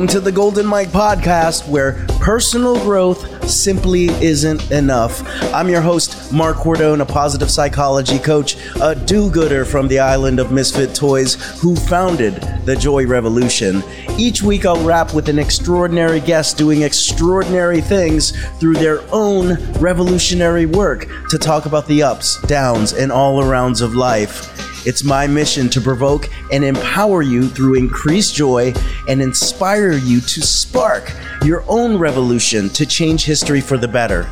Welcome 0.00 0.14
to 0.14 0.20
the 0.20 0.32
Golden 0.32 0.66
Mic 0.66 0.88
podcast, 0.88 1.68
where 1.68 2.06
personal 2.20 2.74
growth 2.76 3.46
simply 3.46 4.06
isn't 4.06 4.70
enough. 4.70 5.22
I'm 5.52 5.68
your 5.68 5.82
host, 5.82 6.32
Mark 6.32 6.56
Cordone, 6.56 7.02
a 7.02 7.04
positive 7.04 7.50
psychology 7.50 8.18
coach, 8.18 8.56
a 8.80 8.94
do 8.94 9.30
gooder 9.30 9.66
from 9.66 9.88
the 9.88 9.98
island 9.98 10.40
of 10.40 10.52
misfit 10.52 10.94
toys 10.94 11.34
who 11.60 11.76
founded 11.76 12.36
the 12.64 12.76
Joy 12.76 13.06
Revolution. 13.06 13.82
Each 14.16 14.40
week, 14.40 14.64
I'll 14.64 14.82
wrap 14.82 15.12
with 15.12 15.28
an 15.28 15.38
extraordinary 15.38 16.20
guest 16.20 16.56
doing 16.56 16.80
extraordinary 16.80 17.82
things 17.82 18.30
through 18.58 18.76
their 18.76 19.02
own 19.12 19.62
revolutionary 19.74 20.64
work 20.64 21.10
to 21.28 21.36
talk 21.36 21.66
about 21.66 21.86
the 21.86 22.02
ups, 22.02 22.40
downs, 22.46 22.94
and 22.94 23.12
all 23.12 23.42
arounds 23.42 23.82
of 23.82 23.94
life. 23.94 24.69
It's 24.86 25.04
my 25.04 25.26
mission 25.26 25.68
to 25.70 25.80
provoke 25.80 26.30
and 26.50 26.64
empower 26.64 27.20
you 27.20 27.48
through 27.48 27.74
increased 27.74 28.34
joy 28.34 28.72
and 29.06 29.20
inspire 29.20 29.92
you 29.92 30.22
to 30.22 30.40
spark 30.40 31.12
your 31.44 31.62
own 31.68 31.98
revolution 31.98 32.70
to 32.70 32.86
change 32.86 33.26
history 33.26 33.60
for 33.60 33.76
the 33.76 33.86
better. 33.86 34.26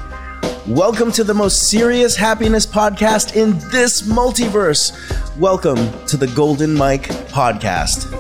Welcome 0.67 1.13
to 1.13 1.25
the 1.25 1.35
most 1.35 1.69
serious 1.69 2.17
happiness 2.17 2.65
podcast 2.65 3.37
in 3.37 3.59
this 3.71 4.01
multiverse. 4.01 4.97
Welcome 5.37 5.77
to 6.07 6.17
the 6.17 6.29
Golden 6.29 6.73
Mic 6.73 7.03
Podcast. 7.29 8.11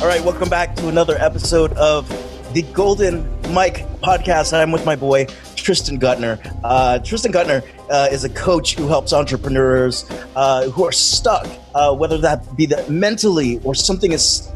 All 0.00 0.08
right, 0.08 0.24
welcome 0.24 0.48
back 0.48 0.74
to 0.76 0.88
another 0.88 1.18
episode 1.18 1.74
of 1.74 2.08
the 2.54 2.62
Golden 2.72 3.22
Mic 3.52 3.84
Podcast. 4.02 4.54
I'm 4.54 4.72
with 4.72 4.86
my 4.86 4.96
boy 4.96 5.26
Tristan 5.66 5.98
Gutner. 5.98 6.38
Uh, 6.62 7.00
Tristan 7.00 7.32
Gutner 7.32 7.60
uh, 7.90 8.06
is 8.12 8.22
a 8.22 8.28
coach 8.28 8.76
who 8.76 8.86
helps 8.86 9.12
entrepreneurs 9.12 10.08
uh, 10.36 10.70
who 10.70 10.84
are 10.84 10.92
stuck, 10.92 11.44
uh, 11.74 11.92
whether 11.92 12.18
that 12.18 12.56
be 12.56 12.66
that 12.66 12.88
mentally 12.88 13.58
or 13.64 13.74
something 13.74 14.12
is 14.12 14.48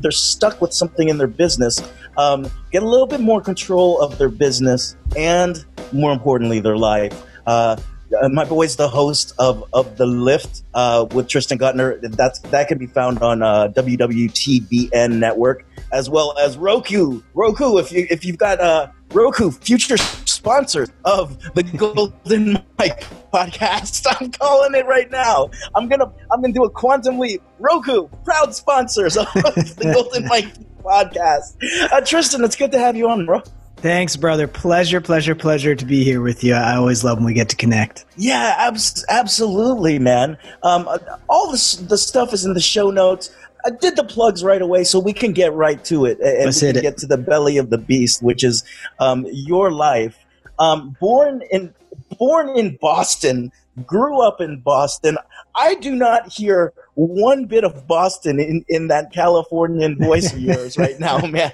they're 0.00 0.10
stuck 0.10 0.60
with 0.60 0.72
something 0.72 1.08
in 1.08 1.18
their 1.18 1.28
business, 1.28 1.80
um, 2.18 2.50
get 2.72 2.82
a 2.82 2.88
little 2.88 3.06
bit 3.06 3.20
more 3.20 3.40
control 3.40 4.00
of 4.00 4.18
their 4.18 4.28
business 4.28 4.96
and, 5.16 5.64
more 5.92 6.10
importantly, 6.10 6.58
their 6.58 6.76
life. 6.76 7.14
Uh, 7.46 7.76
uh, 8.20 8.28
my 8.30 8.44
boy's 8.44 8.74
the 8.74 8.88
host 8.88 9.34
of, 9.38 9.64
of 9.72 9.96
the 9.96 10.06
Lift 10.06 10.64
uh, 10.74 11.06
with 11.12 11.28
Tristan 11.28 11.60
Gutner. 11.60 12.00
That's 12.02 12.40
that 12.40 12.66
can 12.66 12.78
be 12.78 12.88
found 12.88 13.22
on 13.22 13.40
uh, 13.40 13.68
WWTBN 13.68 15.12
network 15.12 15.64
as 15.92 16.10
well 16.10 16.36
as 16.40 16.56
Roku. 16.56 17.22
Roku, 17.34 17.78
if 17.78 17.92
you 17.92 18.08
if 18.10 18.24
you've 18.24 18.38
got 18.38 18.92
Roku, 19.12 19.52
future 19.52 19.96
sponsors 20.46 20.90
of 21.04 21.40
the 21.54 21.62
Golden 21.76 22.52
Mic 22.78 23.04
podcast. 23.34 24.06
I'm 24.20 24.30
calling 24.30 24.74
it 24.74 24.86
right 24.86 25.10
now. 25.10 25.50
I'm 25.74 25.88
gonna 25.88 26.12
I'm 26.30 26.40
gonna 26.40 26.54
do 26.54 26.64
a 26.64 26.70
quantum 26.70 27.18
leap. 27.18 27.42
Roku, 27.58 28.06
proud 28.24 28.54
sponsors 28.54 29.16
of 29.16 29.26
the 29.34 29.90
Golden 29.92 30.24
Mic 30.28 30.46
podcast. 30.84 31.56
Uh, 31.90 32.00
Tristan, 32.00 32.44
it's 32.44 32.54
good 32.54 32.70
to 32.72 32.78
have 32.78 32.96
you 32.96 33.08
on, 33.08 33.26
bro. 33.26 33.42
Thanks, 33.78 34.16
brother. 34.16 34.46
Pleasure, 34.46 35.00
pleasure, 35.00 35.34
pleasure 35.34 35.74
to 35.74 35.84
be 35.84 36.04
here 36.04 36.22
with 36.22 36.42
you. 36.44 36.54
I 36.54 36.76
always 36.76 37.02
love 37.02 37.18
when 37.18 37.26
we 37.26 37.34
get 37.34 37.48
to 37.50 37.56
connect. 37.56 38.04
Yeah, 38.16 38.54
abs- 38.56 39.04
absolutely, 39.08 39.98
man. 39.98 40.38
Um, 40.62 40.86
uh, 40.88 40.98
all 41.28 41.50
this 41.50 41.74
the 41.74 41.98
stuff 41.98 42.32
is 42.32 42.44
in 42.44 42.54
the 42.54 42.60
show 42.60 42.90
notes. 42.92 43.34
I 43.64 43.70
did 43.70 43.96
the 43.96 44.04
plugs 44.04 44.44
right 44.44 44.62
away, 44.62 44.84
so 44.84 45.00
we 45.00 45.12
can 45.12 45.32
get 45.32 45.52
right 45.52 45.84
to 45.86 46.04
it 46.04 46.20
and 46.20 46.44
Let's 46.44 46.62
we 46.62 46.68
can 46.68 46.76
it. 46.78 46.82
get 46.82 46.98
to 46.98 47.06
the 47.08 47.18
belly 47.18 47.56
of 47.58 47.68
the 47.70 47.78
beast, 47.78 48.22
which 48.22 48.44
is 48.44 48.62
um, 49.00 49.26
your 49.32 49.72
life. 49.72 50.16
Um, 50.58 50.96
born 51.00 51.42
in 51.50 51.74
born 52.18 52.48
in 52.50 52.78
Boston, 52.80 53.50
grew 53.84 54.20
up 54.20 54.40
in 54.40 54.60
Boston. 54.60 55.18
I 55.54 55.74
do 55.74 55.94
not 55.94 56.32
hear 56.32 56.72
one 56.94 57.44
bit 57.44 57.64
of 57.64 57.86
Boston 57.86 58.40
in, 58.40 58.64
in 58.68 58.88
that 58.88 59.12
Californian 59.12 59.98
voice 59.98 60.32
of 60.32 60.40
yours 60.40 60.78
right 60.78 60.98
now, 60.98 61.18
man. 61.18 61.50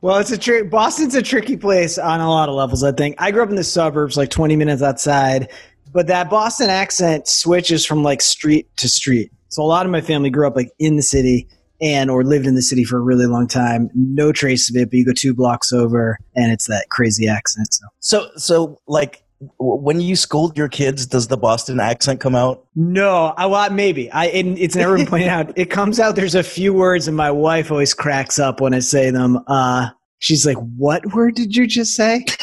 Well, 0.00 0.18
it's 0.18 0.30
a 0.30 0.38
tri- 0.38 0.62
Boston's 0.62 1.14
a 1.14 1.22
tricky 1.22 1.56
place 1.56 1.98
on 1.98 2.20
a 2.20 2.28
lot 2.28 2.48
of 2.48 2.54
levels. 2.54 2.84
I 2.84 2.92
think 2.92 3.16
I 3.18 3.30
grew 3.30 3.42
up 3.42 3.50
in 3.50 3.56
the 3.56 3.64
suburbs, 3.64 4.16
like 4.16 4.30
20 4.30 4.56
minutes 4.56 4.82
outside, 4.82 5.48
but 5.92 6.06
that 6.06 6.30
Boston 6.30 6.70
accent 6.70 7.26
switches 7.26 7.84
from 7.84 8.02
like 8.02 8.22
street 8.22 8.68
to 8.76 8.88
street. 8.88 9.32
So 9.48 9.62
a 9.62 9.64
lot 9.64 9.84
of 9.84 9.92
my 9.92 10.00
family 10.00 10.30
grew 10.30 10.46
up 10.46 10.54
like 10.54 10.70
in 10.78 10.96
the 10.96 11.02
city 11.02 11.48
and 11.80 12.10
or 12.10 12.24
lived 12.24 12.46
in 12.46 12.54
the 12.54 12.62
city 12.62 12.84
for 12.84 12.96
a 12.98 13.00
really 13.00 13.26
long 13.26 13.46
time. 13.46 13.90
No 13.94 14.32
trace 14.32 14.68
of 14.70 14.76
it, 14.76 14.90
but 14.90 14.94
you 14.94 15.04
go 15.06 15.12
two 15.12 15.34
blocks 15.34 15.72
over 15.72 16.18
and 16.34 16.52
it's 16.52 16.66
that 16.68 16.86
crazy 16.90 17.26
accent. 17.28 17.68
So 17.72 17.86
So, 18.00 18.30
so 18.36 18.80
like 18.86 19.22
when 19.58 20.00
you 20.02 20.16
scold 20.16 20.56
your 20.58 20.68
kids, 20.68 21.06
does 21.06 21.28
the 21.28 21.36
Boston 21.38 21.80
accent 21.80 22.20
come 22.20 22.34
out? 22.34 22.66
No, 22.76 23.32
I 23.38 23.46
well, 23.46 23.70
maybe. 23.70 24.10
I 24.10 24.26
it, 24.26 24.46
it's 24.58 24.76
never 24.76 24.96
been 24.98 25.06
pointed 25.06 25.28
out. 25.28 25.56
It 25.56 25.70
comes 25.70 25.98
out. 25.98 26.14
There's 26.14 26.34
a 26.34 26.42
few 26.42 26.74
words, 26.74 27.08
and 27.08 27.16
my 27.16 27.30
wife 27.30 27.70
always 27.70 27.94
cracks 27.94 28.38
up 28.38 28.60
when 28.60 28.74
I 28.74 28.80
say 28.80 29.10
them. 29.10 29.38
Uh, 29.46 29.88
she's 30.18 30.44
like, 30.44 30.58
"What 30.76 31.14
word 31.14 31.36
did 31.36 31.56
you 31.56 31.66
just 31.66 31.94
say?" 31.94 32.26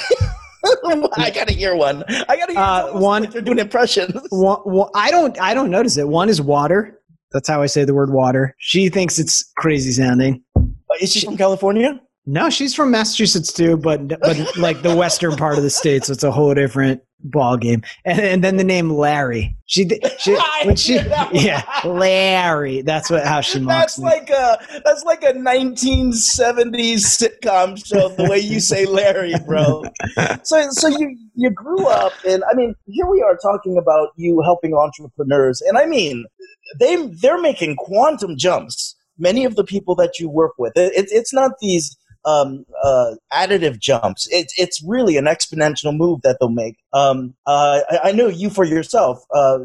I 1.15 1.31
gotta 1.33 1.53
hear 1.53 1.75
one. 1.75 2.03
I 2.27 2.35
gotta 2.35 2.53
hear 2.53 2.61
Uh, 2.61 2.91
one. 2.93 3.01
one- 3.01 3.23
Like 3.23 3.33
You're 3.33 3.43
doing 3.43 3.59
impressions. 3.59 4.13
One, 4.31 4.59
one, 4.61 4.89
I 4.95 5.11
don't. 5.11 5.39
I 5.39 5.53
don't 5.53 5.69
notice 5.69 5.97
it. 5.97 6.07
One 6.07 6.29
is 6.29 6.41
water. 6.41 6.96
That's 7.31 7.47
how 7.47 7.61
I 7.61 7.65
say 7.65 7.83
the 7.83 7.93
word 7.93 8.11
water. 8.11 8.55
She 8.59 8.89
thinks 8.89 9.19
it's 9.19 9.51
crazy 9.57 9.91
sounding. 9.91 10.43
Is 11.01 11.11
she 11.13 11.25
from 11.25 11.37
California? 11.37 11.99
No, 12.25 12.49
she's 12.49 12.75
from 12.75 12.91
Massachusetts 12.91 13.53
too, 13.53 13.77
but 13.77 14.07
but 14.07 14.37
like 14.57 14.81
the 14.81 14.95
western 14.95 15.35
part 15.35 15.57
of 15.57 15.63
the 15.63 15.69
state, 15.69 16.05
so 16.05 16.13
it's 16.13 16.23
a 16.23 16.31
whole 16.31 16.53
different 16.53 17.01
ball 17.23 17.57
game. 17.57 17.81
And, 18.05 18.19
and 18.19 18.43
then 18.43 18.57
the 18.57 18.63
name 18.63 18.89
Larry. 18.91 19.55
She 19.65 19.87
she 20.19 20.37
when 20.65 20.75
she 20.75 20.93
hear 20.93 21.03
that 21.05 21.33
one. 21.33 21.43
yeah 21.43 21.63
Larry. 21.85 22.81
That's 22.81 23.09
what 23.09 23.25
how 23.25 23.39
she 23.41 23.59
mocks 23.59 23.95
That's 23.95 23.99
me. 23.99 24.05
like 24.05 24.29
a 24.29 24.81
that's 24.83 25.03
like 25.03 25.23
a 25.23 25.33
1970s 25.33 27.05
sitcom 27.05 27.83
show. 27.85 28.09
The 28.09 28.29
way 28.29 28.39
you 28.39 28.59
say 28.59 28.85
Larry, 28.85 29.33
bro. 29.45 29.83
So 30.43 30.69
so 30.71 30.87
you 30.89 31.17
you 31.35 31.49
grew 31.49 31.87
up, 31.87 32.13
and 32.27 32.43
I 32.51 32.55
mean, 32.55 32.75
here 32.87 33.05
we 33.05 33.21
are 33.21 33.37
talking 33.37 33.77
about 33.77 34.09
you 34.15 34.41
helping 34.43 34.73
entrepreneurs, 34.73 35.61
and 35.61 35.77
I 35.77 35.85
mean, 35.85 36.25
they 36.79 37.07
they're 37.21 37.41
making 37.41 37.75
quantum 37.77 38.37
jumps. 38.37 38.95
Many 39.19 39.45
of 39.45 39.55
the 39.55 39.63
people 39.63 39.95
that 39.95 40.19
you 40.19 40.29
work 40.29 40.53
with, 40.59 40.73
it, 40.75 41.07
it's 41.11 41.33
not 41.33 41.51
these 41.59 41.97
um, 42.25 42.65
uh, 42.83 43.15
additive 43.33 43.79
jumps. 43.79 44.27
It's 44.31 44.53
it's 44.57 44.83
really 44.85 45.17
an 45.17 45.25
exponential 45.25 45.95
move 45.95 46.21
that 46.23 46.37
they'll 46.39 46.49
make. 46.49 46.77
Um, 46.93 47.33
uh, 47.45 47.81
I, 47.89 47.99
I 48.05 48.11
know 48.11 48.27
you 48.27 48.49
for 48.49 48.63
yourself 48.63 49.19
uh, 49.33 49.59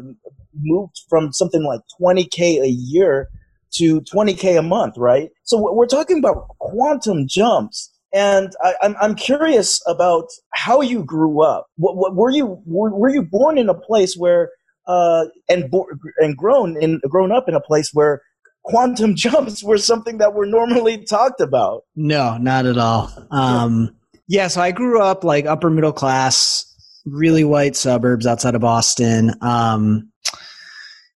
moved 0.59 1.01
from 1.09 1.31
something 1.33 1.63
like 1.63 1.81
20k 2.01 2.61
a 2.61 2.69
year 2.69 3.29
to 3.75 4.01
20k 4.01 4.57
a 4.57 4.61
month, 4.61 4.95
right? 4.97 5.29
So 5.43 5.57
we're- 5.57 5.87
talking 5.87 6.19
about 6.19 6.47
quantum 6.59 7.27
jumps. 7.27 7.89
And 8.15 8.51
I, 8.61 8.75
I'm, 8.83 8.95
I'm 9.01 9.15
curious 9.15 9.81
about 9.87 10.27
how 10.51 10.81
you 10.81 11.03
grew 11.03 11.41
up. 11.41 11.65
What, 11.77 12.15
were 12.15 12.29
you 12.29 12.61
were, 12.65 12.95
were 12.95 13.09
you 13.09 13.23
born 13.23 13.57
in 13.57 13.69
a 13.69 13.73
place 13.73 14.15
where 14.15 14.51
uh, 14.87 15.25
and 15.49 15.69
bo- 15.69 15.87
and 16.19 16.37
grown 16.37 16.81
in 16.81 16.99
grown 17.09 17.31
up 17.31 17.47
in 17.47 17.55
a 17.55 17.61
place 17.61 17.91
where 17.93 18.21
quantum 18.63 19.15
jumps 19.15 19.63
were 19.63 19.77
something 19.77 20.17
that 20.17 20.33
were 20.33 20.45
normally 20.45 21.03
talked 21.05 21.41
about? 21.41 21.83
No, 21.95 22.37
not 22.37 22.65
at 22.65 22.77
all. 22.77 23.11
Um, 23.31 23.95
yeah, 24.27 24.47
so 24.47 24.61
I 24.61 24.71
grew 24.71 25.01
up 25.01 25.23
like 25.23 25.45
upper 25.45 25.69
middle 25.69 25.93
class, 25.93 26.65
really 27.05 27.43
white 27.43 27.75
suburbs 27.75 28.25
outside 28.25 28.55
of 28.55 28.61
Boston. 28.61 29.33
Um, 29.41 30.09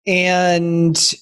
and 0.08 1.14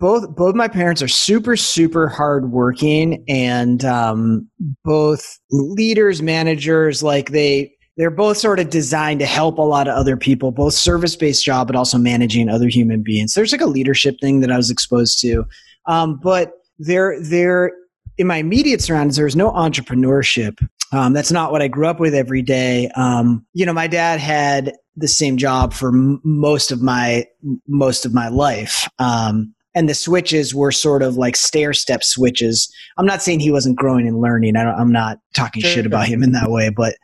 both 0.00 0.34
both 0.34 0.54
my 0.54 0.68
parents 0.68 1.02
are 1.02 1.08
super 1.08 1.56
super 1.56 2.08
hardworking 2.08 3.24
and 3.28 3.84
um, 3.84 4.48
both 4.84 5.38
leaders, 5.50 6.22
managers. 6.22 7.02
Like 7.02 7.30
they 7.30 7.72
they're 7.98 8.10
both 8.10 8.38
sort 8.38 8.60
of 8.60 8.70
designed 8.70 9.20
to 9.20 9.26
help 9.26 9.58
a 9.58 9.62
lot 9.62 9.88
of 9.88 9.94
other 9.94 10.16
people, 10.16 10.50
both 10.52 10.72
service 10.72 11.16
based 11.16 11.44
job, 11.44 11.66
but 11.66 11.76
also 11.76 11.98
managing 11.98 12.48
other 12.48 12.68
human 12.68 13.02
beings. 13.02 13.34
There's 13.34 13.52
like 13.52 13.60
a 13.60 13.66
leadership 13.66 14.16
thing 14.20 14.40
that 14.40 14.50
I 14.50 14.56
was 14.56 14.70
exposed 14.70 15.18
to, 15.22 15.44
um, 15.86 16.18
but 16.22 16.52
they're 16.78 17.20
they're 17.20 17.72
in 18.16 18.26
my 18.26 18.36
immediate 18.36 18.80
surroundings, 18.80 19.16
there 19.16 19.24
was 19.24 19.36
no 19.36 19.50
entrepreneurship. 19.52 20.58
Um, 20.92 21.12
that's 21.12 21.30
not 21.30 21.52
what 21.52 21.60
I 21.60 21.68
grew 21.68 21.86
up 21.86 22.00
with 22.00 22.14
every 22.14 22.40
day. 22.42 22.88
Um, 22.96 23.44
you 23.52 23.66
know, 23.66 23.72
my 23.74 23.86
dad 23.86 24.20
had 24.20 24.74
the 24.96 25.06
same 25.08 25.36
job 25.36 25.72
for 25.74 25.88
m- 25.90 26.20
most 26.24 26.72
of 26.72 26.80
my 26.82 27.26
most 27.66 28.06
of 28.06 28.14
my 28.14 28.28
life, 28.28 28.88
um, 28.98 29.54
and 29.74 29.88
the 29.88 29.94
switches 29.94 30.54
were 30.54 30.72
sort 30.72 31.02
of 31.02 31.16
like 31.16 31.36
stair 31.36 31.72
step 31.74 32.02
switches. 32.02 32.72
I'm 32.96 33.06
not 33.06 33.22
saying 33.22 33.40
he 33.40 33.52
wasn't 33.52 33.76
growing 33.76 34.08
and 34.08 34.20
learning. 34.20 34.56
I 34.56 34.64
don't, 34.64 34.74
I'm 34.74 34.90
not 34.92 35.18
talking 35.34 35.62
Sure. 35.62 35.70
shit 35.70 35.86
about 35.86 36.08
him 36.08 36.22
in 36.22 36.32
that 36.32 36.50
way, 36.50 36.70
but 36.70 36.94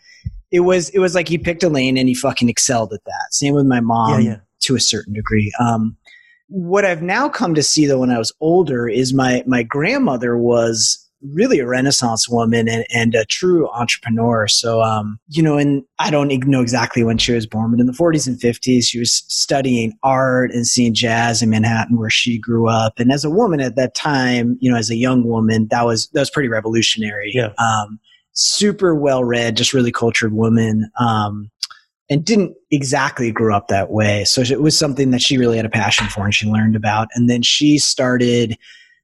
it 0.55 0.61
was 0.61 0.89
it 0.91 1.01
was 1.01 1.17
like 1.17 1.29
he 1.29 1.37
picked 1.37 1.65
a 1.65 1.69
lane 1.69 1.99
and 1.99 2.09
he 2.09 2.15
fucking 2.15 2.49
excelled 2.49 2.93
at 2.93 3.05
that. 3.05 3.27
Same 3.33 3.55
with 3.55 3.67
my 3.67 3.81
mom 3.81 4.21
Yeah, 4.21 4.31
yeah. 4.31 4.37
to 4.61 4.77
a 4.77 4.81
certain 4.81 5.13
degree. 5.13 5.53
Um, 5.59 5.97
what 6.47 6.85
I've 6.85 7.03
now 7.03 7.29
come 7.29 7.57
to 7.57 7.63
see 7.63 7.87
though 7.87 7.99
when 7.99 8.11
I 8.11 8.19
was 8.19 8.33
older 8.41 8.89
is 8.89 9.13
my 9.13 9.43
my 9.47 9.65
grandmother 9.65 10.39
was 10.39 11.01
really 11.33 11.59
a 11.59 11.67
renaissance 11.67 12.29
woman 12.29 12.69
and, 12.69 12.85
and 12.95 13.15
a 13.15 13.25
true 13.25 13.69
entrepreneur. 13.71 14.47
So, 14.47 14.83
um, 14.83 15.19
you 15.29 15.43
know, 15.43 15.57
and 15.57 15.83
I 15.99 16.11
don't 16.11 16.29
know 16.47 16.61
exactly 16.61 17.03
when 17.03 17.17
she 17.17 17.33
was 17.33 17.47
born, 17.47 17.71
but 17.71 17.81
in 17.81 17.87
the 17.87 17.93
40s 17.95 18.27
and 18.27 18.39
50s, 18.39 18.85
she 18.85 18.99
was 18.99 19.25
studying 19.29 19.95
art 20.03 20.51
and 20.53 20.67
seeing 20.67 20.93
jazz 20.93 21.41
in 21.41 21.49
Manhattan 21.49 21.99
where 21.99 22.11
she 22.11 22.39
grew 22.39 22.69
up. 22.69 22.99
And 22.99 23.11
as 23.11 23.25
a 23.25 23.31
woman 23.31 23.61
at 23.61 23.75
that 23.77 23.95
time, 23.95 24.59
you 24.61 24.71
know, 24.71 24.77
as 24.77 24.91
a 24.91 24.97
young 24.97 25.27
woman, 25.27 25.67
that 25.71 25.87
was, 25.87 26.09
that 26.09 26.21
was 26.21 26.31
pretty 26.31 26.51
revolutionary. 26.51 27.33
Yeah. 27.35 27.53
Um, 27.59 27.99
super 28.35 28.95
well 28.95 29.25
read, 29.25 29.57
just 29.57 29.73
really 29.73 29.93
cultured 29.93 30.33
woman. 30.33 30.91
Um, 31.01 31.51
and 32.11 32.25
didn't 32.25 32.55
exactly 32.71 33.33
grow 33.33 33.57
up 33.57 33.69
that 33.69 33.91
way. 33.91 34.25
So 34.25 34.43
it 34.43 34.61
was 34.61 34.79
something 34.79 35.11
that 35.11 35.23
she 35.23 35.39
really 35.39 35.57
had 35.57 35.67
a 35.67 35.71
passion 35.71 36.07
for 36.09 36.25
and 36.25 36.35
she 36.35 36.47
learned 36.47 36.77
about. 36.77 37.09
And 37.15 37.31
then 37.31 37.43
she 37.43 37.79
started 37.79 38.59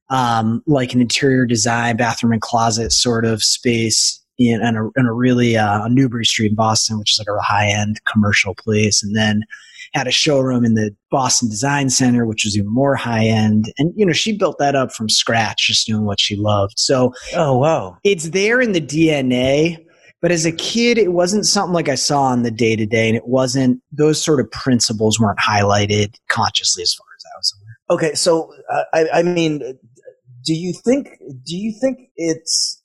um, 0.09 0.61
like 0.67 0.93
an 0.93 1.01
interior 1.01 1.45
design, 1.45 1.97
bathroom 1.97 2.33
and 2.33 2.41
closet 2.41 2.91
sort 2.91 3.25
of 3.25 3.43
space 3.43 4.21
in, 4.37 4.61
in, 4.61 4.75
a, 4.75 4.89
in 4.99 5.05
a 5.07 5.13
really 5.13 5.57
uh, 5.57 5.87
Newbury 5.87 6.25
Street 6.25 6.51
in 6.51 6.55
Boston, 6.55 6.99
which 6.99 7.13
is 7.13 7.19
like 7.19 7.27
a 7.27 7.41
high 7.41 7.69
end 7.69 7.99
commercial 8.11 8.53
place. 8.53 9.01
And 9.01 9.15
then 9.15 9.43
had 9.93 10.07
a 10.07 10.11
showroom 10.11 10.63
in 10.63 10.75
the 10.75 10.95
Boston 11.09 11.49
Design 11.49 11.89
Center, 11.89 12.25
which 12.25 12.45
was 12.45 12.57
even 12.57 12.73
more 12.73 12.95
high 12.95 13.25
end. 13.25 13.71
And, 13.77 13.93
you 13.95 14.05
know, 14.05 14.13
she 14.13 14.37
built 14.37 14.57
that 14.59 14.75
up 14.75 14.91
from 14.91 15.09
scratch, 15.09 15.67
just 15.67 15.87
doing 15.87 16.05
what 16.05 16.19
she 16.19 16.35
loved. 16.35 16.75
So, 16.77 17.13
oh, 17.35 17.57
wow. 17.57 17.97
It's 18.03 18.29
there 18.29 18.61
in 18.61 18.71
the 18.71 18.81
DNA 18.81 19.85
but 20.21 20.31
as 20.31 20.45
a 20.45 20.51
kid, 20.51 20.99
it 20.99 21.11
wasn't 21.11 21.47
something 21.47 21.73
like 21.73 21.89
I 21.89 21.95
saw 21.95 22.21
on 22.25 22.43
the 22.43 22.51
day 22.51 22.75
to 22.75 22.85
day, 22.85 23.07
and 23.07 23.17
it 23.17 23.27
wasn't 23.27 23.81
those 23.91 24.23
sort 24.23 24.39
of 24.39 24.49
principles 24.51 25.19
weren't 25.19 25.39
highlighted 25.39 26.15
consciously 26.29 26.83
as 26.83 26.93
far 26.93 27.07
as 27.17 27.25
I 27.25 27.37
was 27.37 27.55
aware. 27.59 27.97
Okay, 27.97 28.15
so 28.15 28.53
uh, 28.71 28.83
I, 28.93 29.19
I 29.19 29.23
mean, 29.23 29.59
do 30.45 30.53
you 30.53 30.73
think 30.73 31.17
do 31.43 31.57
you 31.57 31.73
think 31.81 32.09
it's 32.15 32.80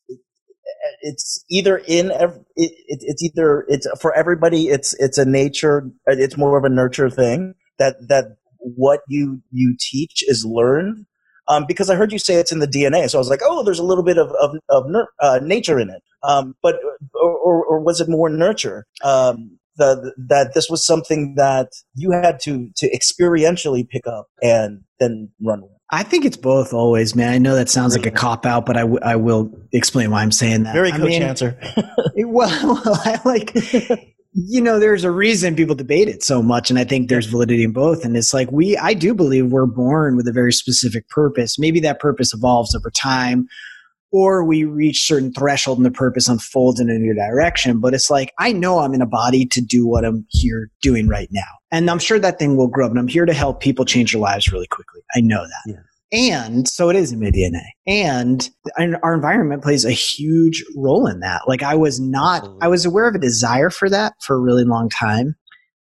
it's 1.01 1.45
either 1.51 1.79
in 1.79 2.11
it, 2.11 2.31
it, 2.57 2.73
it's 2.87 3.23
either 3.23 3.65
it's 3.69 3.87
for 4.01 4.17
everybody 4.17 4.69
it's 4.69 4.95
it's 4.95 5.19
a 5.19 5.25
nature 5.25 5.91
it's 6.07 6.37
more 6.37 6.59
of 6.59 6.65
a 6.65 6.69
nurture 6.69 7.11
thing 7.11 7.55
that 7.79 7.97
that 8.09 8.37
what 8.59 9.01
you 9.09 9.43
you 9.51 9.77
teach 9.79 10.25
is 10.27 10.45
learned 10.45 11.07
um, 11.49 11.65
because 11.67 11.91
I 11.91 11.95
heard 11.95 12.13
you 12.13 12.19
say 12.19 12.35
it's 12.35 12.53
in 12.53 12.59
the 12.59 12.67
DNA. 12.67 13.09
So 13.09 13.19
I 13.19 13.21
was 13.21 13.31
like, 13.31 13.43
oh, 13.45 13.63
there's 13.63 13.79
a 13.79 13.85
little 13.85 14.05
bit 14.05 14.19
of 14.19 14.31
of, 14.33 14.57
of 14.69 14.85
uh, 15.21 15.41
nature 15.43 15.79
in 15.79 15.91
it. 15.91 16.03
Um, 16.23 16.57
but 16.63 16.77
or, 17.15 17.65
or, 17.65 17.81
was 17.81 18.01
it 18.01 18.09
more 18.09 18.29
nurture? 18.29 18.87
Um, 19.05 19.59
the, 19.77 20.15
that 20.29 20.55
this 20.55 20.69
was 20.69 20.85
something 20.85 21.35
that 21.37 21.69
you 21.95 22.11
had 22.11 22.41
to 22.41 22.71
to 22.77 22.91
experientially 22.91 23.89
pick 23.89 24.07
up 24.07 24.29
and 24.43 24.83
then 24.99 25.31
run 25.43 25.63
with. 25.63 25.71
I 25.91 26.03
think 26.03 26.25
it's 26.25 26.37
both 26.37 26.73
always, 26.73 27.15
man. 27.15 27.33
I 27.33 27.39
know 27.39 27.55
that 27.55 27.69
sounds 27.69 27.97
like 27.97 28.07
a 28.07 28.11
cop 28.11 28.45
out, 28.45 28.67
but 28.67 28.77
I, 28.77 28.81
w- 28.81 28.99
I 29.05 29.15
will 29.15 29.53
explain 29.73 30.11
why 30.11 30.23
I'm 30.23 30.33
saying 30.33 30.65
that. 30.65 30.75
Very 30.75 30.91
coach 30.91 31.01
I 31.01 31.05
mean, 31.05 31.23
answer. 31.23 31.57
well, 32.17 32.83
well, 32.85 33.01
I 33.05 33.21
like 33.25 33.53
you 34.39 34.61
know, 34.61 34.79
there's 34.79 35.03
a 35.03 35.11
reason 35.11 35.57
people 35.57 35.75
debate 35.75 36.09
it 36.09 36.23
so 36.23 36.43
much, 36.43 36.69
and 36.69 36.79
I 36.79 36.85
think 36.85 37.09
there's 37.09 37.25
validity 37.25 37.65
in 37.65 37.73
both. 37.73 38.05
And 38.05 38.17
it's 38.19 38.35
like 38.35 38.53
we, 38.53 38.77
I 38.77 38.93
do 38.93 39.15
believe 39.15 39.47
we're 39.47 39.65
born 39.65 40.15
with 40.15 40.29
a 40.29 40.33
very 40.33 40.53
specific 40.53 41.09
purpose. 41.09 41.59
Maybe 41.59 41.81
that 41.81 42.01
purpose 42.01 42.35
evolves 42.35 42.75
over 42.75 42.91
time, 42.91 43.49
or 44.13 44.45
we 44.45 44.65
reach 44.65 45.07
certain 45.07 45.33
threshold 45.33 45.79
and 45.79 45.87
the 45.87 45.91
purpose 45.91 46.29
unfolds 46.29 46.81
in 46.81 46.91
a 46.91 46.99
new 46.99 47.15
direction. 47.15 47.81
But 47.81 47.95
it's 47.95 48.11
like 48.11 48.33
I 48.39 48.53
know 48.53 48.79
I'm 48.79 48.95
in 48.95 49.03
a 49.03 49.07
body 49.07 49.47
to 49.47 49.61
do 49.61 49.87
what 49.87 50.05
I'm 50.05 50.27
here 50.31 50.71
doing 50.83 51.09
right 51.09 51.29
now, 51.31 51.43
and 51.71 51.91
I'm 51.91 51.99
sure 51.99 52.19
that 52.19 52.39
thing 52.39 52.57
will 52.57 52.69
grow 52.69 52.87
up. 52.87 52.93
And 52.93 52.99
I'm 52.99 53.09
here 53.09 53.27
to 53.27 53.35
help 53.35 53.61
people 53.61 53.85
change 53.85 54.13
their 54.13 54.21
lives 54.21 54.51
really 54.53 54.69
quickly. 54.69 55.01
I 55.15 55.21
know 55.21 55.43
that. 55.43 55.73
Yeah. 55.73 55.81
And 56.13 56.69
so 56.69 56.89
it 56.89 56.97
is 56.97 57.13
in 57.13 57.21
my 57.21 57.31
DNA. 57.31 57.65
And 57.87 58.49
our 59.03 59.15
environment 59.15 59.63
plays 59.63 59.85
a 59.85 59.91
huge 59.91 60.65
role 60.77 61.07
in 61.07 61.21
that. 61.21 61.43
Like 61.49 61.63
I 61.63 61.75
was 61.75 61.99
not, 61.99 62.49
I 62.61 62.69
was 62.69 62.85
aware 62.87 63.09
of 63.09 63.15
a 63.15 63.19
desire 63.21 63.71
for 63.71 63.91
that 63.91 64.15
for 64.23 64.37
a 64.37 64.41
really 64.41 64.65
long 64.65 64.89
time, 64.89 65.35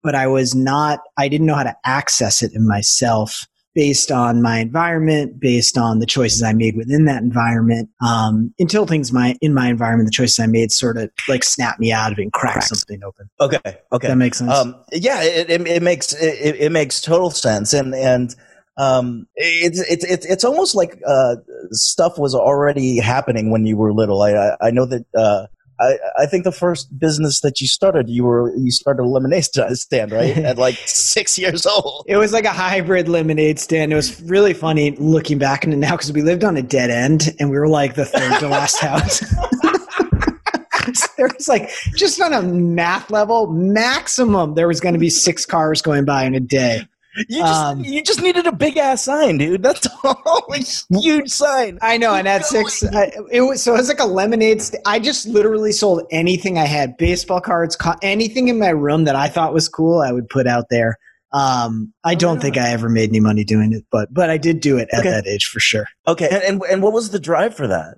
but 0.03 0.13
I 0.13 0.27
was 0.27 0.53
not, 0.53 0.99
I 1.17 1.27
didn't 1.27 1.47
know 1.47 1.55
how 1.55 1.63
to 1.63 1.75
access 1.85 2.43
it 2.43 2.51
in 2.53 2.67
myself 2.67 3.47
based 3.73 4.11
on 4.11 4.41
my 4.41 4.59
environment, 4.59 5.39
based 5.39 5.77
on 5.77 5.99
the 5.99 6.05
choices 6.05 6.43
I 6.43 6.53
made 6.53 6.75
within 6.75 7.05
that 7.05 7.23
environment, 7.23 7.89
um, 8.05 8.53
until 8.59 8.85
things 8.85 9.11
my 9.13 9.35
in 9.41 9.53
my 9.53 9.69
environment, 9.69 10.07
the 10.07 10.11
choices 10.11 10.39
I 10.39 10.47
made 10.47 10.71
sort 10.71 10.97
of 10.97 11.09
like 11.27 11.43
snap 11.43 11.79
me 11.79 11.91
out 11.91 12.11
of 12.11 12.19
it 12.19 12.23
and 12.23 12.33
crack 12.33 12.53
Cracks. 12.53 12.69
something 12.69 13.01
open. 13.03 13.29
Okay, 13.39 13.79
okay, 13.91 14.07
that 14.07 14.17
makes 14.17 14.39
sense. 14.39 14.51
Um, 14.51 14.75
yeah, 14.91 15.21
it, 15.23 15.49
it, 15.49 15.67
it 15.67 15.83
makes 15.83 16.13
it, 16.13 16.55
it, 16.59 16.71
makes 16.71 17.01
total 17.01 17.31
sense, 17.31 17.73
and 17.73 17.95
and 17.95 18.35
um, 18.77 19.27
it's 19.35 19.79
it's 19.89 20.03
it's 20.05 20.25
it's 20.25 20.43
almost 20.43 20.75
like 20.75 21.01
uh, 21.07 21.35
stuff 21.71 22.17
was 22.17 22.35
already 22.35 22.97
happening 22.97 23.51
when 23.51 23.65
you 23.65 23.77
were 23.77 23.93
little. 23.93 24.21
I 24.21 24.33
I, 24.33 24.57
I 24.61 24.71
know 24.71 24.85
that. 24.85 25.05
Uh, 25.15 25.47
I, 25.81 25.97
I 26.19 26.25
think 26.27 26.43
the 26.43 26.51
first 26.51 26.97
business 26.97 27.41
that 27.41 27.59
you 27.59 27.67
started, 27.67 28.09
you 28.09 28.23
were 28.23 28.55
you 28.55 28.71
started 28.71 29.01
a 29.01 29.05
lemonade 29.05 29.45
stand, 29.45 30.11
right? 30.11 30.37
At 30.37 30.57
like 30.57 30.75
six 30.85 31.37
years 31.37 31.65
old. 31.65 32.05
It 32.07 32.17
was 32.17 32.33
like 32.33 32.45
a 32.45 32.51
hybrid 32.51 33.09
lemonade 33.09 33.59
stand. 33.59 33.91
It 33.91 33.95
was 33.95 34.21
really 34.21 34.53
funny 34.53 34.91
looking 34.97 35.39
back 35.39 35.65
it 35.65 35.75
now 35.75 35.91
because 35.91 36.11
we 36.13 36.21
lived 36.21 36.43
on 36.43 36.55
a 36.55 36.61
dead 36.61 36.91
end 36.91 37.35
and 37.39 37.49
we 37.49 37.57
were 37.57 37.67
like 37.67 37.95
the 37.95 38.05
third 38.05 38.39
to 38.39 38.47
last 38.47 38.79
house. 38.81 39.19
there 41.17 41.29
was 41.35 41.47
like 41.47 41.69
just 41.95 42.21
on 42.21 42.33
a 42.33 42.41
math 42.41 43.09
level, 43.09 43.47
maximum 43.47 44.55
there 44.55 44.67
was 44.67 44.79
going 44.79 44.93
to 44.93 44.99
be 44.99 45.09
six 45.09 45.45
cars 45.45 45.81
going 45.81 46.05
by 46.05 46.23
in 46.23 46.35
a 46.35 46.39
day. 46.39 46.87
You 47.27 47.41
just 47.41 47.61
um, 47.61 47.83
you 47.83 48.01
just 48.01 48.21
needed 48.21 48.47
a 48.47 48.51
big 48.51 48.77
ass 48.77 49.03
sign, 49.03 49.37
dude. 49.37 49.63
That's 49.63 49.87
all. 50.03 50.45
a 50.49 50.97
huge 50.99 51.29
sign. 51.29 51.77
I 51.81 51.97
know, 51.97 52.13
and 52.13 52.27
at 52.27 52.45
six, 52.45 52.83
I, 52.83 53.11
it 53.31 53.41
was 53.41 53.61
so 53.61 53.73
it 53.73 53.77
was 53.77 53.89
like 53.89 53.99
a 53.99 54.05
lemonade. 54.05 54.61
St- 54.61 54.81
I 54.85 54.99
just 54.99 55.27
literally 55.27 55.73
sold 55.73 56.03
anything 56.11 56.57
I 56.57 56.65
had, 56.65 56.95
baseball 56.97 57.41
cards, 57.41 57.75
co- 57.75 57.95
anything 58.01 58.47
in 58.47 58.59
my 58.59 58.69
room 58.69 59.03
that 59.05 59.15
I 59.15 59.27
thought 59.27 59.53
was 59.53 59.67
cool. 59.67 60.01
I 60.01 60.11
would 60.11 60.29
put 60.29 60.47
out 60.47 60.65
there. 60.69 60.97
Um, 61.33 61.93
I 62.03 62.15
don't 62.15 62.37
oh, 62.37 62.41
think 62.41 62.57
I 62.57 62.69
ever 62.69 62.89
made 62.89 63.09
any 63.09 63.19
money 63.19 63.43
doing 63.43 63.73
it, 63.73 63.85
but 63.91 64.13
but 64.13 64.29
I 64.29 64.37
did 64.37 64.61
do 64.61 64.77
it 64.77 64.89
at 64.93 65.01
okay. 65.01 65.09
that 65.09 65.27
age 65.27 65.45
for 65.45 65.59
sure. 65.59 65.87
Okay, 66.07 66.29
and, 66.31 66.43
and 66.43 66.61
and 66.69 66.83
what 66.83 66.93
was 66.93 67.11
the 67.11 67.19
drive 67.19 67.55
for 67.55 67.67
that? 67.67 67.97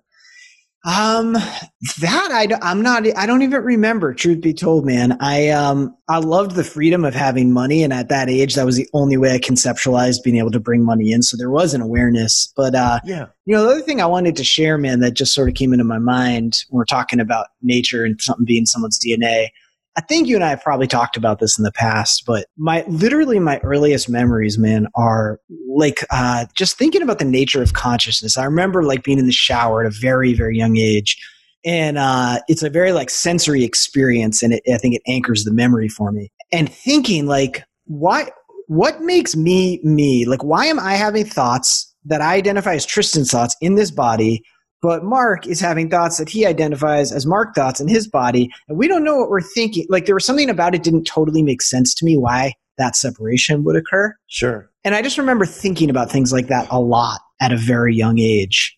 Um, 0.85 1.33
that 1.33 2.30
I, 2.31 2.47
I'm 2.62 2.81
not, 2.81 3.06
I 3.18 3.25
don't 3.25 3.41
even 3.41 3.63
remember, 3.63 4.13
truth 4.13 4.41
be 4.41 4.53
told, 4.53 4.85
man. 4.85 5.18
I, 5.21 5.50
um, 5.50 5.95
I 6.09 6.18
loved 6.18 6.56
the 6.56 6.63
freedom 6.63 7.06
of 7.06 7.15
having 7.15 7.53
money. 7.53 7.83
And 7.83 7.94
at 7.94 8.09
that 8.09 8.30
age, 8.30 8.56
that 8.56 8.65
was 8.65 8.75
the 8.75 8.89
only 8.94 9.15
way 9.15 9.33
I 9.33 9.39
conceptualized 9.39 10.24
being 10.24 10.38
able 10.38 10.51
to 10.51 10.59
bring 10.59 10.83
money 10.83 11.13
in. 11.13 11.21
So 11.21 11.38
there 11.38 11.50
was 11.50 11.74
an 11.74 11.81
awareness, 11.81 12.51
but, 12.57 12.75
uh, 12.75 13.00
yeah, 13.06 13.27
you 13.45 13.56
know, 13.56 13.63
the 13.63 13.71
other 13.71 13.81
thing 13.81 14.01
I 14.01 14.06
wanted 14.07 14.35
to 14.35 14.44
share, 14.44 14.77
man, 14.77 15.00
that 15.00 15.13
just 15.13 15.33
sort 15.33 15.47
of 15.47 15.56
came 15.56 15.71
into 15.71 15.85
my 15.85 16.00
mind 16.00 16.63
when 16.69 16.80
we're 16.80 16.86
talking 16.86 17.22
about 17.22 17.48
nature 17.62 18.03
and 18.03 18.22
something 18.22 18.46
being 18.46 18.65
someone's 18.65 19.00
DNA 19.00 19.50
I 19.95 20.01
think 20.01 20.27
you 20.27 20.35
and 20.35 20.43
I 20.43 20.50
have 20.50 20.63
probably 20.63 20.88
talked 20.88 21.17
about 21.17 21.39
this 21.39 21.57
in 21.57 21.63
the 21.63 21.71
past, 21.71 22.23
but 22.25 22.47
my 22.57 22.83
literally 22.88 23.39
my 23.39 23.59
earliest 23.59 24.09
memories, 24.09 24.57
man, 24.57 24.88
are 24.95 25.39
like 25.69 26.03
uh, 26.09 26.47
just 26.55 26.77
thinking 26.77 27.03
about 27.03 27.19
the 27.19 27.25
nature 27.25 27.62
of 27.62 27.73
consciousness. 27.73 28.38
I 28.38 28.45
remember 28.45 28.83
like 28.83 29.03
being 29.03 29.19
in 29.19 29.27
the 29.27 29.31
shower 29.31 29.81
at 29.81 29.88
a 29.88 29.95
very 29.95 30.33
very 30.33 30.57
young 30.57 30.77
age, 30.77 31.17
and 31.63 32.00
uh, 32.00 32.39
it's 32.47 32.63
a 32.63 32.71
very 32.71 32.91
like 32.91 33.12
sensory 33.12 33.63
experience, 33.63 34.41
and 34.41 34.53
it, 34.53 34.63
I 34.73 34.77
think 34.77 34.95
it 34.95 35.03
anchors 35.07 35.43
the 35.43 35.53
memory 35.53 35.89
for 35.89 36.12
me. 36.12 36.31
And 36.51 36.71
thinking 36.71 37.27
like, 37.27 37.63
why? 37.85 38.31
What 38.67 39.01
makes 39.01 39.35
me 39.35 39.79
me? 39.83 40.25
Like, 40.25 40.43
why 40.43 40.65
am 40.65 40.79
I 40.79 40.95
having 40.95 41.25
thoughts 41.25 41.93
that 42.05 42.21
I 42.21 42.33
identify 42.33 42.73
as 42.73 42.85
Tristan's 42.85 43.29
thoughts 43.29 43.55
in 43.62 43.75
this 43.75 43.91
body? 43.91 44.43
But 44.83 45.05
Mark 45.05 45.47
is 45.47 45.61
having 45.61 45.89
thoughts 45.89 46.17
that 46.17 46.27
he 46.27 46.45
identifies 46.45 47.13
as 47.13 47.25
Mark 47.25 47.55
thoughts 47.55 47.79
in 47.79 47.87
his 47.87 48.05
body, 48.05 48.51
and 48.67 48.77
we 48.77 48.89
don't 48.89 49.05
know 49.05 49.15
what 49.15 49.29
we're 49.29 49.39
thinking. 49.39 49.85
Like 49.89 50.05
there 50.05 50.13
was 50.13 50.25
something 50.25 50.49
about 50.49 50.75
it 50.75 50.83
didn't 50.83 51.05
totally 51.05 51.41
make 51.41 51.61
sense 51.61 51.95
to 51.95 52.05
me 52.05 52.17
why 52.17 52.51
that 52.77 52.97
separation 52.97 53.63
would 53.63 53.77
occur. 53.77 54.13
Sure. 54.27 54.69
And 54.83 54.93
I 54.93 55.01
just 55.01 55.17
remember 55.17 55.45
thinking 55.45 55.89
about 55.89 56.11
things 56.11 56.33
like 56.33 56.47
that 56.47 56.67
a 56.69 56.81
lot 56.81 57.21
at 57.39 57.53
a 57.53 57.57
very 57.57 57.95
young 57.95 58.19
age. 58.19 58.75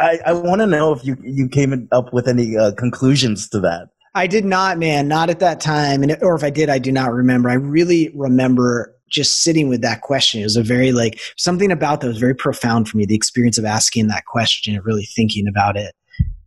I, 0.00 0.18
I 0.26 0.32
want 0.32 0.62
to 0.62 0.66
know 0.66 0.92
if 0.92 1.04
you 1.04 1.16
you 1.22 1.48
came 1.48 1.88
up 1.92 2.12
with 2.12 2.26
any 2.26 2.56
uh, 2.56 2.72
conclusions 2.72 3.48
to 3.50 3.60
that. 3.60 3.90
I 4.16 4.26
did 4.26 4.44
not, 4.44 4.78
man, 4.78 5.06
not 5.06 5.30
at 5.30 5.38
that 5.40 5.60
time, 5.60 6.02
and 6.02 6.16
or 6.22 6.34
if 6.34 6.42
I 6.42 6.50
did, 6.50 6.70
I 6.70 6.80
do 6.80 6.90
not 6.90 7.12
remember. 7.12 7.50
I 7.50 7.54
really 7.54 8.10
remember 8.16 8.95
just 9.08 9.42
sitting 9.42 9.68
with 9.68 9.82
that 9.82 10.02
question. 10.02 10.40
It 10.40 10.44
was 10.44 10.56
a 10.56 10.62
very 10.62 10.92
like 10.92 11.20
something 11.36 11.70
about 11.70 12.00
that 12.00 12.08
was 12.08 12.18
very 12.18 12.34
profound 12.34 12.88
for 12.88 12.96
me. 12.96 13.06
The 13.06 13.14
experience 13.14 13.58
of 13.58 13.64
asking 13.64 14.08
that 14.08 14.24
question 14.26 14.74
and 14.74 14.84
really 14.84 15.04
thinking 15.04 15.46
about 15.48 15.76
it 15.76 15.94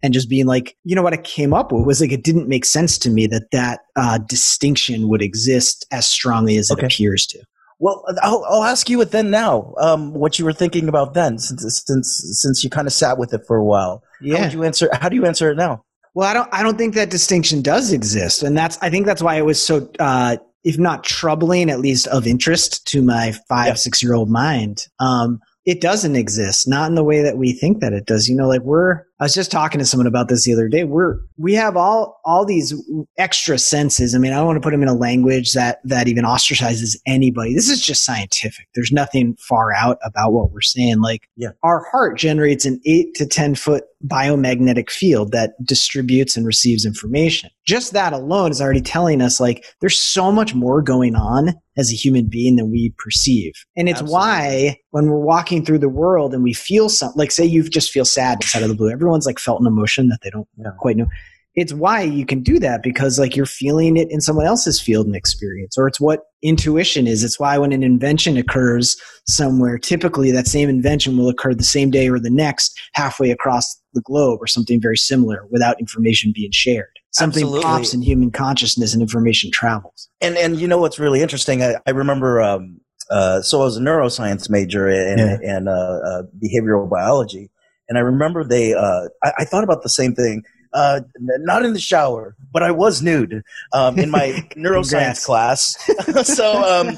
and 0.01 0.13
just 0.13 0.29
being 0.29 0.45
like, 0.45 0.77
you 0.83 0.95
know, 0.95 1.01
what 1.01 1.13
I 1.13 1.17
came 1.17 1.53
up 1.53 1.71
with 1.71 1.85
was 1.85 2.01
like, 2.01 2.11
it 2.11 2.23
didn't 2.23 2.47
make 2.47 2.65
sense 2.65 2.97
to 2.99 3.09
me 3.09 3.27
that 3.27 3.51
that 3.51 3.81
uh, 3.95 4.17
distinction 4.17 5.09
would 5.09 5.21
exist 5.21 5.85
as 5.91 6.07
strongly 6.07 6.57
as 6.57 6.71
okay. 6.71 6.85
it 6.85 6.93
appears 6.93 7.25
to. 7.27 7.39
Well, 7.79 8.03
I'll, 8.21 8.43
I'll, 8.49 8.63
ask 8.63 8.89
you 8.89 8.99
it 9.01 9.11
then 9.11 9.29
now. 9.29 9.73
Um, 9.77 10.13
what 10.13 10.37
you 10.37 10.43
were 10.43 10.53
thinking 10.53 10.89
about 10.89 11.13
then, 11.13 11.37
since 11.37 11.83
since 11.85 12.21
since 12.41 12.61
you 12.61 12.69
kind 12.69 12.87
of 12.87 12.93
sat 12.93 13.17
with 13.17 13.33
it 13.33 13.41
for 13.47 13.55
a 13.55 13.63
while. 13.63 14.03
Yeah. 14.19 14.47
How 14.47 14.51
you 14.51 14.63
answer? 14.65 14.89
How 14.91 15.07
do 15.07 15.15
you 15.15 15.25
answer 15.25 15.51
it 15.51 15.55
now? 15.55 15.85
Well, 16.13 16.27
I 16.27 16.33
don't. 16.33 16.49
I 16.51 16.61
don't 16.61 16.77
think 16.77 16.93
that 16.95 17.09
distinction 17.09 17.61
does 17.61 17.93
exist, 17.93 18.43
and 18.43 18.57
that's. 18.57 18.77
I 18.81 18.89
think 18.89 19.05
that's 19.05 19.23
why 19.23 19.35
it 19.35 19.45
was 19.45 19.63
so 19.63 19.89
uh, 19.97 20.35
if 20.63 20.77
not 20.77 21.03
troubling, 21.03 21.69
at 21.69 21.79
least 21.79 22.07
of 22.07 22.27
interest 22.27 22.85
to 22.87 23.01
my 23.01 23.33
five, 23.47 23.67
yeah. 23.67 23.73
six 23.75 24.03
year 24.03 24.13
old 24.13 24.29
mind. 24.29 24.87
Um, 24.99 25.39
it 25.65 25.81
doesn't 25.81 26.15
exist, 26.15 26.67
not 26.67 26.89
in 26.89 26.95
the 26.95 27.03
way 27.03 27.21
that 27.21 27.37
we 27.37 27.53
think 27.53 27.79
that 27.81 27.93
it 27.93 28.05
does. 28.05 28.27
You 28.27 28.35
know, 28.35 28.47
like 28.47 28.61
we're 28.61 29.03
I 29.19 29.25
was 29.25 29.33
just 29.33 29.51
talking 29.51 29.79
to 29.79 29.85
someone 29.85 30.07
about 30.07 30.29
this 30.29 30.45
the 30.45 30.53
other 30.53 30.69
day. 30.69 30.85
We're 30.85 31.17
we 31.37 31.53
have 31.55 31.75
all 31.75 32.21
all 32.23 32.45
these 32.45 32.73
extra 33.17 33.57
senses. 33.57 34.15
I 34.15 34.17
mean, 34.17 34.31
I 34.31 34.37
don't 34.37 34.45
want 34.45 34.55
to 34.57 34.61
put 34.61 34.71
them 34.71 34.81
in 34.81 34.87
a 34.87 34.93
language 34.93 35.53
that 35.53 35.79
that 35.83 36.07
even 36.07 36.23
ostracizes 36.23 36.97
anybody. 37.05 37.53
This 37.53 37.69
is 37.69 37.85
just 37.85 38.05
scientific. 38.05 38.67
There's 38.75 38.93
nothing 38.93 39.35
far 39.35 39.73
out 39.73 39.97
about 40.05 40.31
what 40.31 40.51
we're 40.51 40.61
saying. 40.61 41.01
Like, 41.01 41.27
yeah. 41.35 41.49
our 41.63 41.83
heart 41.91 42.17
generates 42.17 42.65
an 42.65 42.79
eight 42.85 43.13
to 43.15 43.25
ten 43.25 43.55
foot 43.55 43.83
biomagnetic 44.05 44.89
field 44.89 45.33
that 45.33 45.51
distributes 45.65 46.37
and 46.37 46.45
receives 46.45 46.85
information. 46.85 47.49
Just 47.65 47.91
that 47.91 48.13
alone 48.13 48.51
is 48.51 48.61
already 48.61 48.81
telling 48.81 49.21
us 49.21 49.39
like 49.39 49.65
there's 49.81 49.99
so 49.99 50.31
much 50.31 50.55
more 50.55 50.81
going 50.81 51.15
on 51.15 51.53
as 51.77 51.91
a 51.91 51.95
human 51.95 52.27
being 52.27 52.55
than 52.55 52.71
we 52.71 52.93
perceive. 52.97 53.53
And 53.75 53.89
it's 53.89 54.01
Absolutely. 54.01 54.13
why 54.13 54.77
when 54.91 55.07
we're 55.07 55.19
walking 55.19 55.63
through 55.63 55.79
the 55.79 55.89
world 55.89 56.33
and 56.33 56.43
we 56.43 56.53
feel 56.53 56.89
something, 56.89 57.17
like 57.17 57.31
say 57.31 57.45
you 57.45 57.63
just 57.63 57.91
feel 57.91 58.05
sad 58.05 58.39
inside 58.41 58.63
of 58.63 58.69
the 58.69 58.75
blue, 58.75 58.89
everyone's 59.09 59.25
like 59.25 59.39
felt 59.39 59.59
an 59.61 59.67
emotion 59.67 60.07
that 60.09 60.19
they 60.23 60.29
don't 60.29 60.47
Yeah. 60.57 60.71
quite 60.77 60.95
know. 60.97 61.07
It's 61.55 61.73
why 61.73 62.03
you 62.03 62.25
can 62.27 62.41
do 62.43 62.59
that 62.59 62.83
because 62.83 63.17
like 63.19 63.35
you're 63.35 63.45
feeling 63.47 63.97
it 63.97 64.07
in 64.11 64.21
someone 64.21 64.45
else's 64.45 64.79
field 64.79 65.07
and 65.07 65.15
experience, 65.15 65.77
or 65.77 65.87
it's 65.87 65.99
what 65.99 66.21
intuition 66.43 67.07
is. 67.07 67.23
It's 67.23 67.39
why 67.39 67.57
when 67.57 67.71
an 67.73 67.81
invention 67.83 68.37
occurs 68.37 68.95
somewhere, 69.27 69.77
typically 69.79 70.31
that 70.31 70.47
same 70.47 70.69
invention 70.69 71.17
will 71.17 71.27
occur 71.27 71.53
the 71.55 71.63
same 71.63 71.89
day 71.89 72.07
or 72.07 72.19
the 72.19 72.29
next 72.29 72.79
halfway 72.93 73.31
across 73.31 73.75
the 73.93 74.01
globe 74.01 74.37
or 74.41 74.47
something 74.47 74.79
very 74.79 74.95
similar 74.95 75.45
without 75.49 75.79
information 75.79 76.31
being 76.33 76.51
shared. 76.51 76.87
Something 77.11 77.43
Absolutely. 77.43 77.63
pops 77.63 77.93
in 77.95 78.03
human 78.03 78.29
consciousness 78.31 78.93
and 78.93 79.01
information 79.01 79.49
travels. 79.51 80.07
And 80.21 80.37
and 80.37 80.57
you 80.61 80.67
know 80.67 80.77
what's 80.77 80.99
really 80.99 81.21
interesting? 81.21 81.63
I, 81.63 81.75
I 81.87 81.91
remember. 81.91 82.41
Um, 82.41 82.79
uh, 83.09 83.41
so 83.41 83.61
I 83.61 83.63
was 83.65 83.75
a 83.75 83.81
neuroscience 83.81 84.51
major 84.51 84.87
and 84.87 85.19
Yeah. 85.19 85.37
and 85.55 85.67
uh, 85.67 85.71
uh, 85.71 86.21
behavioral 86.41 86.87
biology, 86.87 87.49
and 87.89 87.97
I 87.97 88.01
remember 88.01 88.43
they. 88.43 88.73
Uh, 88.73 89.09
I, 89.23 89.31
I 89.39 89.45
thought 89.45 89.63
about 89.63 89.83
the 89.83 89.89
same 89.89 90.15
thing. 90.15 90.43
Uh, 90.71 91.01
not 91.19 91.65
in 91.65 91.73
the 91.73 91.79
shower, 91.79 92.35
but 92.53 92.61
I 92.61 92.69
was 92.69 93.01
nude 93.01 93.41
um, 93.73 93.97
in 93.97 94.11
my 94.11 94.27
neuroscience 94.55 95.25
class. 95.25 95.75
so, 96.35 96.63
um, 96.63 96.95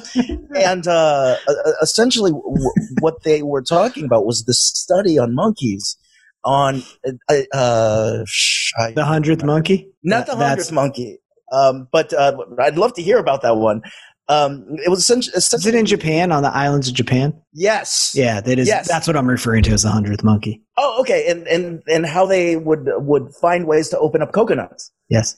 and 0.56 0.86
uh, 0.88 1.38
essentially, 1.82 2.32
w- 2.32 2.72
what 3.00 3.24
they 3.24 3.42
were 3.42 3.62
talking 3.62 4.04
about 4.04 4.26
was 4.26 4.44
the 4.44 4.54
study 4.54 5.18
on 5.18 5.34
monkeys. 5.34 5.98
On 6.44 6.82
uh, 7.30 7.36
uh, 7.54 8.24
sh- 8.26 8.74
The 8.96 9.06
hundredth 9.06 9.44
monkey? 9.46 9.92
not 10.04 10.26
the 10.26 10.36
hundredth 10.36 10.72
monkey, 10.72 11.20
um, 11.54 11.88
but 11.92 12.12
uh, 12.14 12.36
I'd 12.60 12.78
love 12.78 12.94
to 12.96 13.02
hear 13.04 13.20
about 13.20 13.44
that 13.44 13.58
one. 13.58 13.84
Um, 14.28 14.66
it 14.86 14.90
was 14.90 15.00
essentially, 15.00 15.36
Is 15.36 15.66
it 15.66 15.76
in 15.76 15.86
Japan 15.86 16.32
on 16.32 16.44
the 16.44 16.56
islands 16.56 16.88
of 16.88 16.94
Japan? 16.94 17.34
yes, 17.54 18.12
Yeah, 18.16 18.40
that 18.42 18.60
is. 18.60 18.68
Yes. 18.68 18.88
That's 18.88 19.08
what 19.08 19.18
I'm 19.18 19.28
referring 19.28 19.64
to 19.64 19.72
as 19.72 19.84
the 19.84 19.90
hundredth 19.90 20.24
monkey. 20.24 20.62
Oh, 20.78 21.02
okay, 21.02 21.30
and 21.30 21.48
and 21.48 21.82
and 21.88 22.06
how 22.06 22.26
they 22.26 22.56
would 22.56 22.88
would 22.98 23.34
find 23.36 23.68
ways 23.68 23.90
to 23.90 24.00
open 24.00 24.22
up 24.22 24.32
coconuts. 24.32 24.92
Yes. 25.10 25.38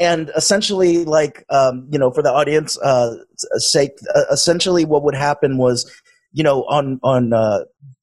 And 0.00 0.32
essentially, 0.34 1.04
like 1.04 1.44
um, 1.50 1.86
you 1.92 1.98
know, 1.98 2.10
for 2.10 2.22
the 2.22 2.32
audience 2.32 2.76
uh, 2.80 3.14
sake, 3.58 3.92
uh, 4.14 4.22
essentially, 4.32 4.84
what 4.84 5.04
would 5.04 5.14
happen 5.14 5.58
was, 5.58 5.88
you 6.32 6.42
know, 6.42 6.64
on 6.64 6.98
on 7.04 7.32
uh, 7.32 7.60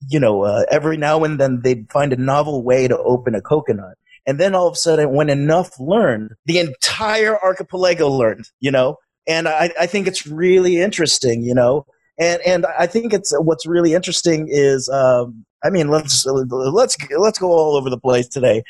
you 0.07 0.19
know, 0.19 0.43
uh, 0.43 0.63
every 0.71 0.95
now 0.95 1.23
and 1.25 1.39
then 1.39 1.61
they'd 1.63 1.91
find 1.91 2.13
a 2.13 2.17
novel 2.17 2.63
way 2.63 2.87
to 2.87 2.97
open 2.99 3.35
a 3.35 3.41
coconut, 3.41 3.97
and 4.25 4.39
then 4.39 4.55
all 4.55 4.67
of 4.67 4.73
a 4.73 4.77
sudden, 4.77 5.11
when 5.11 5.29
enough 5.29 5.77
learned, 5.77 6.31
the 6.45 6.59
entire 6.59 7.37
archipelago 7.37 8.07
learned. 8.09 8.45
You 8.61 8.71
know, 8.71 8.95
and 9.27 9.47
I, 9.47 9.71
I 9.79 9.85
think 9.85 10.07
it's 10.07 10.25
really 10.25 10.79
interesting. 10.79 11.43
You 11.43 11.53
know, 11.53 11.85
and 12.19 12.41
and 12.45 12.65
I 12.77 12.87
think 12.87 13.13
it's 13.13 13.33
what's 13.39 13.65
really 13.65 13.93
interesting 13.93 14.47
is 14.49 14.89
um, 14.89 15.45
I 15.63 15.69
mean 15.69 15.89
let's 15.89 16.25
let's 16.25 16.97
let's 17.17 17.39
go 17.39 17.51
all 17.51 17.75
over 17.75 17.89
the 17.89 17.99
place 17.99 18.27
today. 18.27 18.63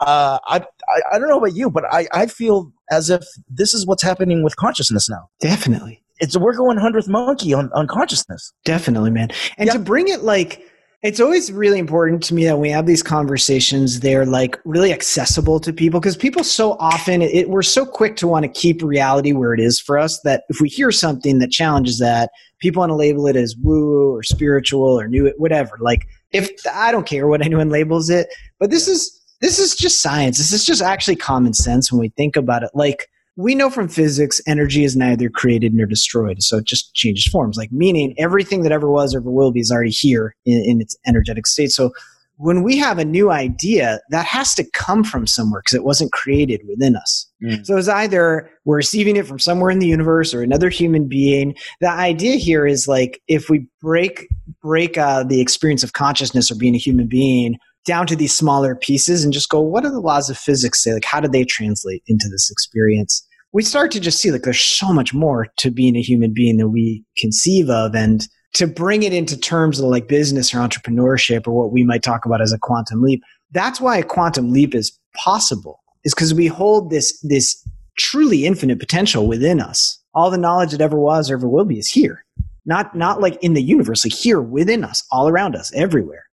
Uh, 0.00 0.38
I, 0.46 0.56
I 0.58 1.02
I 1.12 1.18
don't 1.18 1.28
know 1.28 1.38
about 1.38 1.54
you, 1.54 1.70
but 1.70 1.84
I 1.90 2.06
I 2.12 2.26
feel 2.26 2.72
as 2.90 3.10
if 3.10 3.22
this 3.48 3.74
is 3.74 3.86
what's 3.86 4.02
happening 4.02 4.42
with 4.42 4.56
consciousness 4.56 5.08
now. 5.08 5.28
Definitely. 5.40 6.02
It's 6.20 6.36
we're 6.36 6.54
going 6.54 6.78
hundredth 6.78 7.08
monkey 7.08 7.54
on 7.54 7.70
on 7.74 7.86
consciousness. 7.86 8.52
Definitely, 8.64 9.10
man. 9.10 9.30
And 9.58 9.70
to 9.70 9.78
bring 9.78 10.08
it 10.08 10.22
like 10.22 10.64
it's 11.04 11.20
always 11.20 11.52
really 11.52 11.78
important 11.78 12.22
to 12.22 12.34
me 12.34 12.46
that 12.46 12.54
when 12.54 12.62
we 12.62 12.70
have 12.70 12.86
these 12.86 13.02
conversations, 13.02 14.00
they're 14.00 14.24
like 14.24 14.58
really 14.64 14.90
accessible 14.90 15.60
to 15.60 15.70
people 15.70 16.00
because 16.00 16.16
people 16.16 16.42
so 16.42 16.78
often 16.80 17.20
it, 17.20 17.50
we're 17.50 17.60
so 17.60 17.84
quick 17.84 18.16
to 18.16 18.26
want 18.26 18.42
to 18.42 18.48
keep 18.48 18.82
reality 18.82 19.34
where 19.34 19.52
it 19.52 19.60
is 19.60 19.78
for 19.78 19.98
us 19.98 20.20
that 20.20 20.44
if 20.48 20.62
we 20.62 20.68
hear 20.70 20.90
something 20.90 21.40
that 21.40 21.50
challenges 21.50 21.98
that, 21.98 22.30
people 22.58 22.80
want 22.80 22.88
to 22.88 22.94
label 22.94 23.26
it 23.26 23.36
as 23.36 23.54
woo 23.62 24.14
or 24.14 24.22
spiritual 24.22 24.98
or 24.98 25.06
new, 25.06 25.30
whatever. 25.36 25.76
Like 25.78 26.08
if 26.32 26.50
I 26.72 26.90
don't 26.90 27.06
care 27.06 27.28
what 27.28 27.42
anyone 27.44 27.68
labels 27.68 28.08
it, 28.08 28.28
but 28.58 28.70
this 28.70 28.88
is 28.88 29.20
this 29.42 29.58
is 29.58 29.76
just 29.76 30.00
science. 30.00 30.38
This 30.38 30.54
is 30.54 30.64
just 30.64 30.80
actually 30.80 31.16
common 31.16 31.52
sense 31.52 31.92
when 31.92 32.00
we 32.00 32.08
think 32.16 32.34
about 32.34 32.62
it. 32.62 32.70
Like 32.72 33.10
we 33.36 33.54
know 33.54 33.68
from 33.68 33.88
physics, 33.88 34.40
energy 34.46 34.84
is 34.84 34.96
neither 34.96 35.28
created 35.28 35.74
nor 35.74 35.86
destroyed. 35.86 36.42
So 36.42 36.58
it 36.58 36.64
just 36.64 36.94
changes 36.94 37.26
forms. 37.26 37.56
Like 37.56 37.72
meaning 37.72 38.14
everything 38.18 38.62
that 38.62 38.72
ever 38.72 38.90
was 38.90 39.14
or 39.14 39.18
ever 39.18 39.30
will 39.30 39.50
be 39.50 39.60
is 39.60 39.72
already 39.72 39.90
here 39.90 40.36
in, 40.44 40.62
in 40.64 40.80
its 40.80 40.96
energetic 41.06 41.46
state. 41.46 41.72
So 41.72 41.92
when 42.36 42.62
we 42.62 42.76
have 42.78 42.98
a 42.98 43.04
new 43.04 43.30
idea, 43.30 44.00
that 44.10 44.26
has 44.26 44.54
to 44.56 44.64
come 44.72 45.04
from 45.04 45.26
somewhere 45.26 45.60
because 45.60 45.74
it 45.74 45.84
wasn't 45.84 46.12
created 46.12 46.60
within 46.68 46.96
us. 46.96 47.26
Mm. 47.42 47.64
So 47.64 47.76
it's 47.76 47.88
either 47.88 48.50
we're 48.64 48.76
receiving 48.76 49.16
it 49.16 49.26
from 49.26 49.38
somewhere 49.38 49.70
in 49.70 49.78
the 49.78 49.86
universe 49.86 50.34
or 50.34 50.42
another 50.42 50.68
human 50.68 51.06
being. 51.06 51.54
The 51.80 51.90
idea 51.90 52.36
here 52.36 52.66
is 52.66 52.88
like 52.88 53.22
if 53.28 53.48
we 53.48 53.66
break 53.80 54.28
break 54.60 54.98
uh, 54.98 55.22
the 55.22 55.40
experience 55.40 55.84
of 55.84 55.92
consciousness 55.92 56.50
or 56.50 56.56
being 56.56 56.74
a 56.74 56.78
human 56.78 57.06
being 57.06 57.58
down 57.84 58.06
to 58.06 58.16
these 58.16 58.34
smaller 58.34 58.74
pieces 58.74 59.24
and 59.24 59.32
just 59.32 59.48
go, 59.48 59.60
what 59.60 59.84
do 59.84 59.90
the 59.90 60.00
laws 60.00 60.30
of 60.30 60.38
physics 60.38 60.82
say? 60.82 60.92
Like, 60.92 61.04
how 61.04 61.20
do 61.20 61.28
they 61.28 61.44
translate 61.44 62.02
into 62.06 62.28
this 62.30 62.50
experience? 62.50 63.26
We 63.52 63.62
start 63.62 63.92
to 63.92 64.00
just 64.00 64.20
see 64.20 64.32
like 64.32 64.42
there's 64.42 64.60
so 64.60 64.92
much 64.92 65.14
more 65.14 65.46
to 65.58 65.70
being 65.70 65.96
a 65.96 66.02
human 66.02 66.32
being 66.32 66.56
than 66.56 66.72
we 66.72 67.04
conceive 67.16 67.70
of, 67.70 67.94
and 67.94 68.26
to 68.54 68.66
bring 68.66 69.02
it 69.02 69.12
into 69.12 69.38
terms 69.38 69.78
of 69.78 69.86
like 69.86 70.08
business 70.08 70.52
or 70.54 70.58
entrepreneurship 70.58 71.46
or 71.46 71.52
what 71.52 71.72
we 71.72 71.84
might 71.84 72.02
talk 72.02 72.24
about 72.26 72.40
as 72.40 72.52
a 72.52 72.58
quantum 72.58 73.02
leap. 73.02 73.22
That's 73.52 73.80
why 73.80 73.98
a 73.98 74.02
quantum 74.02 74.50
leap 74.50 74.74
is 74.74 74.98
possible, 75.14 75.80
is 76.04 76.14
because 76.14 76.34
we 76.34 76.48
hold 76.48 76.90
this 76.90 77.16
this 77.20 77.64
truly 77.96 78.44
infinite 78.44 78.80
potential 78.80 79.28
within 79.28 79.60
us. 79.60 80.00
All 80.14 80.30
the 80.30 80.38
knowledge 80.38 80.72
that 80.72 80.80
ever 80.80 80.98
was 80.98 81.30
or 81.30 81.34
ever 81.34 81.48
will 81.48 81.64
be 81.64 81.78
is 81.78 81.88
here. 81.88 82.24
Not 82.66 82.96
not 82.96 83.20
like 83.20 83.36
in 83.42 83.54
the 83.54 83.62
universe, 83.62 84.04
like 84.04 84.14
here 84.14 84.40
within 84.40 84.82
us, 84.82 85.04
all 85.12 85.28
around 85.28 85.54
us, 85.54 85.72
everywhere. 85.74 86.24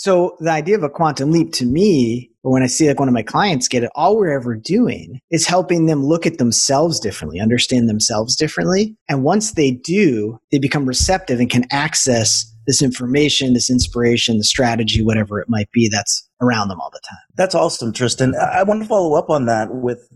So 0.00 0.34
the 0.40 0.50
idea 0.50 0.78
of 0.78 0.82
a 0.82 0.88
quantum 0.88 1.30
leap 1.30 1.52
to 1.52 1.66
me, 1.66 2.30
or 2.42 2.52
when 2.52 2.62
I 2.62 2.68
see 2.68 2.88
like 2.88 2.98
one 2.98 3.08
of 3.08 3.12
my 3.12 3.22
clients 3.22 3.68
get 3.68 3.84
it, 3.84 3.90
all 3.94 4.16
we're 4.16 4.32
ever 4.32 4.56
doing 4.56 5.20
is 5.30 5.46
helping 5.46 5.84
them 5.84 6.02
look 6.02 6.24
at 6.24 6.38
themselves 6.38 6.98
differently, 6.98 7.38
understand 7.38 7.86
themselves 7.86 8.34
differently. 8.34 8.96
And 9.10 9.24
once 9.24 9.52
they 9.52 9.72
do, 9.72 10.38
they 10.50 10.58
become 10.58 10.86
receptive 10.86 11.38
and 11.38 11.50
can 11.50 11.66
access 11.70 12.50
this 12.66 12.80
information, 12.80 13.52
this 13.52 13.68
inspiration, 13.68 14.38
the 14.38 14.44
strategy, 14.44 15.02
whatever 15.02 15.38
it 15.38 15.50
might 15.50 15.70
be 15.70 15.86
that's 15.92 16.26
around 16.40 16.68
them 16.68 16.80
all 16.80 16.90
the 16.90 17.00
time. 17.06 17.18
That's 17.34 17.54
awesome, 17.54 17.92
Tristan. 17.92 18.34
I, 18.34 18.62
want 18.62 18.80
to 18.80 18.88
follow 18.88 19.18
up 19.18 19.28
on 19.28 19.44
that 19.46 19.68
with 19.70 20.08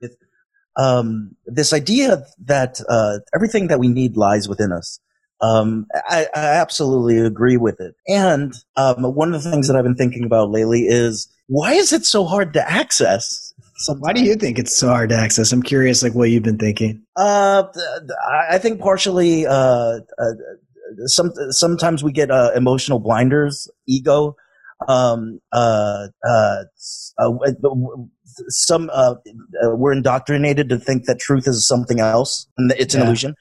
with 0.00 0.16
um, 0.76 1.36
this 1.44 1.74
idea 1.74 2.24
that 2.46 2.80
uh, 2.88 3.18
everything 3.34 3.66
that 3.66 3.78
we 3.78 3.88
need 3.88 4.16
lies 4.16 4.48
within 4.48 4.72
us. 4.72 5.00
Um, 5.40 5.86
I, 5.94 6.26
I 6.34 6.40
absolutely 6.40 7.18
agree 7.18 7.56
with 7.56 7.80
it. 7.80 7.94
And 8.08 8.54
um, 8.76 9.02
one 9.14 9.32
of 9.34 9.42
the 9.42 9.50
things 9.50 9.68
that 9.68 9.76
I've 9.76 9.84
been 9.84 9.94
thinking 9.94 10.24
about 10.24 10.50
lately 10.50 10.86
is 10.88 11.28
why 11.46 11.72
is 11.74 11.92
it 11.92 12.04
so 12.04 12.24
hard 12.24 12.52
to 12.54 12.70
access? 12.70 13.54
Why 13.98 14.12
do 14.12 14.20
you 14.22 14.34
think 14.34 14.58
it's 14.58 14.74
so 14.76 14.88
hard 14.88 15.10
to 15.10 15.14
access? 15.14 15.52
I'm 15.52 15.62
curious, 15.62 16.02
like 16.02 16.12
what 16.12 16.30
you've 16.30 16.42
been 16.42 16.58
thinking. 16.58 17.00
Uh, 17.14 17.62
I 18.50 18.58
think 18.58 18.80
partially. 18.80 19.46
Uh, 19.46 20.00
uh, 20.18 20.32
some 21.04 21.32
sometimes 21.50 22.02
we 22.02 22.10
get 22.12 22.30
uh, 22.30 22.50
emotional 22.56 22.98
blinders, 22.98 23.68
ego. 23.86 24.36
Um, 24.88 25.40
uh, 25.52 26.08
uh, 26.26 26.64
uh, 27.18 27.32
some 28.48 28.90
uh, 28.92 29.14
uh, 29.62 29.76
we're 29.76 29.92
indoctrinated 29.92 30.68
to 30.70 30.78
think 30.78 31.04
that 31.04 31.18
truth 31.18 31.46
is 31.46 31.66
something 31.66 32.00
else, 32.00 32.46
and 32.56 32.70
that 32.70 32.80
it's 32.80 32.94
an 32.94 33.00
Yeah. 33.00 33.06
illusion. 33.06 33.34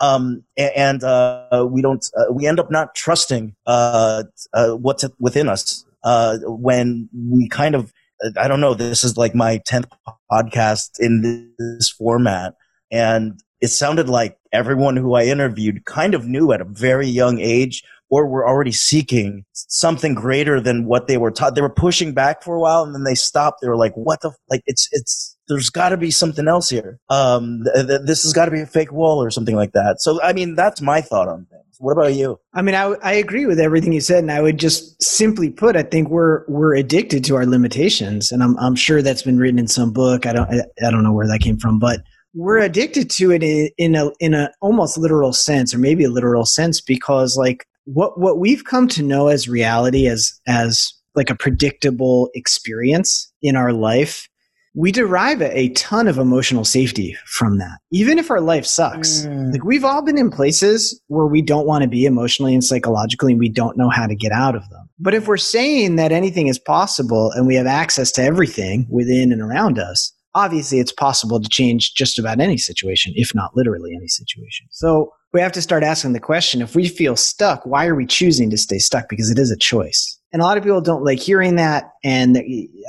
Um, 0.00 0.44
and 0.56 1.02
uh, 1.02 1.66
we 1.70 1.82
don't. 1.82 2.04
Uh, 2.16 2.32
we 2.32 2.46
end 2.46 2.60
up 2.60 2.70
not 2.70 2.94
trusting 2.94 3.54
uh, 3.66 4.24
uh, 4.52 4.70
what's 4.72 5.04
within 5.18 5.48
us 5.48 5.84
uh, 6.04 6.38
when 6.44 7.08
we 7.14 7.48
kind 7.48 7.74
of. 7.74 7.92
I 8.36 8.48
don't 8.48 8.60
know. 8.60 8.74
This 8.74 9.04
is 9.04 9.16
like 9.16 9.34
my 9.34 9.60
tenth 9.66 9.86
podcast 10.30 10.98
in 10.98 11.52
this 11.58 11.90
format, 11.90 12.54
and 12.90 13.40
it 13.60 13.68
sounded 13.68 14.08
like 14.08 14.38
everyone 14.52 14.96
who 14.96 15.14
I 15.14 15.24
interviewed 15.24 15.84
kind 15.84 16.14
of 16.14 16.26
knew 16.26 16.52
at 16.52 16.60
a 16.60 16.64
very 16.64 17.08
young 17.08 17.38
age 17.40 17.82
or 18.10 18.26
were 18.26 18.48
already 18.48 18.72
seeking 18.72 19.44
something 19.52 20.14
greater 20.14 20.60
than 20.60 20.86
what 20.86 21.06
they 21.06 21.18
were 21.18 21.30
taught. 21.30 21.54
They 21.54 21.60
were 21.60 21.68
pushing 21.68 22.14
back 22.14 22.42
for 22.42 22.54
a 22.54 22.60
while 22.60 22.82
and 22.82 22.94
then 22.94 23.04
they 23.04 23.14
stopped. 23.14 23.60
They 23.60 23.68
were 23.68 23.76
like, 23.76 23.94
what 23.94 24.20
the, 24.20 24.28
f-? 24.28 24.36
like, 24.50 24.62
it's, 24.66 24.88
it's, 24.92 25.36
there's 25.48 25.70
got 25.70 25.90
to 25.90 25.96
be 25.96 26.10
something 26.10 26.46
else 26.46 26.68
here. 26.68 26.98
Um, 27.08 27.64
th- 27.74 27.86
th- 27.86 28.00
this 28.04 28.22
has 28.22 28.32
got 28.32 28.44
to 28.46 28.50
be 28.50 28.60
a 28.60 28.66
fake 28.66 28.92
wall 28.92 29.22
or 29.22 29.30
something 29.30 29.56
like 29.56 29.72
that. 29.72 30.00
So, 30.00 30.22
I 30.22 30.32
mean, 30.32 30.54
that's 30.54 30.80
my 30.80 31.00
thought 31.00 31.28
on 31.28 31.46
things. 31.46 31.64
What 31.78 31.92
about 31.92 32.14
you? 32.14 32.38
I 32.54 32.62
mean, 32.62 32.74
I, 32.74 32.94
I 33.02 33.12
agree 33.12 33.46
with 33.46 33.60
everything 33.60 33.92
you 33.92 34.00
said, 34.00 34.18
and 34.18 34.32
I 34.32 34.42
would 34.42 34.58
just 34.58 35.00
simply 35.00 35.48
put, 35.48 35.76
I 35.76 35.84
think 35.84 36.08
we're 36.08 36.44
we're 36.48 36.74
addicted 36.74 37.24
to 37.24 37.36
our 37.36 37.46
limitations, 37.46 38.32
and 38.32 38.42
I'm 38.42 38.58
I'm 38.58 38.74
sure 38.74 39.00
that's 39.00 39.22
been 39.22 39.38
written 39.38 39.60
in 39.60 39.68
some 39.68 39.92
book. 39.92 40.26
I 40.26 40.32
don't 40.32 40.50
I, 40.50 40.64
I 40.84 40.90
don't 40.90 41.04
know 41.04 41.12
where 41.12 41.28
that 41.28 41.40
came 41.40 41.56
from, 41.56 41.78
but 41.78 42.00
we're 42.34 42.58
addicted 42.58 43.10
to 43.10 43.30
it 43.30 43.44
in, 43.44 43.70
in 43.78 43.94
a 43.94 44.10
in 44.18 44.34
a 44.34 44.50
almost 44.60 44.98
literal 44.98 45.32
sense, 45.32 45.72
or 45.72 45.78
maybe 45.78 46.02
a 46.02 46.10
literal 46.10 46.44
sense, 46.44 46.80
because 46.80 47.36
like 47.36 47.64
what 47.84 48.18
what 48.18 48.38
we've 48.38 48.64
come 48.64 48.88
to 48.88 49.02
know 49.04 49.28
as 49.28 49.48
reality, 49.48 50.08
as 50.08 50.32
as 50.48 50.92
like 51.14 51.30
a 51.30 51.36
predictable 51.36 52.28
experience 52.34 53.32
in 53.40 53.54
our 53.54 53.72
life 53.72 54.28
we 54.74 54.92
derive 54.92 55.40
a 55.42 55.70
ton 55.70 56.06
of 56.06 56.18
emotional 56.18 56.64
safety 56.64 57.16
from 57.26 57.58
that 57.58 57.78
even 57.90 58.18
if 58.18 58.30
our 58.30 58.40
life 58.40 58.66
sucks. 58.66 59.22
Mm. 59.22 59.52
like 59.52 59.64
we've 59.64 59.84
all 59.84 60.02
been 60.02 60.18
in 60.18 60.30
places 60.30 61.00
where 61.08 61.26
we 61.26 61.42
don't 61.42 61.66
want 61.66 61.82
to 61.82 61.88
be 61.88 62.04
emotionally 62.04 62.54
and 62.54 62.62
psychologically 62.62 63.32
and 63.32 63.40
we 63.40 63.48
don't 63.48 63.76
know 63.76 63.88
how 63.88 64.06
to 64.06 64.14
get 64.14 64.32
out 64.32 64.54
of 64.54 64.68
them. 64.70 64.88
But 64.98 65.14
if 65.14 65.26
we're 65.26 65.36
saying 65.36 65.96
that 65.96 66.12
anything 66.12 66.48
is 66.48 66.58
possible 66.58 67.30
and 67.32 67.46
we 67.46 67.54
have 67.54 67.66
access 67.66 68.12
to 68.12 68.22
everything 68.22 68.86
within 68.90 69.32
and 69.32 69.40
around 69.40 69.78
us 69.78 70.12
obviously 70.34 70.78
it's 70.78 70.92
possible 70.92 71.40
to 71.40 71.48
change 71.48 71.94
just 71.94 72.18
about 72.18 72.38
any 72.38 72.56
situation 72.56 73.12
if 73.16 73.34
not 73.34 73.56
literally 73.56 73.94
any 73.96 74.08
situation. 74.08 74.66
So 74.70 75.12
we 75.32 75.40
have 75.40 75.52
to 75.52 75.62
start 75.62 75.82
asking 75.82 76.12
the 76.12 76.20
question 76.20 76.62
if 76.62 76.74
we 76.74 76.88
feel 76.88 77.16
stuck 77.16 77.64
why 77.64 77.86
are 77.86 77.94
we 77.94 78.06
choosing 78.06 78.50
to 78.50 78.58
stay 78.58 78.78
stuck? 78.78 79.08
Because 79.08 79.30
it 79.30 79.38
is 79.38 79.50
a 79.50 79.56
choice. 79.56 80.18
And 80.32 80.42
a 80.42 80.44
lot 80.44 80.58
of 80.58 80.62
people 80.62 80.82
don't 80.82 81.04
like 81.04 81.20
hearing 81.20 81.56
that 81.56 81.90
and 82.04 82.36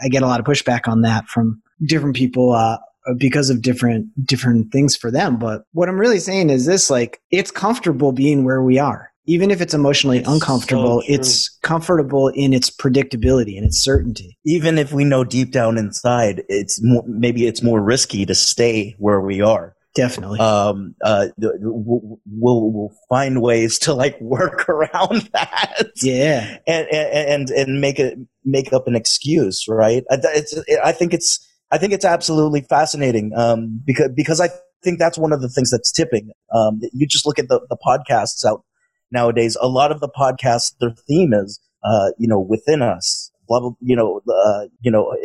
i 0.03 0.07
get 0.09 0.23
a 0.23 0.27
lot 0.27 0.39
of 0.39 0.45
pushback 0.45 0.87
on 0.87 1.01
that 1.01 1.25
from 1.27 1.61
different 1.85 2.15
people 2.15 2.53
uh, 2.53 2.77
because 3.17 3.49
of 3.49 3.61
different 3.61 4.07
different 4.25 4.71
things 4.71 4.95
for 4.95 5.11
them. 5.11 5.37
But 5.37 5.63
what 5.73 5.89
I'm 5.89 5.99
really 5.99 6.19
saying 6.19 6.49
is 6.49 6.65
this: 6.65 6.89
like, 6.89 7.21
it's 7.31 7.51
comfortable 7.51 8.11
being 8.11 8.43
where 8.43 8.61
we 8.61 8.79
are, 8.79 9.11
even 9.25 9.51
if 9.51 9.61
it's 9.61 9.73
emotionally 9.73 10.19
it's 10.19 10.27
uncomfortable. 10.27 11.01
So 11.01 11.07
it's 11.07 11.49
comfortable 11.61 12.29
in 12.29 12.53
its 12.53 12.69
predictability 12.69 13.57
and 13.57 13.65
its 13.65 13.79
certainty. 13.79 14.37
Even 14.45 14.77
if 14.77 14.91
we 14.91 15.03
know 15.03 15.23
deep 15.23 15.51
down 15.51 15.77
inside, 15.77 16.43
it's 16.49 16.79
more, 16.83 17.03
maybe 17.07 17.45
it's 17.47 17.61
more 17.61 17.81
risky 17.81 18.25
to 18.25 18.35
stay 18.35 18.95
where 18.97 19.21
we 19.21 19.41
are. 19.41 19.75
Definitely. 19.95 20.39
Um, 20.39 20.95
uh, 21.03 21.27
we'll, 21.37 22.19
we'll, 22.25 22.71
we'll 22.71 22.93
find 23.09 23.41
ways 23.41 23.79
to 23.79 23.93
like 23.93 24.17
work 24.21 24.69
around 24.69 25.29
that. 25.33 25.91
Yeah. 26.01 26.57
And, 26.67 26.87
and, 26.87 27.49
and 27.49 27.81
make 27.81 27.99
it, 27.99 28.17
make 28.45 28.71
up 28.71 28.87
an 28.87 28.95
excuse, 28.95 29.67
right? 29.67 30.03
It's, 30.09 30.57
I 30.83 30.91
think 30.91 31.13
it's, 31.13 31.45
I 31.71 31.77
think 31.77 31.93
it's 31.93 32.05
absolutely 32.05 32.61
fascinating 32.61 33.31
um, 33.35 33.81
because 33.85 34.09
because 34.15 34.41
I 34.41 34.49
think 34.83 34.99
that's 34.99 35.17
one 35.17 35.33
of 35.33 35.41
the 35.41 35.49
things 35.49 35.71
that's 35.71 35.91
tipping. 35.91 36.31
Um, 36.53 36.79
you 36.93 37.05
just 37.07 37.25
look 37.25 37.39
at 37.39 37.47
the, 37.47 37.61
the 37.69 37.77
podcasts 37.77 38.45
out 38.45 38.63
nowadays. 39.11 39.57
A 39.61 39.67
lot 39.67 39.91
of 39.91 39.99
the 39.99 40.09
podcasts, 40.09 40.73
their 40.79 40.91
theme 41.07 41.33
is 41.33 41.59
uh, 41.83 42.09
you 42.17 42.27
know 42.27 42.39
within 42.39 42.81
us. 42.81 43.31
Blah, 43.47 43.61
blah, 43.61 43.71
you 43.81 43.95
know, 43.95 44.21
uh, 44.29 44.65
you 44.81 44.91
know, 44.91 45.15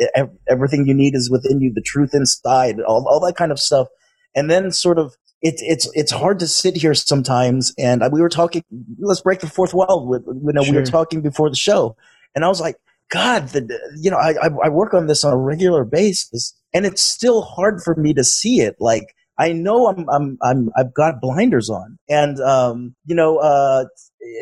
everything 0.48 0.86
you 0.86 0.94
need 0.94 1.14
is 1.14 1.30
within 1.30 1.60
you. 1.60 1.72
The 1.74 1.82
truth 1.82 2.14
inside, 2.14 2.80
all, 2.80 3.06
all 3.06 3.20
that 3.20 3.36
kind 3.36 3.52
of 3.52 3.60
stuff. 3.60 3.88
And 4.34 4.50
then 4.50 4.70
sort 4.72 4.98
of 4.98 5.14
it's 5.42 5.62
it's 5.62 5.90
it's 5.92 6.10
hard 6.10 6.38
to 6.38 6.48
sit 6.48 6.76
here 6.76 6.94
sometimes. 6.94 7.74
And 7.78 8.02
we 8.10 8.22
were 8.22 8.30
talking. 8.30 8.64
Let's 8.98 9.20
break 9.20 9.40
the 9.40 9.46
fourth 9.46 9.74
wall. 9.74 10.06
With, 10.08 10.24
you 10.26 10.52
know, 10.52 10.62
sure. 10.62 10.72
we 10.72 10.80
were 10.80 10.86
talking 10.86 11.20
before 11.20 11.50
the 11.50 11.56
show, 11.56 11.96
and 12.34 12.44
I 12.44 12.48
was 12.48 12.60
like, 12.60 12.76
God, 13.10 13.48
the, 13.48 13.78
you 14.00 14.10
know, 14.10 14.16
I, 14.16 14.34
I 14.64 14.68
work 14.68 14.94
on 14.94 15.06
this 15.06 15.24
on 15.24 15.32
a 15.32 15.36
regular 15.36 15.84
basis, 15.84 16.54
and 16.72 16.84
it's 16.86 17.02
still 17.02 17.42
hard 17.42 17.82
for 17.82 17.94
me 17.94 18.14
to 18.14 18.24
see 18.24 18.60
it. 18.60 18.76
Like 18.80 19.14
I 19.38 19.52
know 19.52 19.86
I'm 19.86 20.08
I'm 20.10 20.38
I'm 20.42 20.70
I've 20.76 20.94
got 20.94 21.20
blinders 21.20 21.70
on, 21.70 21.98
and 22.08 22.40
um, 22.40 22.94
you 23.04 23.14
know, 23.14 23.38
uh, 23.38 23.84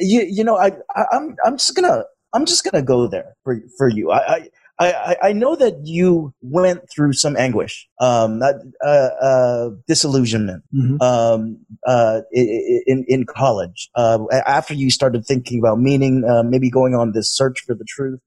you 0.00 0.26
you 0.28 0.44
know, 0.44 0.56
I, 0.56 0.72
I 0.94 1.04
I'm 1.12 1.36
I'm 1.44 1.56
just 1.56 1.74
gonna 1.74 2.04
I'm 2.32 2.46
just 2.46 2.64
gonna 2.64 2.84
go 2.84 3.06
there 3.06 3.34
for 3.44 3.60
for 3.76 3.88
you. 3.88 4.10
I. 4.10 4.18
I 4.18 4.48
I, 4.80 5.16
I 5.22 5.32
know 5.32 5.54
that 5.54 5.80
you 5.84 6.34
went 6.40 6.90
through 6.90 7.12
some 7.12 7.36
anguish, 7.36 7.86
um, 8.00 8.40
uh, 8.42 8.88
uh, 8.88 9.70
disillusionment, 9.86 10.64
mm-hmm. 10.74 11.00
um, 11.00 11.58
uh, 11.86 12.22
in 12.32 13.04
in 13.06 13.24
college. 13.26 13.90
Uh, 13.94 14.18
after 14.32 14.74
you 14.74 14.90
started 14.90 15.24
thinking 15.24 15.60
about 15.60 15.78
meaning, 15.78 16.24
uh, 16.24 16.42
maybe 16.42 16.68
going 16.68 16.96
on 16.96 17.12
this 17.12 17.30
search 17.30 17.60
for 17.60 17.74
the 17.74 17.84
truth. 17.84 18.18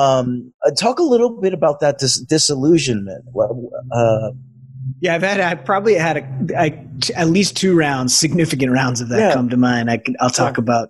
Um, 0.00 0.52
uh, 0.66 0.70
talk 0.70 0.98
a 0.98 1.02
little 1.02 1.40
bit 1.40 1.52
about 1.52 1.80
that 1.80 1.98
dis- 1.98 2.20
disillusionment. 2.20 3.24
Uh, 3.92 4.30
yeah, 5.00 5.14
I've 5.14 5.22
had 5.22 5.40
I 5.40 5.54
probably 5.54 5.94
had 5.94 6.16
a, 6.18 6.58
I, 6.58 6.86
at 7.16 7.28
least 7.28 7.56
two 7.56 7.76
rounds, 7.76 8.16
significant 8.16 8.72
rounds 8.72 9.00
of 9.00 9.08
that 9.10 9.18
yeah. 9.18 9.34
come 9.34 9.48
to 9.50 9.56
mind. 9.56 9.90
I 9.90 9.98
can 9.98 10.16
I'll 10.20 10.30
talk 10.30 10.56
yeah. 10.56 10.62
about. 10.62 10.88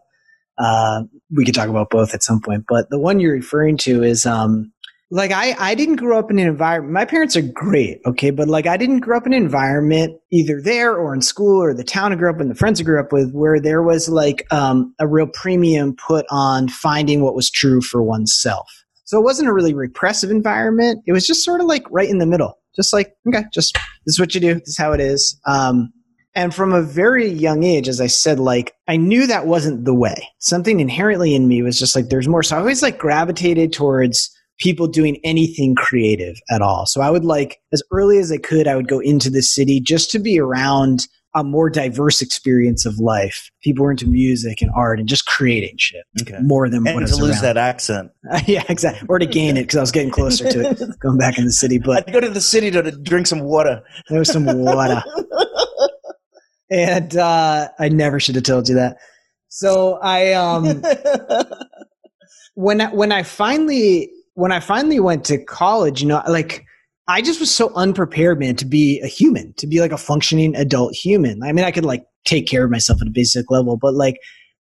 Uh, 0.59 1.05
we 1.35 1.45
could 1.45 1.55
talk 1.55 1.69
about 1.69 1.89
both 1.91 2.13
at 2.13 2.23
some 2.23 2.41
point, 2.41 2.65
but 2.69 2.91
the 2.91 2.99
one 2.99 3.19
you're 3.19 3.33
referring 3.33 3.79
to 3.79 4.03
is 4.03 4.27
um, 4.27 4.73
like 5.11 5.33
I 5.33 5.55
I 5.59 5.75
didn't 5.75 5.97
grow 5.97 6.19
up 6.19 6.31
in 6.31 6.39
an 6.39 6.47
environment. 6.47 6.93
My 6.93 7.05
parents 7.05 7.37
are 7.37 7.43
great, 7.43 8.01
okay, 8.07 8.31
but 8.31 8.49
like 8.49 8.67
I 8.67 8.77
didn't 8.77 9.01
grow 9.01 9.17
up 9.17 9.27
in 9.27 9.33
an 9.33 9.43
environment 9.43 10.21
either 10.31 10.61
there 10.61 10.95
or 10.97 11.15
in 11.15 11.23
school 11.23 11.63
or 11.63 11.75
the 11.75 11.85
town 11.85 12.13
I 12.13 12.17
grew 12.17 12.31
up 12.31 12.41
in, 12.41 12.49
the 12.49 12.55
friends 12.55 12.81
I 12.81 12.85
grew 12.85 13.01
up 13.01 13.13
with, 13.13 13.33
where 13.33 13.61
there 13.61 13.83
was 13.83 14.09
like 14.09 14.47
um, 14.53 14.95
a 15.01 15.07
real 15.07 15.27
premium 15.27 15.97
put 15.97 16.27
on 16.31 16.69
finding 16.69 17.23
what 17.23 17.35
was 17.35 17.51
true 17.51 17.81
for 17.81 18.03
oneself. 18.03 18.80
So 19.11 19.19
it 19.19 19.25
wasn't 19.25 19.49
a 19.49 19.53
really 19.53 19.75
repressive 19.75 20.31
environment. 20.31 21.03
It 21.05 21.11
was 21.11 21.27
just 21.27 21.45
sort 21.45 21.61
of 21.61 21.67
like 21.67 21.83
right 21.91 22.09
in 22.09 22.19
the 22.19 22.27
middle. 22.27 22.61
Just 22.77 22.93
like, 22.93 23.13
okay, 23.27 23.43
just 23.53 23.75
this 24.07 24.15
is 24.15 24.21
what 24.21 24.37
you 24.37 24.41
do. 24.41 24.55
This 24.55 24.69
is 24.69 24.79
how 24.79 24.93
it 24.93 25.01
is. 25.01 25.37
Um, 25.49 25.93
and 26.37 26.55
from 26.55 26.73
a 26.73 26.81
very 26.81 27.27
young 27.27 27.65
age, 27.65 27.89
as 27.89 28.01
I 28.01 28.07
said, 28.07 28.39
like 28.39 28.73
I 28.87 28.97
knew 28.97 29.27
that 29.27 29.49
wasn't 29.49 29.85
the 29.85 29.97
way. 29.97 30.29
Something 30.39 30.79
inherently 30.79 31.35
in 31.35 31.49
me 31.49 31.61
was 31.61 31.77
just 31.77 31.97
like, 31.97 32.09
there's 32.09 32.29
more. 32.29 32.45
So 32.45 32.55
I 32.55 32.61
always 32.61 32.83
like 32.85 32.99
gravitated 32.99 33.73
towards 33.73 34.31
people 34.61 34.87
doing 34.87 35.19
anything 35.25 35.75
creative 35.75 36.37
at 36.49 36.63
all. 36.63 36.87
So 36.87 37.01
I 37.01 37.11
would 37.11 37.25
like, 37.25 37.59
as 37.73 37.83
early 37.91 38.19
as 38.19 38.31
I 38.31 38.37
could, 38.37 38.69
I 38.69 38.77
would 38.77 38.87
go 38.87 39.01
into 39.01 39.29
the 39.29 39.43
city 39.43 39.81
just 39.81 40.13
to 40.13 40.21
be 40.21 40.39
around 40.39 41.09
a 41.35 41.45
more 41.45 41.71
diverse 41.71 42.21
experience 42.21 42.85
of 42.85 42.99
life. 42.99 43.51
People 43.63 43.85
were 43.85 43.91
into 43.91 44.07
music 44.07 44.61
and 44.61 44.71
art 44.75 44.99
and 44.99 45.09
just 45.09 45.27
creating 45.27 45.77
shit 45.79 46.05
okay. 46.21 46.39
more 46.43 46.69
than 46.69 46.87
and 46.87 46.95
what 46.95 47.07
to 47.07 47.17
lose 47.17 47.37
around. 47.37 47.43
that 47.43 47.57
accent. 47.57 48.11
yeah, 48.47 48.65
exactly. 48.69 49.07
Or 49.09 49.19
to 49.19 49.27
gain 49.27 49.57
it 49.57 49.63
because 49.63 49.77
I 49.77 49.81
was 49.81 49.93
getting 49.93 50.11
closer 50.11 50.51
to 50.51 50.71
it, 50.71 50.83
going 51.01 51.19
back 51.19 51.39
in 51.39 51.45
the 51.45 51.53
city. 51.53 51.79
But 51.79 52.09
I'd 52.09 52.13
go 52.13 52.21
to 52.21 52.29
the 52.29 52.41
city 52.41 52.71
to, 52.73 52.83
to 52.83 52.91
drink 52.91 53.27
some 53.27 53.41
water. 53.41 53.83
There 54.09 54.19
was 54.19 54.31
some 54.31 54.45
water, 54.45 55.03
and 56.71 57.17
uh, 57.17 57.69
I 57.79 57.89
never 57.89 58.19
should 58.19 58.35
have 58.35 58.45
told 58.45 58.69
you 58.69 58.75
that. 58.75 58.97
So 59.49 59.99
I, 60.03 60.33
um, 60.33 60.83
when 62.55 62.81
I, 62.81 62.93
when 62.93 63.13
I 63.13 63.23
finally 63.23 64.11
when 64.35 64.53
I 64.53 64.61
finally 64.61 65.01
went 65.01 65.25
to 65.27 65.39
college, 65.45 66.03
you 66.03 66.09
know, 66.09 66.23
like 66.27 66.65
I 67.11 67.23
just 67.23 67.41
was 67.41 67.53
so 67.53 67.73
unprepared, 67.75 68.39
man, 68.39 68.55
to 68.57 68.65
be 68.65 69.01
a 69.01 69.09
human, 69.09 69.53
to 69.55 69.67
be 69.67 69.81
like 69.81 69.91
a 69.91 69.99
functioning 69.99 70.55
adult 70.55 70.95
human. 70.95 71.43
I 71.43 71.53
mean, 71.53 71.65
I 71.65 71.73
could 71.73 71.85
like 71.85 72.05
take 72.25 72.47
care 72.47 72.65
of 72.65 72.71
myself 72.71 73.03
at 73.03 73.09
a 73.09 73.11
basic 73.11 73.51
level, 73.51 73.77
but 73.77 73.95
like 73.95 74.17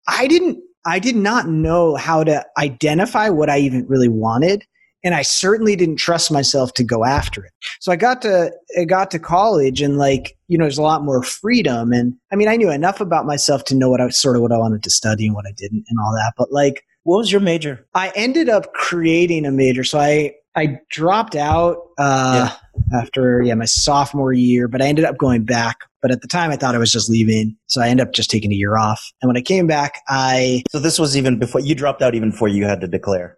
I 0.08 0.26
didn't, 0.26 0.58
I 0.84 0.98
did 0.98 1.16
not 1.16 1.48
know 1.48 1.96
how 1.96 2.24
to 2.24 2.44
identify 2.58 3.30
what 3.30 3.52
I 3.52 3.60
even 3.60 3.86
really 3.88 4.08
wanted. 4.08 4.64
And 5.04 5.14
I 5.14 5.22
certainly 5.22 5.76
didn't 5.76 5.98
trust 5.98 6.32
myself 6.32 6.74
to 6.74 6.84
go 6.84 7.06
after 7.06 7.46
it. 7.46 7.52
So 7.82 7.92
I 7.92 7.96
got 7.96 8.24
to, 8.24 8.52
I 8.78 8.84
got 8.86 9.12
to 9.12 9.20
college 9.20 9.84
and 9.84 10.00
like, 10.00 10.36
you 10.48 10.58
know, 10.58 10.64
there's 10.64 10.80
a 10.80 10.82
lot 10.82 11.04
more 11.04 11.22
freedom. 11.22 11.94
And 11.94 12.16
I 12.32 12.36
mean, 12.36 12.48
I 12.48 12.56
knew 12.56 12.72
enough 12.72 13.00
about 13.00 13.28
myself 13.28 13.64
to 13.66 13.76
know 13.76 13.92
what 13.92 14.02
I 14.02 14.10
sort 14.10 14.36
of 14.36 14.42
what 14.42 14.52
I 14.52 14.58
wanted 14.58 14.82
to 14.84 14.90
study 14.90 15.28
and 15.28 15.36
what 15.36 15.46
I 15.46 15.54
didn't 15.56 15.86
and 15.88 16.00
all 16.04 16.14
that. 16.14 16.34
But 16.36 16.52
like, 16.52 16.84
what 17.04 17.18
was 17.18 17.32
your 17.32 17.42
major? 17.42 17.86
I 17.94 18.12
ended 18.16 18.50
up 18.50 18.74
creating 18.74 19.46
a 19.46 19.52
major. 19.52 19.84
So 19.84 20.00
I, 20.00 20.34
I 20.56 20.80
dropped 20.90 21.36
out 21.36 21.78
uh, 21.98 22.50
yeah. 22.92 23.00
after 23.00 23.42
yeah 23.42 23.54
my 23.54 23.66
sophomore 23.66 24.34
year, 24.34 24.68
but 24.68 24.82
I 24.82 24.88
ended 24.88 25.06
up 25.06 25.18
going 25.18 25.44
back. 25.44 25.78
But 26.02 26.12
at 26.12 26.22
the 26.22 26.28
time, 26.28 26.50
I 26.50 26.56
thought 26.56 26.76
I 26.76 26.78
was 26.78 26.92
just 26.92 27.10
leaving, 27.10 27.58
so 27.68 27.82
I 27.82 27.90
ended 27.90 28.08
up 28.08 28.14
just 28.14 28.30
taking 28.30 28.52
a 28.52 28.56
year 28.56 28.78
off. 28.78 29.04
And 29.22 29.28
when 29.28 29.38
I 29.38 29.42
came 29.42 29.68
back, 29.68 30.02
I 30.08 30.64
so 30.72 30.80
this 30.80 30.98
was 30.98 31.16
even 31.16 31.40
before 31.40 31.62
you 31.62 31.76
dropped 31.76 32.02
out, 32.02 32.16
even 32.16 32.32
before 32.32 32.48
you 32.48 32.66
had 32.66 32.82
to 32.82 32.88
declare. 32.88 33.38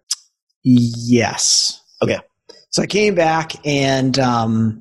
Yes. 0.64 1.80
Okay. 2.02 2.18
So 2.70 2.82
I 2.82 2.86
came 2.86 3.14
back, 3.14 3.52
and 3.66 4.18
um, 4.18 4.80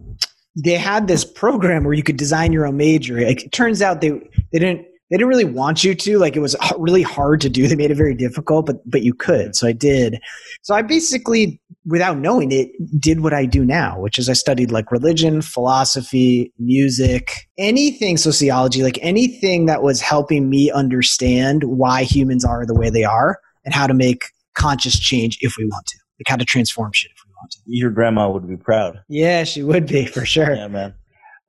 they 0.56 0.76
had 0.76 1.08
this 1.08 1.26
program 1.26 1.84
where 1.84 1.94
you 1.94 2.04
could 2.04 2.18
design 2.18 2.54
your 2.54 2.66
own 2.66 2.78
major. 2.78 3.18
It 3.18 3.52
turns 3.52 3.82
out 3.82 4.02
they 4.02 4.12
they 4.52 4.60
didn't 4.60 4.86
they 5.12 5.18
didn't 5.18 5.30
really 5.30 5.46
want 5.46 5.84
you 5.84 5.94
to 5.94 6.18
like 6.18 6.36
it 6.36 6.40
was 6.40 6.56
really 6.78 7.04
hard 7.04 7.42
to 7.42 7.50
do 7.50 7.68
they 7.68 7.76
made 7.76 7.92
it 7.92 7.96
very 7.96 8.16
difficult 8.16 8.66
but 8.66 8.78
but 8.90 9.04
you 9.04 9.14
could 9.14 9.56
so 9.56 9.68
i 9.68 9.72
did 9.72 10.20
so 10.62 10.74
i 10.74 10.82
basically 10.82 11.62
without 11.86 12.18
knowing 12.18 12.52
it 12.52 12.70
did 13.00 13.22
what 13.22 13.34
i 13.34 13.46
do 13.46 13.64
now 13.64 14.00
which 14.00 14.18
is 14.18 14.30
i 14.30 14.34
studied 14.34 14.72
like 14.72 14.92
religion 14.92 15.42
philosophy 15.42 16.52
music 16.58 17.48
anything 17.58 18.18
sociology 18.18 18.82
like 18.82 18.98
anything 19.02 19.66
that 19.66 19.84
was 19.84 20.02
helping 20.02 20.50
me 20.50 20.72
understand 20.72 21.64
why 21.66 22.04
humans 22.04 22.46
are 22.46 22.66
the 22.66 22.76
way 22.76 22.90
they 22.90 23.04
are 23.04 23.40
and 23.66 23.74
how 23.74 23.86
to 23.86 23.94
make 23.94 24.24
conscious 24.56 24.98
change 24.98 25.38
if 25.42 25.54
we 25.58 25.66
want 25.66 25.86
to 25.86 25.98
like 26.20 26.28
how 26.28 26.36
to 26.36 26.46
transform 26.46 26.92
shit 26.94 27.12
if 27.12 27.24
we 27.26 27.34
want 27.34 27.52
to 27.52 27.60
Your 27.66 27.90
grandma 27.90 28.30
would 28.30 28.48
be 28.48 28.58
proud. 28.58 29.02
Yeah, 29.10 29.44
she 29.44 29.64
would 29.64 29.88
be 29.88 30.06
for 30.06 30.26
sure. 30.26 30.54
Yeah, 30.54 30.68
man. 30.68 30.94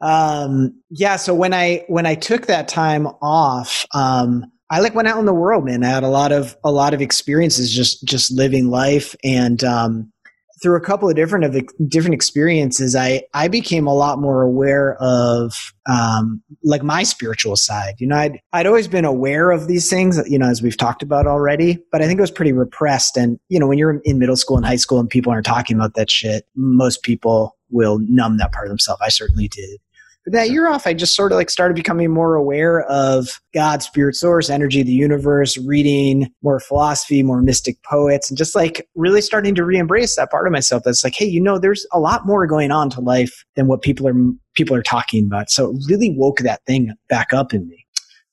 Um, 0.03 0.75
yeah. 0.91 1.17
So 1.17 1.33
when 1.33 1.55
I 1.55 1.85
when 1.89 2.07
I 2.07 2.17
took 2.17 2.47
that 2.47 2.69
time 2.69 3.07
off, 3.23 3.87
um, 3.95 4.45
I 4.69 4.81
like 4.81 4.95
went 4.95 5.07
out 5.07 5.19
in 5.19 5.27
the 5.27 5.35
world, 5.35 5.65
man. 5.65 5.85
I 5.85 5.89
had 5.89 6.03
a 6.03 6.09
lot 6.09 6.33
of 6.33 6.57
a 6.65 6.73
lot 6.73 6.93
of 6.93 7.01
experiences 7.01 7.73
just 7.73 8.05
just 8.05 8.33
living 8.33 8.69
life, 8.69 9.15
and 9.23 9.63
um, 9.63 10.13
through 10.61 10.77
a 10.77 10.81
couple 10.81 11.09
of 11.09 11.15
different 11.15 11.45
of 11.45 11.89
different 11.89 12.15
experiences, 12.15 12.97
I 12.97 13.23
I 13.33 13.47
became 13.47 13.87
a 13.87 13.95
lot 13.95 14.19
more 14.19 14.43
aware 14.43 14.97
of 15.01 15.73
um, 15.89 16.43
like 16.65 16.83
my 16.83 17.05
spiritual 17.05 17.55
side. 17.57 17.95
You 17.99 18.09
know, 18.09 18.17
I'd 18.17 18.41
I'd 18.53 18.67
always 18.67 18.89
been 18.89 19.05
aware 19.05 19.53
of 19.53 19.69
these 19.69 19.89
things, 19.89 20.21
you 20.29 20.39
know, 20.39 20.49
as 20.49 20.63
we've 20.63 20.77
talked 20.77 21.03
about 21.03 21.29
already, 21.29 21.79
but 21.93 22.03
I 22.03 22.07
think 22.07 22.19
it 22.19 22.23
was 22.23 22.31
pretty 22.31 22.53
repressed. 22.53 23.17
And 23.17 23.39
you 23.49 23.61
know, 23.61 23.69
when 23.69 23.79
you're 23.79 24.01
in 24.05 24.19
middle 24.19 24.37
school 24.37 24.57
and 24.57 24.67
high 24.67 24.77
school 24.77 24.99
and 24.99 25.09
people 25.09 25.31
aren't 25.31 25.47
talking 25.47 25.77
about 25.77 25.95
that 25.95 26.11
shit, 26.11 26.45
most 26.57 27.03
people 27.03 27.57
will 27.71 27.99
numb 28.01 28.39
that 28.39 28.53
part 28.53 28.67
of 28.67 28.71
themselves. 28.71 29.01
I 29.05 29.09
certainly 29.09 29.49
did. 29.49 29.81
But 30.25 30.35
that 30.35 30.51
year 30.51 30.69
off, 30.69 30.87
I 30.87 30.95
just 30.95 31.17
sort 31.17 31.33
of 31.33 31.37
like 31.37 31.51
started 31.51 31.75
becoming 31.75 32.11
more 32.11 32.37
aware 32.37 32.83
of 32.83 33.41
God, 33.53 33.83
spirit 33.83 34.15
source, 34.15 34.51
energy, 34.51 34.83
the 34.83 34.93
universe, 34.93 35.59
reading 35.59 36.33
more 36.43 36.61
philosophy, 36.61 37.23
more 37.23 37.43
mystic 37.43 37.83
poets, 37.83 38.31
and 38.31 38.39
just 38.39 38.55
like 38.55 38.87
really 38.95 39.21
starting 39.21 39.55
to 39.57 39.65
re-embrace 39.65 40.15
that 40.17 40.31
part 40.31 40.47
of 40.47 40.53
myself 40.53 40.85
that's 40.85 41.03
like, 41.03 41.15
hey, 41.17 41.27
you 41.27 41.41
know, 41.41 41.59
there's 41.59 41.85
a 41.93 41.99
lot 41.99 42.25
more 42.25 42.47
going 42.47 42.71
on 42.71 42.89
to 42.91 43.01
life 43.01 43.45
than 43.57 43.67
what 43.67 43.83
people 43.83 44.07
are 44.07 44.15
people 44.55 44.77
are 44.77 44.83
talking 44.83 45.27
about. 45.27 45.51
So 45.51 45.71
it 45.71 45.83
really 45.89 46.15
woke 46.17 46.39
that 46.39 46.65
thing 46.67 46.93
back 47.09 47.33
up 47.33 47.53
in 47.53 47.69
me. 47.69 47.85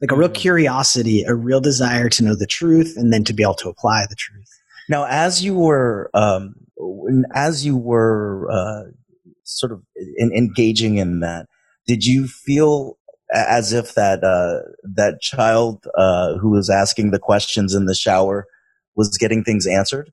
Like 0.02 0.12
a 0.12 0.16
real 0.16 0.30
mm. 0.30 0.36
curiosity, 0.36 1.24
a 1.24 1.36
real 1.36 1.60
desire 1.60 2.08
to 2.10 2.24
know 2.24 2.36
the 2.36 2.48
truth 2.48 2.94
and 2.98 3.12
then 3.12 3.24
to 3.26 3.34
be 3.34 3.44
able 3.44 3.56
to 3.56 3.70
apply 3.70 4.06
the 4.10 4.16
truth. 4.16 4.48
Now, 4.90 5.06
as 5.06 5.44
you 5.44 5.56
were, 5.56 6.10
um, 6.14 6.56
as 7.34 7.66
you 7.66 7.76
were 7.78 8.50
uh, 8.52 8.92
sort 9.44 9.72
of 9.72 9.82
in, 10.18 10.32
engaging 10.34 10.98
in 10.98 11.20
that, 11.20 11.48
did 11.90 12.06
you 12.06 12.28
feel 12.28 13.00
as 13.34 13.74
if 13.74 13.96
that 13.96 14.24
uh, 14.24 14.60
that 14.84 15.22
child 15.22 15.88
uh, 15.98 16.38
who 16.38 16.52
was 16.52 16.70
asking 16.70 17.10
the 17.10 17.18
questions 17.18 17.74
in 17.74 17.86
the 17.86 17.96
shower 17.96 18.46
was 18.96 19.18
getting 19.18 19.44
things 19.44 19.66
answered? 19.66 20.12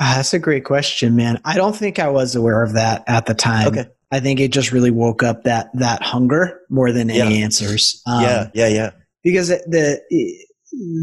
Uh, 0.00 0.16
that's 0.16 0.34
a 0.34 0.40
great 0.40 0.64
question, 0.64 1.14
man. 1.14 1.40
I 1.44 1.54
don't 1.54 1.76
think 1.76 2.00
I 2.00 2.08
was 2.08 2.34
aware 2.34 2.64
of 2.64 2.72
that 2.72 3.04
at 3.06 3.26
the 3.26 3.34
time. 3.34 3.68
Okay. 3.68 3.86
I 4.10 4.18
think 4.18 4.40
it 4.40 4.50
just 4.50 4.72
really 4.72 4.90
woke 4.90 5.22
up 5.22 5.44
that 5.44 5.70
that 5.74 6.02
hunger 6.02 6.60
more 6.68 6.90
than 6.90 7.08
any 7.08 7.38
yeah. 7.38 7.44
answers. 7.44 8.02
Um, 8.04 8.22
yeah, 8.24 8.50
yeah, 8.52 8.68
yeah. 8.68 8.90
Because 9.22 9.48
the 9.48 10.00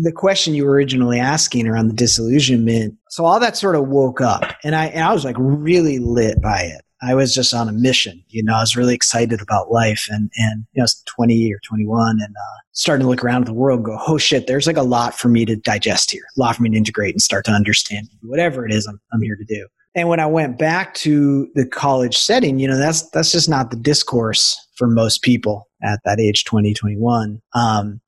the 0.03 0.11
question 0.13 0.53
you 0.53 0.65
were 0.65 0.73
originally 0.73 1.17
asking 1.17 1.65
around 1.65 1.87
the 1.87 1.93
disillusionment, 1.93 2.95
so 3.07 3.23
all 3.23 3.39
that 3.39 3.55
sort 3.55 3.77
of 3.77 3.87
woke 3.87 4.19
up, 4.19 4.43
and 4.65 4.75
I 4.75 4.87
and 4.87 5.05
I 5.05 5.13
was 5.13 5.23
like 5.23 5.37
really 5.39 5.97
lit 5.99 6.41
by 6.41 6.63
it. 6.63 6.81
I 7.01 7.15
was 7.15 7.33
just 7.33 7.53
on 7.53 7.69
a 7.69 7.73
mission. 7.73 8.23
You 8.29 8.43
know, 8.43 8.55
I 8.55 8.59
was 8.59 8.75
really 8.75 8.93
excited 8.93 9.41
about 9.41 9.71
life 9.71 10.07
and, 10.09 10.29
and, 10.35 10.65
you 10.73 10.79
know, 10.79 10.83
I 10.83 10.85
was 10.85 11.03
20 11.15 11.53
or 11.53 11.59
21 11.67 12.17
and, 12.21 12.35
uh, 12.35 12.59
starting 12.73 13.05
to 13.05 13.09
look 13.09 13.23
around 13.23 13.43
at 13.43 13.47
the 13.47 13.53
world 13.53 13.79
and 13.79 13.85
go, 13.85 13.99
oh 14.07 14.17
shit, 14.17 14.47
there's 14.47 14.67
like 14.67 14.77
a 14.77 14.83
lot 14.83 15.17
for 15.17 15.29
me 15.29 15.45
to 15.45 15.55
digest 15.55 16.11
here, 16.11 16.23
a 16.37 16.39
lot 16.39 16.55
for 16.55 16.63
me 16.63 16.69
to 16.69 16.77
integrate 16.77 17.13
and 17.13 17.21
start 17.21 17.45
to 17.45 17.51
understand 17.51 18.07
whatever 18.21 18.65
it 18.65 18.73
is 18.73 18.85
I'm, 18.85 18.99
I'm 19.13 19.21
here 19.21 19.35
to 19.35 19.45
do. 19.45 19.67
And 19.95 20.07
when 20.07 20.19
I 20.19 20.27
went 20.27 20.59
back 20.59 20.93
to 20.95 21.49
the 21.55 21.65
college 21.65 22.17
setting, 22.17 22.59
you 22.59 22.67
know, 22.67 22.77
that's, 22.77 23.09
that's 23.09 23.31
just 23.31 23.49
not 23.49 23.71
the 23.71 23.77
discourse 23.77 24.57
for 24.75 24.87
most 24.87 25.23
people 25.23 25.67
at 25.83 25.99
that 26.05 26.19
age, 26.19 26.45
20, 26.45 26.73
21. 26.73 27.41
Um, 27.53 28.01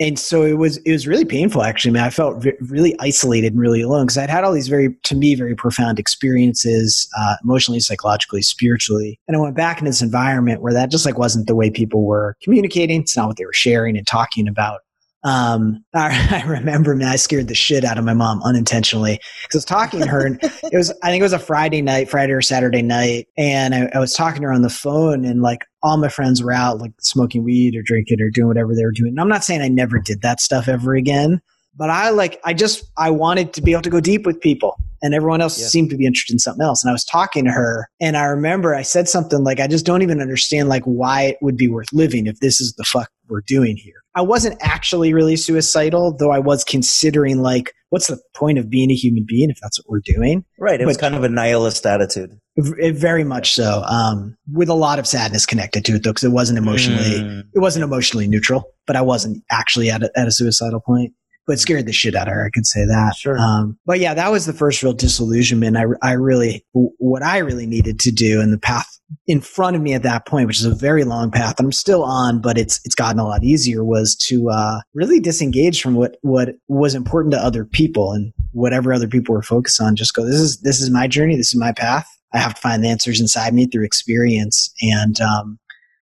and 0.00 0.18
so 0.18 0.42
it 0.42 0.54
was 0.54 0.78
it 0.78 0.92
was 0.92 1.06
really 1.06 1.24
painful 1.24 1.62
actually 1.62 1.92
man. 1.92 2.04
I 2.04 2.10
felt 2.10 2.42
v- 2.42 2.52
really 2.60 2.96
isolated 3.00 3.52
and 3.52 3.60
really 3.60 3.80
alone 3.80 4.06
because 4.06 4.18
i'd 4.18 4.30
had 4.30 4.44
all 4.44 4.52
these 4.52 4.68
very 4.68 4.94
to 5.04 5.14
me 5.14 5.34
very 5.34 5.54
profound 5.54 5.98
experiences 5.98 7.08
uh, 7.18 7.36
emotionally 7.44 7.80
psychologically 7.80 8.42
spiritually. 8.42 9.20
And 9.28 9.36
i 9.36 9.40
went 9.40 9.56
back 9.56 9.78
in 9.78 9.84
this 9.84 10.02
environment 10.02 10.62
where 10.62 10.72
that 10.72 10.90
just 10.90 11.06
like 11.06 11.18
wasn't 11.18 11.46
the 11.46 11.54
way 11.54 11.70
people 11.70 12.04
were 12.04 12.36
communicating. 12.42 13.02
It's 13.02 13.16
not 13.16 13.28
what 13.28 13.36
they 13.36 13.46
were 13.46 13.52
sharing 13.52 13.96
and 13.96 14.06
talking 14.06 14.48
about. 14.48 14.80
Um, 15.24 15.82
I, 15.94 16.42
I, 16.42 16.46
remember, 16.46 16.94
man, 16.94 17.08
I 17.08 17.16
scared 17.16 17.48
the 17.48 17.54
shit 17.54 17.84
out 17.84 17.98
of 17.98 18.04
my 18.04 18.14
mom 18.14 18.42
unintentionally 18.42 19.18
because 19.42 19.54
I 19.54 19.58
was 19.58 19.64
talking 19.64 20.00
to 20.00 20.06
her, 20.06 20.26
and 20.26 20.38
it 20.42 20.76
was, 20.76 20.90
I 21.02 21.08
think 21.08 21.20
it 21.20 21.24
was 21.24 21.32
a 21.32 21.38
Friday 21.38 21.82
night, 21.82 22.10
Friday 22.10 22.32
or 22.32 22.42
Saturday 22.42 22.82
night, 22.82 23.26
and 23.36 23.74
I, 23.74 23.90
I, 23.94 23.98
was 23.98 24.12
talking 24.12 24.42
to 24.42 24.48
her 24.48 24.52
on 24.52 24.62
the 24.62 24.70
phone, 24.70 25.24
and 25.24 25.40
like 25.42 25.64
all 25.84 25.98
my 25.98 26.08
friends 26.08 26.42
were 26.42 26.52
out, 26.52 26.78
like 26.78 26.92
smoking 26.98 27.44
weed 27.44 27.76
or 27.76 27.82
drinking 27.82 28.20
or 28.20 28.30
doing 28.30 28.48
whatever 28.48 28.74
they 28.74 28.84
were 28.84 28.90
doing. 28.90 29.10
And 29.10 29.20
I'm 29.20 29.28
not 29.28 29.44
saying 29.44 29.60
I 29.60 29.68
never 29.68 29.98
did 29.98 30.22
that 30.22 30.40
stuff 30.40 30.66
ever 30.66 30.94
again, 30.94 31.40
but 31.76 31.90
I 31.90 32.08
like, 32.08 32.40
I 32.44 32.54
just, 32.54 32.90
I 32.96 33.10
wanted 33.10 33.52
to 33.52 33.62
be 33.62 33.72
able 33.72 33.82
to 33.82 33.90
go 33.90 34.00
deep 34.00 34.24
with 34.24 34.40
people. 34.40 34.76
And 35.02 35.12
everyone 35.12 35.42
else 35.42 35.60
yeah. 35.60 35.66
seemed 35.66 35.90
to 35.90 35.96
be 35.98 36.06
interested 36.06 36.32
in 36.32 36.38
something 36.38 36.64
else. 36.64 36.82
And 36.82 36.88
I 36.88 36.94
was 36.94 37.04
talking 37.04 37.44
to 37.44 37.50
her, 37.50 37.90
and 38.00 38.16
I 38.16 38.24
remember 38.24 38.74
I 38.74 38.80
said 38.80 39.06
something 39.06 39.44
like, 39.44 39.60
I 39.60 39.66
just 39.66 39.84
don't 39.84 40.00
even 40.00 40.22
understand 40.22 40.70
like 40.70 40.84
why 40.84 41.24
it 41.24 41.36
would 41.42 41.58
be 41.58 41.68
worth 41.68 41.92
living 41.92 42.26
if 42.26 42.40
this 42.40 42.58
is 42.58 42.72
the 42.76 42.84
fuck 42.84 43.10
we're 43.28 43.42
doing 43.42 43.76
here. 43.76 44.02
I 44.14 44.22
wasn't 44.22 44.56
actually 44.62 45.12
really 45.12 45.36
suicidal, 45.36 46.16
though 46.16 46.30
I 46.30 46.38
was 46.38 46.64
considering 46.64 47.42
like, 47.42 47.74
what's 47.94 48.08
the 48.08 48.20
point 48.34 48.58
of 48.58 48.68
being 48.68 48.90
a 48.90 48.94
human 48.94 49.24
being 49.24 49.50
if 49.50 49.58
that's 49.62 49.78
what 49.78 49.88
we're 49.88 50.00
doing? 50.04 50.44
Right. 50.58 50.80
It 50.80 50.84
but 50.84 50.88
was 50.88 50.96
kind 50.96 51.14
of 51.14 51.22
a 51.22 51.28
nihilist 51.28 51.86
attitude. 51.86 52.36
It, 52.56 52.96
very 52.96 53.22
much 53.22 53.52
so. 53.52 53.84
Um, 53.86 54.36
with 54.52 54.68
a 54.68 54.74
lot 54.74 54.98
of 54.98 55.06
sadness 55.06 55.46
connected 55.46 55.84
to 55.84 55.92
it 55.92 56.02
though, 56.02 56.10
because 56.10 56.24
it 56.24 56.32
wasn't 56.32 56.58
emotionally, 56.58 57.20
mm. 57.20 57.44
it 57.54 57.60
wasn't 57.60 57.84
emotionally 57.84 58.26
neutral, 58.26 58.64
but 58.88 58.96
I 58.96 59.00
wasn't 59.00 59.44
actually 59.52 59.90
at 59.90 60.02
a, 60.02 60.10
at 60.16 60.26
a 60.26 60.32
suicidal 60.32 60.80
point 60.80 61.12
but 61.46 61.60
scared 61.60 61.86
the 61.86 61.92
shit 61.92 62.14
out 62.14 62.26
of 62.26 62.32
her. 62.32 62.46
I 62.46 62.48
could 62.48 62.66
say 62.66 62.86
that. 62.86 63.16
Sure. 63.16 63.38
Um, 63.38 63.78
but 63.84 64.00
yeah, 64.00 64.14
that 64.14 64.32
was 64.32 64.46
the 64.46 64.54
first 64.54 64.82
real 64.82 64.94
disillusionment. 64.94 65.76
I, 65.76 65.84
I 66.02 66.12
really, 66.12 66.64
what 66.72 67.22
I 67.22 67.36
really 67.38 67.66
needed 67.66 68.00
to 68.00 68.10
do 68.10 68.40
and 68.40 68.50
the 68.50 68.58
path 68.58 68.88
in 69.26 69.40
front 69.40 69.76
of 69.76 69.82
me 69.82 69.94
at 69.94 70.02
that 70.02 70.26
point, 70.26 70.46
which 70.46 70.60
is 70.60 70.64
a 70.64 70.74
very 70.74 71.04
long 71.04 71.30
path 71.30 71.56
I'm 71.58 71.72
still 71.72 72.02
on, 72.02 72.40
but 72.40 72.58
it's, 72.58 72.80
it's 72.84 72.94
gotten 72.94 73.18
a 73.18 73.24
lot 73.24 73.44
easier 73.44 73.84
was 73.84 74.16
to, 74.28 74.50
uh, 74.50 74.80
really 74.94 75.20
disengage 75.20 75.82
from 75.82 75.94
what, 75.94 76.16
what 76.22 76.50
was 76.68 76.94
important 76.94 77.32
to 77.32 77.38
other 77.38 77.64
people 77.64 78.12
and 78.12 78.32
whatever 78.52 78.92
other 78.92 79.08
people 79.08 79.34
were 79.34 79.42
focused 79.42 79.80
on. 79.80 79.96
Just 79.96 80.14
go, 80.14 80.24
this 80.24 80.40
is, 80.40 80.60
this 80.60 80.80
is 80.80 80.90
my 80.90 81.06
journey. 81.06 81.36
This 81.36 81.54
is 81.54 81.60
my 81.60 81.72
path. 81.72 82.08
I 82.32 82.38
have 82.38 82.54
to 82.54 82.60
find 82.60 82.82
the 82.82 82.88
answers 82.88 83.20
inside 83.20 83.54
me 83.54 83.66
through 83.66 83.84
experience. 83.84 84.72
And, 84.80 85.20
um, 85.20 85.58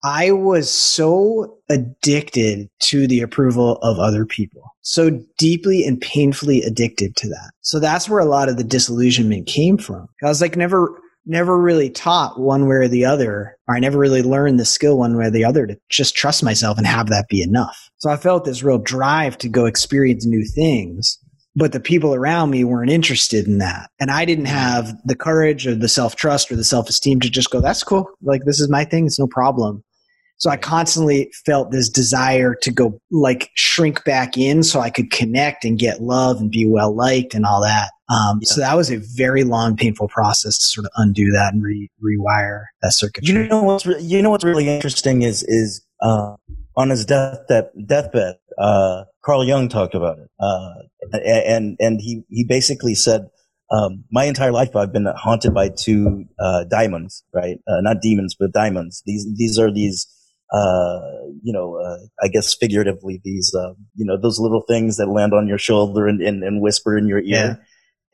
I 0.04 0.32
was 0.32 0.72
so 0.72 1.58
addicted 1.70 2.70
to 2.84 3.06
the 3.06 3.20
approval 3.20 3.78
of 3.82 4.00
other 4.00 4.26
people, 4.26 4.64
so 4.82 5.20
deeply 5.38 5.86
and 5.86 6.00
painfully 6.00 6.62
addicted 6.62 7.18
to 7.18 7.28
that. 7.28 7.52
So 7.62 7.82
that's 7.82 8.08
where 8.08 8.20
a 8.20 8.26
lot 8.26 8.48
of 8.48 8.56
the 8.56 8.64
disillusionment 8.64 9.48
came 9.48 9.78
from. 9.78 10.08
I 10.24 10.28
was 10.28 10.40
like, 10.40 10.56
never, 10.56 11.02
never 11.26 11.60
really 11.60 11.90
taught 11.90 12.40
one 12.40 12.68
way 12.68 12.78
or 12.78 12.88
the 12.88 13.06
other, 13.06 13.58
or 13.68 13.76
I 13.76 13.80
never 13.80 13.98
really 13.98 14.24
learned 14.24 14.60
the 14.60 14.66
skill 14.66 14.98
one 14.98 15.18
way 15.18 15.26
or 15.26 15.32
the 15.32 15.46
other 15.46 15.68
to 15.68 15.78
just 15.90 16.16
trust 16.16 16.44
myself 16.44 16.78
and 16.78 16.88
have 16.88 17.10
that 17.10 17.28
be 17.30 17.42
enough. 17.42 17.90
So 17.98 18.10
I 18.10 18.18
felt 18.18 18.46
this 18.46 18.64
real 18.64 18.80
drive 18.80 19.38
to 19.40 19.50
go 19.50 19.66
experience 19.66 20.26
new 20.26 20.46
things 20.46 21.20
but 21.60 21.74
the 21.74 21.80
people 21.80 22.16
around 22.16 22.52
me 22.52 22.64
weren't 22.64 22.92
interested 22.92 23.46
in 23.46 23.58
that. 23.58 23.90
And 24.00 24.12
I 24.12 24.24
didn't 24.26 24.46
have 24.46 24.96
the 25.04 25.16
courage 25.16 25.68
or 25.68 25.76
the 25.76 25.90
self 25.90 26.16
trust 26.16 26.52
or 26.52 26.56
the 26.56 26.64
self 26.64 26.90
esteem 26.90 27.20
to 27.20 27.30
just 27.30 27.52
go, 27.52 27.60
that's 27.60 27.84
cool. 27.84 28.10
Like, 28.22 28.46
this 28.46 28.60
is 28.60 28.70
my 28.70 28.86
thing. 28.86 29.06
It's 29.06 29.20
no 29.20 29.28
problem. 29.28 29.84
So 30.38 30.50
I 30.50 30.56
constantly 30.56 31.30
felt 31.46 31.72
this 31.72 31.90
desire 31.90 32.56
to 32.62 32.72
go 32.72 33.02
like 33.12 33.50
shrink 33.56 34.06
back 34.06 34.38
in 34.38 34.64
so 34.64 34.80
I 34.80 34.90
could 34.90 35.12
connect 35.12 35.66
and 35.66 35.78
get 35.78 36.02
love 36.02 36.40
and 36.40 36.50
be 36.50 36.66
well 36.66 36.96
liked 36.96 37.34
and 37.34 37.46
all 37.46 37.62
that. 37.62 37.92
Um, 38.10 38.40
yeah. 38.42 38.48
So 38.48 38.62
that 38.62 38.76
was 38.76 38.92
a 38.92 38.98
very 38.98 39.44
long, 39.44 39.76
painful 39.76 40.08
process 40.08 40.58
to 40.58 40.66
sort 40.66 40.86
of 40.86 40.92
undo 40.98 41.32
that 41.32 41.54
and 41.54 41.64
re- 41.64 41.90
rewire 42.04 42.64
that 42.82 42.94
circuit. 42.94 43.28
You 43.28 43.48
know 43.48 43.62
what's 43.62 43.86
re- 43.86 44.02
you 44.02 44.22
know 44.22 44.32
what's 44.32 44.44
really 44.44 44.68
interesting 44.68 45.22
is 45.22 45.44
is 45.44 45.86
uh, 46.02 46.36
on 46.76 46.90
his 46.90 47.06
death 47.06 47.40
deathbed, 47.48 48.36
uh, 48.58 49.04
Carl 49.24 49.46
Jung 49.46 49.70
talked 49.70 49.94
about 49.94 50.18
it, 50.18 50.30
uh, 50.40 50.74
and 51.14 51.78
and 51.80 52.00
he 52.02 52.24
he 52.30 52.44
basically 52.44 52.96
said. 52.96 53.30
Um, 53.72 54.04
my 54.10 54.24
entire 54.24 54.52
life, 54.52 54.76
I've 54.76 54.92
been 54.92 55.06
haunted 55.16 55.54
by 55.54 55.70
two 55.70 56.26
uh, 56.40 56.64
diamonds, 56.64 57.24
right? 57.32 57.60
Uh, 57.68 57.82
not 57.82 58.02
demons, 58.02 58.36
but 58.40 58.52
diamonds. 58.52 59.04
These 59.06 59.28
these 59.38 59.60
are 59.60 59.72
these 59.72 60.08
uh, 60.52 61.00
you 61.44 61.54
know, 61.54 61.76
uh, 61.76 61.98
I 62.24 62.28
guess 62.28 62.56
figuratively, 62.56 63.22
these, 63.24 63.54
uh, 63.54 63.74
you 63.96 64.06
know, 64.06 64.18
those 64.20 64.40
little 64.40 64.62
things 64.62 64.98
that 64.98 65.08
land 65.08 65.34
on 65.34 65.48
your 65.48 65.60
shoulder 65.60 66.08
and, 66.08 66.22
and, 66.22 66.44
and 66.44 66.62
whisper 66.62 66.98
in 66.98 67.08
your 67.08 67.20
ear. 67.22 67.64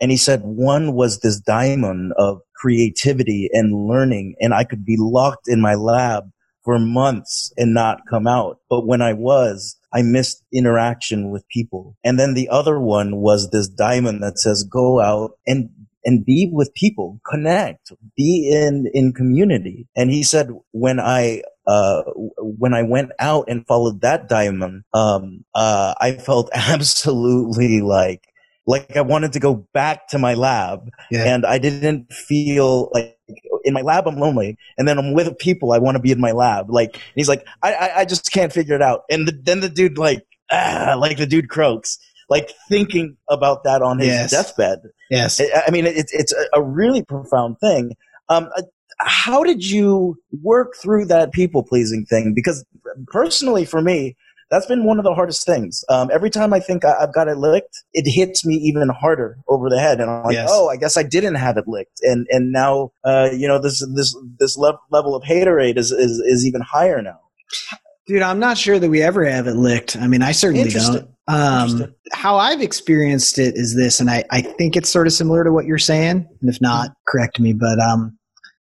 And 0.02 0.12
he 0.12 0.18
said 0.18 0.42
one 0.44 0.94
was 0.94 1.20
this 1.20 1.40
diamond 1.40 2.14
of 2.18 2.42
creativity 2.56 3.50
and 3.52 3.88
learning, 3.88 4.36
and 4.40 4.54
I 4.54 4.64
could 4.64 4.86
be 4.86 4.98
locked 5.00 5.48
in 5.48 5.62
my 5.62 5.76
lab 5.76 6.32
for 6.64 6.80
months 6.80 7.54
and 7.58 7.74
not 7.74 8.02
come 8.10 8.28
out. 8.28 8.60
But 8.70 8.88
when 8.88 9.02
I 9.02 9.14
was, 9.14 9.78
I 9.94 10.02
missed 10.02 10.44
interaction 10.52 11.30
with 11.30 11.48
people. 11.48 11.96
And 12.04 12.20
then 12.20 12.34
the 12.34 12.50
other 12.50 12.80
one 12.80 13.18
was 13.18 13.50
this 13.52 13.68
diamond 13.68 14.24
that 14.24 14.40
says 14.40 14.64
go 14.64 15.00
out 15.00 15.32
and 15.48 15.70
and 16.06 16.24
be 16.24 16.50
with 16.52 16.74
people, 16.76 17.20
connect, 17.30 17.92
be 18.16 18.48
in, 18.54 18.90
in 18.94 19.12
community. 19.12 19.88
And 19.96 20.12
he 20.12 20.22
said, 20.22 20.52
when 20.72 21.00
I, 21.00 21.42
uh, 21.66 22.04
when 22.38 22.76
I 22.76 22.84
went 22.84 23.12
out 23.18 23.46
and 23.50 23.66
followed 23.66 24.02
that 24.02 24.30
diamond, 24.30 24.84
um, 24.94 25.44
uh, 25.56 25.96
I 26.00 26.12
felt 26.14 26.52
absolutely 26.54 27.82
like, 27.82 28.22
like 28.68 28.98
I 28.98 29.02
wanted 29.02 29.34
to 29.34 29.40
go 29.40 29.68
back 29.74 30.08
to 30.10 30.18
my 30.18 30.34
lab 30.34 30.90
yeah. 31.12 31.26
and 31.26 31.46
I 31.46 31.60
didn't 31.60 32.12
feel 32.12 32.90
like 32.94 33.18
in 33.64 33.74
my 33.74 33.82
lab 33.82 34.08
I'm 34.08 34.18
lonely 34.18 34.58
and 34.78 34.88
then 34.88 34.98
I'm 34.98 35.14
with 35.14 35.38
people 35.38 35.72
I 35.72 35.78
want 35.78 35.96
to 35.96 36.02
be 36.02 36.12
in 36.12 36.20
my 36.20 36.32
lab. 36.32 36.70
Like 36.70 37.00
he's 37.16 37.30
like, 37.30 37.46
I, 37.62 37.74
I, 37.74 38.00
I 38.00 38.06
just 38.06 38.32
can't 38.32 38.52
figure 38.52 38.76
it 38.76 38.82
out. 38.82 39.04
And 39.10 39.28
the, 39.28 39.40
then 39.44 39.60
the 39.60 39.70
dude 39.70 39.98
like, 39.98 40.26
ah, 40.52 40.96
like 40.98 41.18
the 41.18 41.28
dude 41.28 41.50
croaks, 41.50 42.00
like 42.30 42.52
thinking 42.68 43.18
about 43.30 43.64
that 43.66 43.82
on 43.82 44.00
his 44.00 44.08
yes. 44.08 44.32
deathbed. 44.32 44.80
Yes. 45.12 45.40
I, 45.40 45.64
I 45.68 45.72
mean, 45.72 45.86
it's, 45.86 46.14
it's 46.14 46.34
a 46.54 46.62
really 46.62 47.04
profound 47.04 47.60
thing. 47.60 47.96
Um, 48.30 48.50
uh, 48.58 48.64
how 49.00 49.44
did 49.44 49.64
you 49.64 50.18
work 50.42 50.76
through 50.82 51.06
that 51.06 51.34
people 51.34 51.62
pleasing 51.62 52.06
thing? 52.06 52.34
Because 52.34 52.66
personally 53.08 53.66
for 53.66 53.82
me, 53.82 54.16
that's 54.52 54.66
been 54.66 54.86
one 54.86 55.00
of 55.00 55.04
the 55.04 55.14
hardest 55.14 55.46
things. 55.46 55.84
Um, 55.90 56.10
every 56.14 56.30
time 56.30 56.54
I 56.54 56.60
think 56.60 56.86
I, 56.86 57.00
have 57.00 57.14
got 57.14 57.28
it 57.28 57.38
licked, 57.38 57.76
it 57.94 58.10
hits 58.10 58.46
me 58.46 58.56
even 58.56 58.90
harder 58.90 59.38
over 59.48 59.70
the 59.70 59.80
head, 59.80 60.00
and 60.00 60.10
I'm 60.10 60.24
like, 60.24 60.34
yes. 60.34 60.50
oh, 60.52 60.70
I 60.70 60.78
guess 60.78 60.98
I 60.98 61.04
didn't 61.04 61.36
have 61.36 61.58
it 61.58 61.68
licked, 61.68 62.00
and 62.02 62.28
and 62.30 62.52
now, 62.52 62.92
uh, 63.04 63.30
you 63.34 63.48
know, 63.48 63.60
this 63.60 63.86
this 63.96 64.16
this 64.40 64.58
le- 64.58 64.80
level 64.92 65.16
of 65.16 65.24
haterade 65.24 65.78
is, 65.78 65.92
is 65.92 66.20
is 66.20 66.46
even 66.46 66.62
higher 66.62 67.02
now. 67.02 67.20
Dude, 68.08 68.22
I'm 68.22 68.40
not 68.40 68.58
sure 68.58 68.78
that 68.78 68.90
we 68.90 69.02
ever 69.02 69.26
have 69.26 69.48
it 69.48 69.56
licked. 69.56 69.96
I 69.98 70.08
mean, 70.08 70.22
I 70.22 70.32
certainly 70.32 70.70
don't. 70.70 71.10
Um, 71.28 71.96
how 72.14 72.38
I've 72.38 72.62
experienced 72.62 73.40
it 73.40 73.56
is 73.56 73.76
this, 73.76 74.00
and 74.00 74.12
I, 74.12 74.24
I 74.30 74.42
think 74.42 74.76
it's 74.76 74.90
sort 74.90 75.08
of 75.08 75.14
similar 75.14 75.44
to 75.44 75.52
what 75.52 75.66
you're 75.66 75.80
saying. 75.80 76.28
And 76.42 76.50
if 76.50 76.62
not, 76.62 76.92
correct 77.08 77.40
me. 77.40 77.54
But 77.54 77.80
um, 77.80 78.16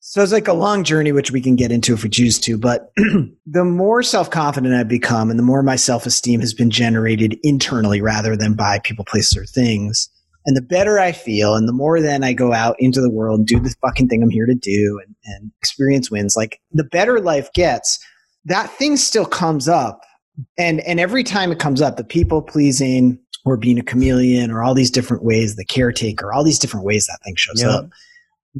so 0.06 0.22
it's 0.22 0.32
like 0.32 0.48
a 0.48 0.52
long 0.52 0.84
journey, 0.84 1.12
which 1.12 1.30
we 1.30 1.40
can 1.40 1.56
get 1.56 1.72
into 1.72 1.94
if 1.94 2.02
we 2.02 2.10
choose 2.10 2.38
to. 2.40 2.58
But 2.58 2.92
the 3.46 3.64
more 3.64 4.02
self 4.02 4.30
confident 4.30 4.74
I've 4.74 4.86
become 4.86 5.30
and 5.30 5.38
the 5.38 5.42
more 5.42 5.62
my 5.62 5.76
self 5.76 6.04
esteem 6.04 6.40
has 6.40 6.52
been 6.52 6.68
generated 6.68 7.38
internally 7.42 8.02
rather 8.02 8.36
than 8.36 8.52
by 8.52 8.80
people, 8.80 9.06
places, 9.06 9.34
or 9.38 9.46
things, 9.46 10.10
and 10.44 10.58
the 10.58 10.62
better 10.62 10.98
I 10.98 11.12
feel, 11.12 11.54
and 11.54 11.66
the 11.66 11.72
more 11.72 12.02
then 12.02 12.22
I 12.22 12.34
go 12.34 12.52
out 12.52 12.76
into 12.78 13.00
the 13.00 13.10
world 13.10 13.38
and 13.40 13.46
do 13.46 13.58
the 13.58 13.74
fucking 13.80 14.08
thing 14.08 14.22
I'm 14.22 14.28
here 14.28 14.44
to 14.44 14.54
do 14.54 15.00
and, 15.06 15.16
and 15.24 15.50
experience 15.58 16.10
wins, 16.10 16.34
like 16.36 16.60
the 16.70 16.84
better 16.84 17.18
life 17.18 17.50
gets, 17.54 17.98
that 18.44 18.70
thing 18.72 18.98
still 18.98 19.24
comes 19.24 19.68
up. 19.68 20.02
And, 20.58 20.80
and 20.80 21.00
every 21.00 21.24
time 21.24 21.50
it 21.50 21.60
comes 21.60 21.80
up, 21.80 21.96
the 21.96 22.04
people 22.04 22.42
pleasing 22.42 23.18
or 23.46 23.56
being 23.56 23.78
a 23.78 23.82
chameleon 23.82 24.50
or 24.50 24.62
all 24.62 24.74
these 24.74 24.90
different 24.90 25.24
ways, 25.24 25.56
the 25.56 25.64
caretaker, 25.64 26.30
all 26.30 26.44
these 26.44 26.58
different 26.58 26.84
ways 26.84 27.06
that 27.06 27.20
thing 27.24 27.36
shows 27.36 27.62
yeah. 27.62 27.70
up 27.70 27.88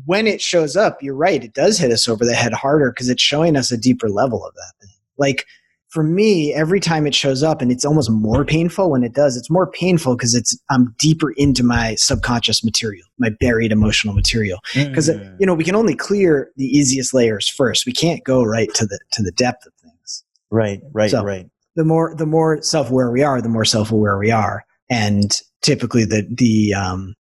when 0.05 0.27
it 0.27 0.41
shows 0.41 0.77
up, 0.77 1.03
you're 1.03 1.15
right, 1.15 1.45
it 1.45 1.55
does 1.55 1.79
hit 1.79 1.91
us 1.91 2.09
over 2.09 2.25
the 2.25 2.35
head 2.35 2.53
harder 2.53 2.91
because 2.91 3.09
it's 3.09 3.23
showing 3.23 3.57
us 3.57 3.71
a 3.71 3.77
deeper 3.77 4.09
level 4.09 4.45
of 4.45 4.55
that 4.55 4.73
thing. 4.81 4.95
Like 5.17 5.47
for 5.95 6.03
me, 6.03 6.53
every 6.53 6.81
time 6.81 7.07
it 7.07 7.15
shows 7.15 7.45
up, 7.45 7.63
and 7.63 7.71
it's 7.71 7.85
almost 7.85 8.11
more 8.11 8.45
painful 8.45 8.91
when 8.91 9.05
it 9.05 9.13
does. 9.13 9.37
It's 9.37 9.49
more 9.49 9.71
painful 9.71 10.17
because 10.17 10.35
it's 10.35 10.59
I'm 10.69 10.93
deeper 10.99 11.31
into 11.37 11.63
my 11.63 11.95
subconscious 11.95 12.65
material, 12.65 13.07
my 13.19 13.31
buried 13.31 13.71
emotional 13.71 14.13
material. 14.13 14.59
Because 14.75 15.09
mm. 15.09 15.37
you 15.39 15.47
know 15.47 15.55
we 15.55 15.63
can 15.63 15.77
only 15.77 15.95
clear 15.95 16.51
the 16.57 16.67
easiest 16.67 17.15
layers 17.15 17.49
first. 17.49 17.87
We 17.87 17.93
can't 17.93 18.25
go 18.25 18.43
right 18.43 18.75
to 18.75 18.87
the 18.87 18.99
to 19.13 19.23
the 19.23 19.31
depth 19.31 19.67
of 19.67 19.73
things. 19.75 20.25
Right, 20.51 20.81
right, 20.93 21.13
so 21.13 21.23
right. 21.23 21.49
The 21.77 21.85
more 21.85 22.13
the 22.17 22.27
more 22.27 22.61
self 22.61 22.91
aware 22.91 23.13
we 23.13 23.23
are, 23.23 23.41
the 23.41 23.49
more 23.49 23.65
self 23.65 23.93
aware 23.93 24.19
we 24.19 24.33
are, 24.33 24.65
and 24.91 25.41
typically 25.63 26.05
the 26.05 26.27
the 26.29 26.75
um, 26.75 27.15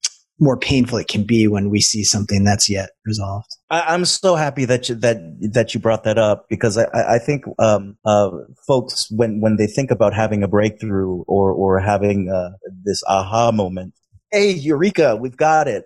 more 0.42 0.58
painful 0.58 0.98
it 0.98 1.08
can 1.08 1.24
be 1.24 1.48
when 1.48 1.70
we 1.70 1.80
see 1.80 2.04
something 2.04 2.44
that's 2.44 2.68
yet 2.68 2.90
resolved. 3.06 3.56
I, 3.70 3.94
am 3.94 4.06
so 4.06 4.36
happy 4.36 4.66
that 4.66 4.90
you, 4.90 4.96
that 4.96 5.18
that 5.54 5.74
you 5.74 5.80
brought 5.80 6.04
that 6.04 6.18
up 6.18 6.50
because 6.50 6.78
I, 6.80 6.88
I 6.94 7.20
think 7.20 7.46
um, 7.60 7.96
uh, 8.04 8.32
folks 8.68 9.10
when 9.12 9.40
when 9.40 9.58
they 9.58 9.68
think 9.68 9.92
about 9.92 10.16
having 10.16 10.42
a 10.42 10.48
breakthrough 10.48 11.24
or 11.28 11.52
or 11.52 11.80
having 11.80 12.30
uh, 12.30 12.58
this 12.84 13.04
aha 13.08 13.52
moment, 13.52 13.94
hey 14.32 14.52
eureka, 14.52 15.16
we've 15.16 15.38
got 15.38 15.68
it. 15.68 15.86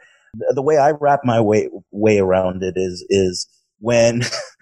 The 0.52 0.62
way 0.62 0.78
I 0.78 0.92
wrap 0.92 1.22
my 1.26 1.42
way 1.42 1.70
way 1.92 2.20
around 2.20 2.64
it 2.64 2.76
is 2.78 3.06
is 3.10 3.48
when 3.80 4.22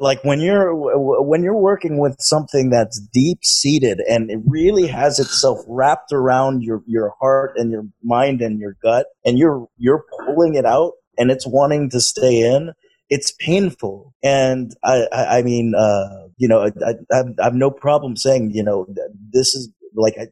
like 0.00 0.22
when 0.24 0.40
you're 0.40 0.74
when 1.22 1.42
you're 1.42 1.56
working 1.56 1.98
with 1.98 2.16
something 2.20 2.70
that's 2.70 3.00
deep 3.12 3.38
seated 3.44 4.00
and 4.08 4.30
it 4.30 4.40
really 4.46 4.86
has 4.86 5.18
itself 5.18 5.58
wrapped 5.68 6.12
around 6.12 6.62
your 6.62 6.82
your 6.86 7.14
heart 7.20 7.52
and 7.56 7.70
your 7.70 7.84
mind 8.02 8.40
and 8.40 8.58
your 8.58 8.76
gut 8.82 9.06
and 9.24 9.38
you're 9.38 9.68
you're 9.76 10.04
pulling 10.26 10.54
it 10.54 10.64
out 10.64 10.92
and 11.16 11.30
it's 11.30 11.46
wanting 11.46 11.90
to 11.90 12.00
stay 12.00 12.40
in 12.40 12.72
it's 13.10 13.32
painful. 13.32 14.14
And 14.22 14.72
i 14.84 15.06
i, 15.12 15.38
I 15.38 15.42
mean 15.42 15.74
uh 15.76 16.28
you 16.36 16.48
know 16.48 16.60
I, 16.60 16.70
I, 16.84 17.20
I 17.40 17.44
have 17.44 17.54
no 17.54 17.70
problem 17.70 18.16
saying 18.16 18.52
you 18.54 18.62
know 18.62 18.86
this 19.32 19.54
is 19.54 19.70
like 19.94 20.14
I, 20.18 20.28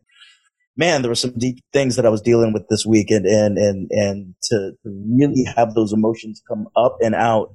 man, 0.77 1.03
there 1.03 1.11
were 1.11 1.15
some 1.17 1.33
deep 1.33 1.65
things 1.73 1.97
that 1.97 2.07
I 2.07 2.11
was 2.11 2.21
dealing 2.21 2.53
with 2.53 2.69
this 2.69 2.85
week, 2.87 3.11
and 3.11 3.27
and 3.27 3.59
and 3.59 3.89
and 3.91 4.35
to, 4.45 4.73
to 4.83 5.05
really 5.19 5.45
have 5.57 5.75
those 5.75 5.93
emotions 5.93 6.43
come 6.47 6.69
up 6.77 6.99
and 7.01 7.15
out, 7.15 7.55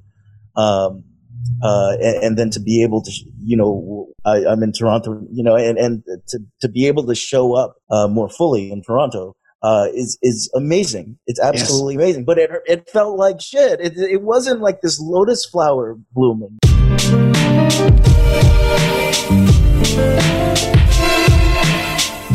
um, 0.56 1.04
uh, 1.62 1.96
and, 2.00 2.24
and, 2.24 2.38
then 2.38 2.50
to 2.50 2.60
be 2.60 2.82
able 2.82 3.02
to, 3.02 3.10
you 3.40 3.56
know, 3.56 4.08
I, 4.24 4.38
am 4.38 4.62
in 4.62 4.72
Toronto, 4.72 5.22
you 5.30 5.42
know, 5.42 5.56
and, 5.56 5.78
and 5.78 6.02
to, 6.28 6.38
to 6.60 6.68
be 6.68 6.86
able 6.86 7.06
to 7.06 7.14
show 7.14 7.54
up 7.54 7.76
uh, 7.90 8.08
more 8.08 8.28
fully 8.28 8.70
in 8.70 8.82
Toronto 8.82 9.36
uh, 9.62 9.86
is 9.94 10.18
is 10.22 10.50
amazing. 10.54 11.18
It's 11.26 11.40
absolutely 11.40 11.94
yes. 11.94 12.02
amazing. 12.02 12.24
But 12.24 12.38
it 12.38 12.50
it 12.66 12.90
felt 12.90 13.16
like 13.16 13.40
shit. 13.40 13.80
It 13.80 13.96
it 13.96 14.22
wasn't 14.22 14.60
like 14.60 14.80
this 14.80 15.00
lotus 15.00 15.44
flower 15.46 15.96
blooming. 16.12 16.58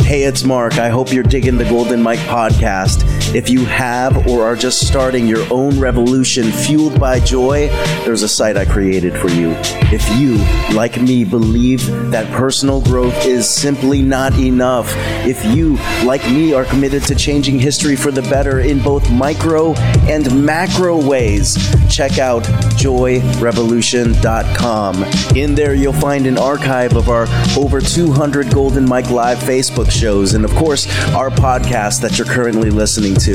Hey, 0.08 0.24
it's 0.24 0.46
Mark. 0.46 0.78
I 0.78 0.88
hope 0.88 1.12
you're 1.12 1.24
digging 1.24 1.58
the 1.58 1.66
Golden 1.66 2.02
Mic 2.02 2.20
podcast. 2.20 3.04
If 3.38 3.50
you 3.52 3.66
have 3.66 4.26
or 4.26 4.48
are 4.48 4.56
just 4.56 4.88
starting 4.88 5.28
your 5.28 5.46
own 5.54 5.80
revolution 5.80 6.52
fueled 6.52 7.00
by 7.00 7.20
joy, 7.20 7.68
there's 8.04 8.24
a 8.24 8.28
site 8.28 8.58
I 8.58 8.66
created 8.66 9.16
for 9.16 9.30
you. 9.30 9.54
If 9.92 10.10
you, 10.18 10.38
like 10.76 11.00
me, 11.00 11.24
believe 11.24 11.86
that 12.10 12.26
personal 12.34 12.82
growth 12.82 13.28
is 13.28 13.48
simply 13.48 14.02
not 14.02 14.34
enough, 14.40 14.92
if 15.28 15.46
you, 15.56 15.76
like 16.04 16.24
me, 16.24 16.54
are 16.54 16.66
committed 16.66 17.04
to 17.04 17.14
changing 17.14 17.60
history 17.60 17.96
for 17.96 18.10
the 18.10 18.24
better 18.24 18.62
in 18.62 18.82
both 18.82 19.08
micro 19.12 19.76
and 20.10 20.44
macro 20.44 21.00
ways, 21.00 21.56
check 21.96 22.18
out 22.18 22.42
joyrevolution.com. 22.82 25.04
In 25.38 25.54
there, 25.54 25.76
you'll 25.76 25.94
find 25.94 26.26
an 26.26 26.40
archive 26.40 26.96
of 26.96 27.08
our 27.08 27.28
over 27.56 27.82
200 27.82 28.52
Golden 28.52 28.90
Mic 28.90 29.12
Live 29.12 29.38
Facebook 29.38 29.92
shows, 29.92 30.34
and 30.34 30.44
of 30.44 30.50
course, 30.56 30.88
our 31.14 31.30
podcast 31.30 32.02
that 32.02 32.18
you're 32.18 32.26
currently 32.26 32.72
listening 32.72 33.14
to. 33.14 33.27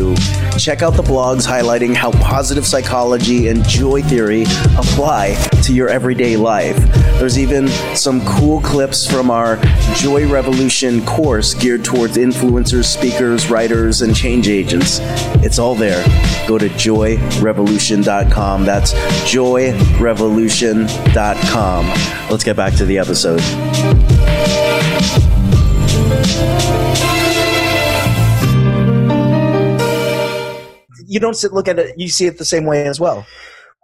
Check 0.59 0.81
out 0.81 0.95
the 0.95 1.03
blogs 1.03 1.47
highlighting 1.47 1.95
how 1.95 2.13
positive 2.13 2.67
psychology 2.67 3.49
and 3.49 3.63
joy 3.65 4.01
theory 4.01 4.45
apply 4.79 5.35
to 5.65 5.75
your 5.75 5.91
everyday 5.91 6.35
life. 6.35 6.79
There's 7.19 7.39
even 7.39 7.69
some 7.95 8.25
cool 8.25 8.63
clips 8.63 9.07
from 9.07 9.31
our 9.31 9.59
Joy 9.97 10.27
Revolution 10.27 11.05
course 11.05 11.53
geared 11.53 11.85
towards 11.85 12.17
influencers, 12.17 12.87
speakers, 12.87 13.51
writers, 13.51 14.01
and 14.01 14.17
change 14.17 14.49
agents. 14.49 15.01
It's 15.45 15.59
all 15.59 15.75
there. 15.75 16.03
Go 16.49 16.57
to 16.57 16.71
joyrevolution.com. 16.71 18.65
That's 18.65 18.95
joyrevolution.com. 18.95 21.87
Let's 22.31 22.45
get 22.45 22.57
back 22.57 22.75
to 22.77 22.87
the 22.87 22.99
episode. 22.99 23.43
You 31.13 31.21
don't 31.21 31.35
sit 31.35 31.53
look 31.53 31.69
at 31.69 31.79
it. 31.79 31.95
You 31.99 32.09
see 32.09 32.27
it 32.27 32.39
the 32.39 32.45
same 32.45 32.65
way 32.65 32.87
as 32.87 32.99
well. 32.99 33.27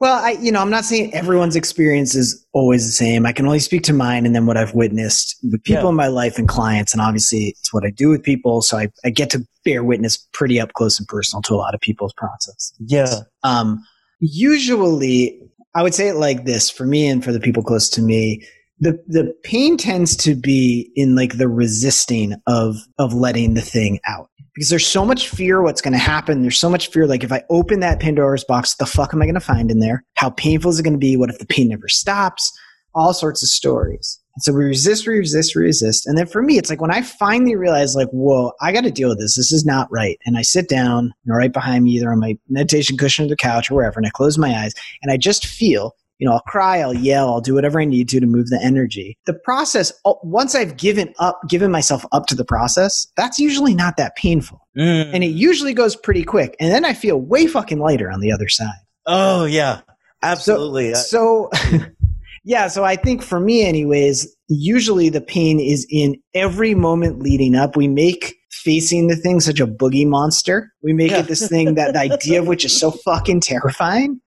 Well, 0.01 0.25
I, 0.25 0.31
you 0.41 0.53
know, 0.53 0.61
I'm 0.61 0.71
not 0.71 0.85
saying 0.85 1.13
everyone's 1.13 1.57
experience 1.57 2.15
is 2.15 2.47
always 2.53 2.87
the 2.87 2.93
same. 2.93 3.27
I 3.27 3.33
can 3.33 3.47
only 3.47 3.59
speak 3.59 3.83
to 3.83 3.93
mine 3.93 4.25
and 4.25 4.35
then 4.35 4.47
what 4.47 4.57
I've 4.57 4.73
witnessed 4.73 5.37
with 5.43 5.63
people 5.65 5.83
yeah. 5.83 5.89
in 5.89 5.95
my 5.97 6.07
life 6.07 6.39
and 6.39 6.49
clients. 6.49 6.93
And 6.93 7.03
obviously, 7.03 7.49
it's 7.49 7.75
what 7.75 7.85
I 7.85 7.91
do 7.91 8.09
with 8.09 8.23
people. 8.23 8.63
So 8.63 8.79
I, 8.79 8.89
I 9.05 9.11
get 9.11 9.29
to 9.31 9.45
bear 9.65 9.83
witness 9.83 10.17
pretty 10.33 10.61
up 10.61 10.73
close 10.75 10.99
and 10.99 11.09
personal 11.09 11.43
to 11.43 11.55
a 11.55 11.57
lot 11.57 11.75
of 11.75 11.81
people's 11.81 12.15
process. 12.15 12.73
Yeah. 12.79 13.13
Um, 13.43 13.85
usually, 14.21 15.39
I 15.75 15.83
would 15.83 15.95
say 15.95 16.09
it 16.09 16.15
like 16.15 16.45
this 16.45 16.71
for 16.71 16.87
me 16.87 17.09
and 17.09 17.23
for 17.23 17.33
the 17.33 17.41
people 17.41 17.63
close 17.63 17.91
to 17.91 18.01
me. 18.01 18.47
The 18.81 18.93
the 19.09 19.35
pain 19.43 19.77
tends 19.77 20.17
to 20.19 20.37
be 20.37 20.93
in 20.95 21.17
like 21.17 21.37
the 21.37 21.49
resisting 21.49 22.35
of 22.47 22.77
of 22.99 23.13
letting 23.13 23.55
the 23.55 23.61
thing 23.61 23.99
out 24.07 24.31
because 24.59 24.71
there's 24.71 24.89
so 24.89 25.05
much 25.05 25.29
fear 25.29 25.63
what's 25.63 25.81
going 25.81 25.93
to 25.93 25.99
happen. 25.99 26.43
There's 26.43 26.59
so 26.59 26.69
much 26.69 26.89
fear. 26.89 27.07
Like 27.07 27.23
if 27.23 27.31
I 27.31 27.45
open 27.49 27.79
that 27.79 28.01
Pandora's 28.01 28.43
box, 28.43 28.75
the 28.75 28.87
fuck 28.87 29.15
am 29.15 29.23
I 29.23 29.25
going 29.25 29.35
to 29.35 29.41
find 29.41 29.71
in 29.71 29.79
there? 29.79 30.03
How 30.15 30.31
painful 30.31 30.73
is 30.73 30.81
it 30.81 30.83
going 30.83 30.95
to 30.95 30.99
be? 30.99 31.17
What 31.17 31.31
if 31.31 31.39
the 31.39 31.47
pain 31.47 31.69
never 31.69 31.87
stops? 31.87 32.53
All 32.93 33.15
sorts 33.15 33.41
of 33.41 33.51
stories. 33.51 34.19
And 34.35 34.43
so 34.43 34.53
we 34.53 34.65
resist, 34.65 35.07
we 35.07 35.17
resist, 35.17 35.55
we 35.55 35.63
resist. 35.63 36.09
And 36.09 36.19
then 36.19 36.27
for 36.27 36.43
me, 36.43 36.59
it's 36.59 36.71
like 36.71 36.81
when 36.81 36.91
I 36.91 37.03
finally 37.03 37.55
realize, 37.55 37.95
like, 37.95 38.09
whoa, 38.09 38.51
I 38.61 38.73
got 38.73 38.83
to 38.83 38.91
deal 38.91 39.11
with 39.11 39.21
this. 39.21 39.37
This 39.37 39.53
is 39.53 39.65
not 39.65 39.87
right. 39.93 40.19
And 40.27 40.37
I 40.37 40.43
sit 40.43 40.69
down, 40.69 41.15
right 41.25 41.53
behind 41.53 41.85
me, 41.85 41.93
either 41.93 42.11
on 42.11 42.19
my 42.19 42.37
meditation 42.49 42.97
cushion 42.97 43.27
or 43.27 43.29
the 43.29 43.37
couch 43.37 43.71
or 43.71 43.77
wherever, 43.77 44.01
and 44.01 44.09
I 44.09 44.11
close 44.11 44.39
my 44.39 44.59
eyes 44.59 44.75
and 45.03 45.13
I 45.13 45.19
just 45.19 45.47
feel 45.47 45.95
you 46.19 46.29
know, 46.29 46.35
I'll 46.35 46.41
cry, 46.41 46.79
I'll 46.79 46.95
yell, 46.95 47.29
I'll 47.29 47.41
do 47.41 47.55
whatever 47.55 47.81
I 47.81 47.85
need 47.85 48.09
to 48.11 48.21
to 48.21 48.27
move 48.27 48.49
the 48.49 48.61
energy. 48.63 49.17
The 49.27 49.35
process, 49.35 49.93
oh, 50.05 50.19
once 50.23 50.55
I've 50.55 50.77
given 50.77 51.15
up, 51.19 51.41
given 51.49 51.71
myself 51.71 52.05
up 52.13 52.27
to 52.27 52.35
the 52.35 52.45
process, 52.45 53.07
that's 53.17 53.39
usually 53.39 53.75
not 53.75 53.97
that 53.97 54.17
painful. 54.17 54.61
Mm. 54.77 55.15
And 55.15 55.25
it 55.25 55.29
usually 55.29 55.75
goes 55.75 55.97
pretty 55.97 56.25
quick. 56.25 56.57
And 56.59 56.73
then 56.73 56.85
I 56.85 56.93
feel 56.93 57.21
way 57.21 57.47
fucking 57.47 57.79
lighter 57.79 58.11
on 58.11 58.21
the 58.21 58.33
other 58.33 58.49
side. 58.49 58.81
Oh, 59.07 59.45
yeah. 59.45 59.81
Absolutely. 60.23 60.95
So, 60.95 61.51
so 61.55 61.81
yeah, 62.45 62.69
so 62.69 62.85
I 62.85 62.97
think 62.97 63.23
for 63.23 63.39
me, 63.39 63.65
anyways, 63.65 64.35
usually 64.49 65.09
the 65.09 65.21
pain 65.21 65.61
is 65.61 65.87
in 65.91 66.17
every 66.35 66.75
moment 66.75 67.21
leading 67.21 67.55
up. 67.55 67.77
We 67.77 67.87
make 67.87 68.35
facing 68.51 69.07
the 69.07 69.17
thing 69.17 69.41
such 69.41 69.61
a 69.61 69.67
boogie 69.67 70.07
monster. 70.07 70.73
We 70.83 70.93
make 70.93 71.13
yeah. 71.13 71.21
it 71.21 71.29
this 71.29 71.49
thing 71.49 71.75
that 71.75 71.93
the 71.93 72.01
idea 72.01 72.41
of 72.41 72.49
which 72.49 72.65
is 72.65 72.79
so 72.79 72.91
fucking 73.05 73.41
terrifying. 73.41 74.21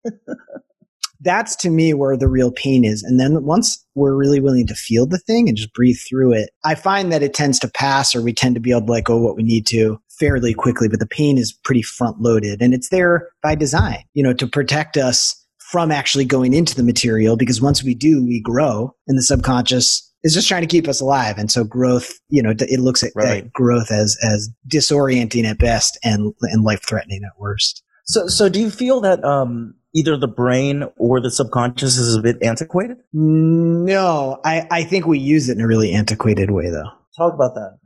That's 1.24 1.56
to 1.58 1.70
me 1.70 1.94
where 1.94 2.18
the 2.18 2.28
real 2.28 2.52
pain 2.52 2.84
is. 2.84 3.04
And 3.04 3.20
then 3.20 3.44
once 3.44 3.86
we're 3.96 4.16
really 4.16 4.40
willing 4.40 4.68
to 4.68 4.76
feel 4.76 5.06
the 5.06 5.20
thing 5.20 5.48
and 5.48 5.58
just 5.58 5.74
breathe 5.74 5.98
through 6.08 6.34
it, 6.34 6.50
I 6.66 6.76
find 6.76 7.12
that 7.12 7.24
it 7.24 7.34
tends 7.34 7.60
to 7.60 7.70
pass 7.70 8.16
or 8.16 8.22
we 8.22 8.34
tend 8.34 8.56
to 8.56 8.62
be 8.62 8.72
able 8.72 8.88
to 8.88 8.92
let 8.92 9.04
go 9.04 9.18
what 9.18 9.36
we 9.36 9.44
need 9.44 9.68
to 9.68 10.02
fairly 10.10 10.54
quickly, 10.54 10.88
but 10.88 11.00
the 11.00 11.08
pain 11.08 11.38
is 11.38 11.52
pretty 11.52 11.82
front 11.82 12.22
loaded 12.22 12.62
and 12.62 12.74
it's 12.74 12.90
there 12.90 13.30
by 13.42 13.56
design, 13.56 14.04
you 14.14 14.24
know, 14.24 14.34
to 14.34 14.48
protect 14.48 14.98
us 14.98 15.36
from 15.58 15.92
actually 15.92 16.26
going 16.26 16.54
into 16.54 16.76
the 16.76 16.84
material 16.84 17.38
because 17.38 17.62
once 17.62 17.84
we 17.84 17.96
do, 17.96 18.26
we 18.26 18.42
grow 18.42 18.94
and 19.08 19.18
the 19.18 19.24
subconscious 19.24 20.12
is 20.24 20.34
just 20.34 20.48
trying 20.48 20.62
to 20.62 20.68
keep 20.68 20.88
us 20.88 21.02
alive. 21.02 21.38
And 21.38 21.50
so 21.50 21.64
growth, 21.64 22.20
you 22.30 22.44
know, 22.44 22.54
it 22.58 22.80
looks 22.80 23.04
at, 23.04 23.12
right. 23.16 23.46
at 23.46 23.54
growth 23.54 23.92
as, 23.92 24.18
as 24.22 24.50
disorienting 24.68 25.46
at 25.46 25.58
best 25.58 25.98
and, 26.04 26.34
and 26.42 26.64
life 26.64 26.82
threatening 26.88 27.22
at 27.24 27.40
worst. 27.40 27.84
So, 28.06 28.28
so 28.28 28.50
do 28.50 28.60
you 28.60 28.70
feel 28.70 29.02
that, 29.02 29.24
um, 29.24 29.76
either 29.94 30.18
the 30.18 30.28
brain 30.28 30.86
or 30.98 31.22
the 31.22 31.32
subconscious 31.32 31.98
is 31.98 32.16
a 32.16 32.22
bit 32.22 32.38
antiquated? 32.42 32.98
No, 33.14 34.40
I, 34.44 34.68
I 34.72 34.84
think 34.84 35.06
we 35.06 35.20
use 35.20 35.50
it 35.50 35.58
in 35.58 35.62
a 35.62 35.68
really 35.68 35.94
antiquated 35.94 36.52
way 36.52 36.70
though. 36.70 36.90
Talk 37.18 37.34
about 37.34 37.56
that. 37.56 37.78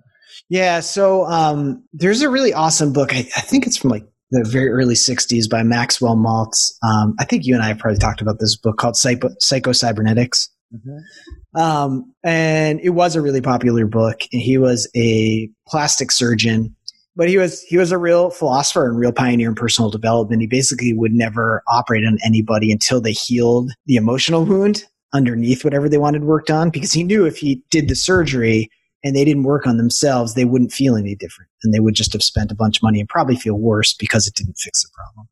Yeah. 0.50 0.80
So, 0.82 1.26
um, 1.26 1.84
there's 1.94 2.22
a 2.22 2.30
really 2.30 2.54
awesome 2.54 2.94
book. 2.94 3.14
I, 3.14 3.20
I 3.20 3.42
think 3.42 3.66
it's 3.66 3.78
from 3.78 3.90
like 3.90 4.06
the 4.32 4.44
very 4.44 4.70
early 4.70 4.96
60s 4.96 5.50
by 5.50 5.64
Maxwell 5.64 6.16
Maltz. 6.16 6.74
Um, 6.84 7.16
I 7.20 7.26
think 7.26 7.46
you 7.46 7.54
and 7.56 7.64
I 7.64 7.68
have 7.68 7.78
probably 7.78 8.00
talked 8.00 8.22
about 8.22 8.40
this 8.40 8.58
book 8.58 8.78
called 8.78 8.96
Psycho, 8.96 9.30
Psychocybernetics. 9.42 10.50
Mm-hmm. 10.74 11.62
Um, 11.62 12.14
and 12.24 12.80
it 12.82 12.90
was 12.90 13.16
a 13.16 13.22
really 13.22 13.42
popular 13.42 13.86
book. 13.86 14.22
And 14.34 14.42
he 14.42 14.58
was 14.58 14.90
a 14.96 15.50
plastic 15.68 16.12
surgeon, 16.12 16.76
but 17.16 17.30
he 17.30 17.38
was 17.38 17.62
he 17.64 17.78
was 17.78 17.92
a 17.92 17.98
real 17.98 18.30
philosopher 18.30 18.88
and 18.88 18.98
real 18.98 19.12
pioneer 19.12 19.50
in 19.50 19.56
personal 19.56 19.90
development. 19.90 20.42
He 20.42 20.48
basically 20.48 20.94
would 20.94 21.14
never 21.14 21.64
operate 21.68 22.06
on 22.06 22.18
anybody 22.26 22.72
until 22.72 23.02
they 23.02 23.14
healed 23.14 23.72
the 23.86 23.96
emotional 23.96 24.46
wound 24.46 24.84
underneath 25.14 25.64
whatever 25.64 25.88
they 25.88 25.98
wanted 25.98 26.24
worked 26.26 26.52
on, 26.52 26.70
because 26.70 26.92
he 26.92 27.04
knew 27.04 27.26
if 27.26 27.38
he 27.38 27.64
did 27.72 27.88
the 27.88 27.96
surgery 27.96 28.70
and 29.04 29.16
they 29.16 29.24
didn't 29.24 29.44
work 29.44 29.68
on 29.68 29.78
themselves, 29.78 30.34
they 30.34 30.46
wouldn't 30.46 30.74
feel 30.74 30.96
any 30.96 31.16
different, 31.16 31.50
and 31.64 31.74
they 31.74 31.80
would 31.80 31.94
just 31.94 32.12
have 32.12 32.24
spent 32.24 32.52
a 32.52 32.56
bunch 32.56 32.78
of 32.78 32.84
money 32.84 33.00
and 33.00 33.08
probably 33.08 33.36
feel 33.36 33.56
worse 33.56 33.94
because 33.94 34.28
it 34.28 34.34
didn't 34.34 34.58
fix 34.58 34.84
the 34.84 34.90
problem. 34.94 35.28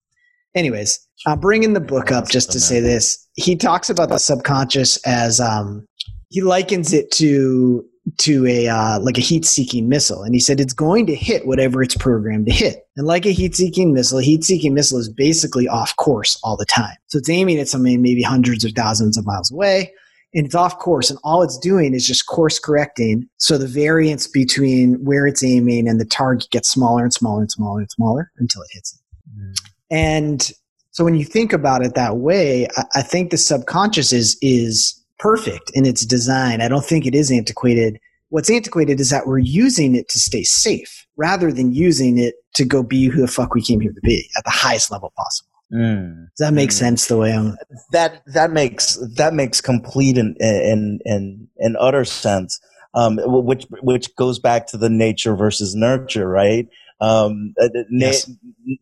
Anyways, 0.55 0.99
I'm 1.25 1.39
bringing 1.39 1.73
the 1.73 1.79
book 1.79 2.11
up 2.11 2.29
just 2.29 2.51
to 2.51 2.59
say 2.59 2.79
this. 2.79 3.27
He 3.33 3.55
talks 3.55 3.89
about 3.89 4.09
the 4.09 4.19
subconscious 4.19 4.97
as 5.07 5.39
um, 5.39 5.87
he 6.29 6.41
likens 6.41 6.93
it 6.93 7.09
to 7.13 7.83
to 8.17 8.45
a 8.45 8.67
uh, 8.67 8.99
like 8.99 9.17
a 9.17 9.21
heat-seeking 9.21 9.87
missile, 9.87 10.23
and 10.23 10.33
he 10.33 10.39
said 10.39 10.59
it's 10.59 10.73
going 10.73 11.05
to 11.07 11.15
hit 11.15 11.47
whatever 11.47 11.81
it's 11.81 11.95
programmed 11.95 12.45
to 12.47 12.51
hit. 12.51 12.85
And 12.97 13.07
like 13.07 13.25
a 13.25 13.31
heat-seeking 13.31 13.93
missile, 13.93 14.19
a 14.19 14.23
heat-seeking 14.23 14.73
missile 14.73 14.99
is 14.99 15.09
basically 15.09 15.67
off 15.67 15.95
course 15.95 16.37
all 16.43 16.57
the 16.57 16.65
time. 16.65 16.95
So 17.07 17.17
it's 17.17 17.29
aiming 17.29 17.59
at 17.59 17.69
something 17.69 18.01
maybe 18.01 18.21
hundreds 18.21 18.65
of 18.65 18.73
thousands 18.73 19.17
of 19.17 19.25
miles 19.25 19.51
away, 19.51 19.93
and 20.33 20.45
it's 20.45 20.55
off 20.55 20.79
course, 20.79 21.09
and 21.09 21.19
all 21.23 21.43
it's 21.43 21.57
doing 21.57 21.93
is 21.93 22.05
just 22.05 22.27
course 22.27 22.59
correcting. 22.59 23.27
So 23.37 23.57
the 23.57 23.67
variance 23.67 24.27
between 24.27 24.95
where 24.95 25.25
it's 25.25 25.43
aiming 25.43 25.87
and 25.87 25.99
the 25.99 26.05
target 26.05 26.49
gets 26.51 26.69
smaller 26.69 27.03
and 27.03 27.13
smaller 27.13 27.41
and 27.41 27.51
smaller 27.51 27.79
and 27.79 27.91
smaller 27.91 28.31
until 28.37 28.61
it 28.63 28.69
hits 28.73 28.93
it. 28.93 29.39
Mm. 29.39 29.69
And 29.91 30.51
so 30.91 31.03
when 31.03 31.15
you 31.15 31.25
think 31.25 31.53
about 31.53 31.85
it 31.85 31.95
that 31.95 32.17
way, 32.17 32.67
I, 32.77 32.83
I 32.95 33.01
think 33.01 33.31
the 33.31 33.37
subconscious 33.37 34.11
is 34.11 34.37
is 34.41 34.99
perfect 35.23 35.71
in 35.73 35.85
its 35.85 36.05
design. 36.05 36.59
I 36.59 36.67
don't 36.67 36.85
think 36.85 37.05
it 37.05 37.15
is 37.15 37.31
antiquated. 37.31 37.97
What's 38.27 38.49
antiquated 38.49 38.99
is 38.99 39.09
that 39.09 39.25
we're 39.25 39.37
using 39.37 39.95
it 39.95 40.09
to 40.09 40.19
stay 40.19 40.43
safe 40.43 41.07
rather 41.15 41.51
than 41.51 41.71
using 41.71 42.17
it 42.17 42.35
to 42.55 42.65
go 42.65 42.83
be 42.83 43.05
who 43.05 43.21
the 43.21 43.27
fuck 43.27 43.53
we 43.53 43.61
came 43.61 43.79
here 43.79 43.93
to 43.93 44.01
be 44.03 44.29
at 44.37 44.43
the 44.43 44.51
highest 44.51 44.91
level 44.91 45.13
possible. 45.15 45.49
Mm. 45.73 46.27
Does 46.37 46.47
that 46.47 46.53
make 46.53 46.71
mm. 46.71 46.73
sense 46.73 47.07
the 47.07 47.17
way 47.17 47.31
I'm 47.31 47.55
that 47.93 48.21
that 48.27 48.51
makes 48.51 48.99
that 49.15 49.33
makes 49.33 49.61
complete 49.61 50.17
and 50.17 50.35
and 50.39 51.01
and, 51.05 51.47
and 51.57 51.77
utter 51.79 52.05
sense. 52.05 52.59
Um, 52.95 53.17
which 53.23 53.65
which 53.81 54.15
goes 54.15 54.37
back 54.37 54.67
to 54.67 54.77
the 54.77 54.89
nature 54.89 55.35
versus 55.35 55.73
nurture, 55.73 56.27
right? 56.27 56.67
Um, 57.01 57.55
uh, 57.59 57.69
yes. 57.89 58.29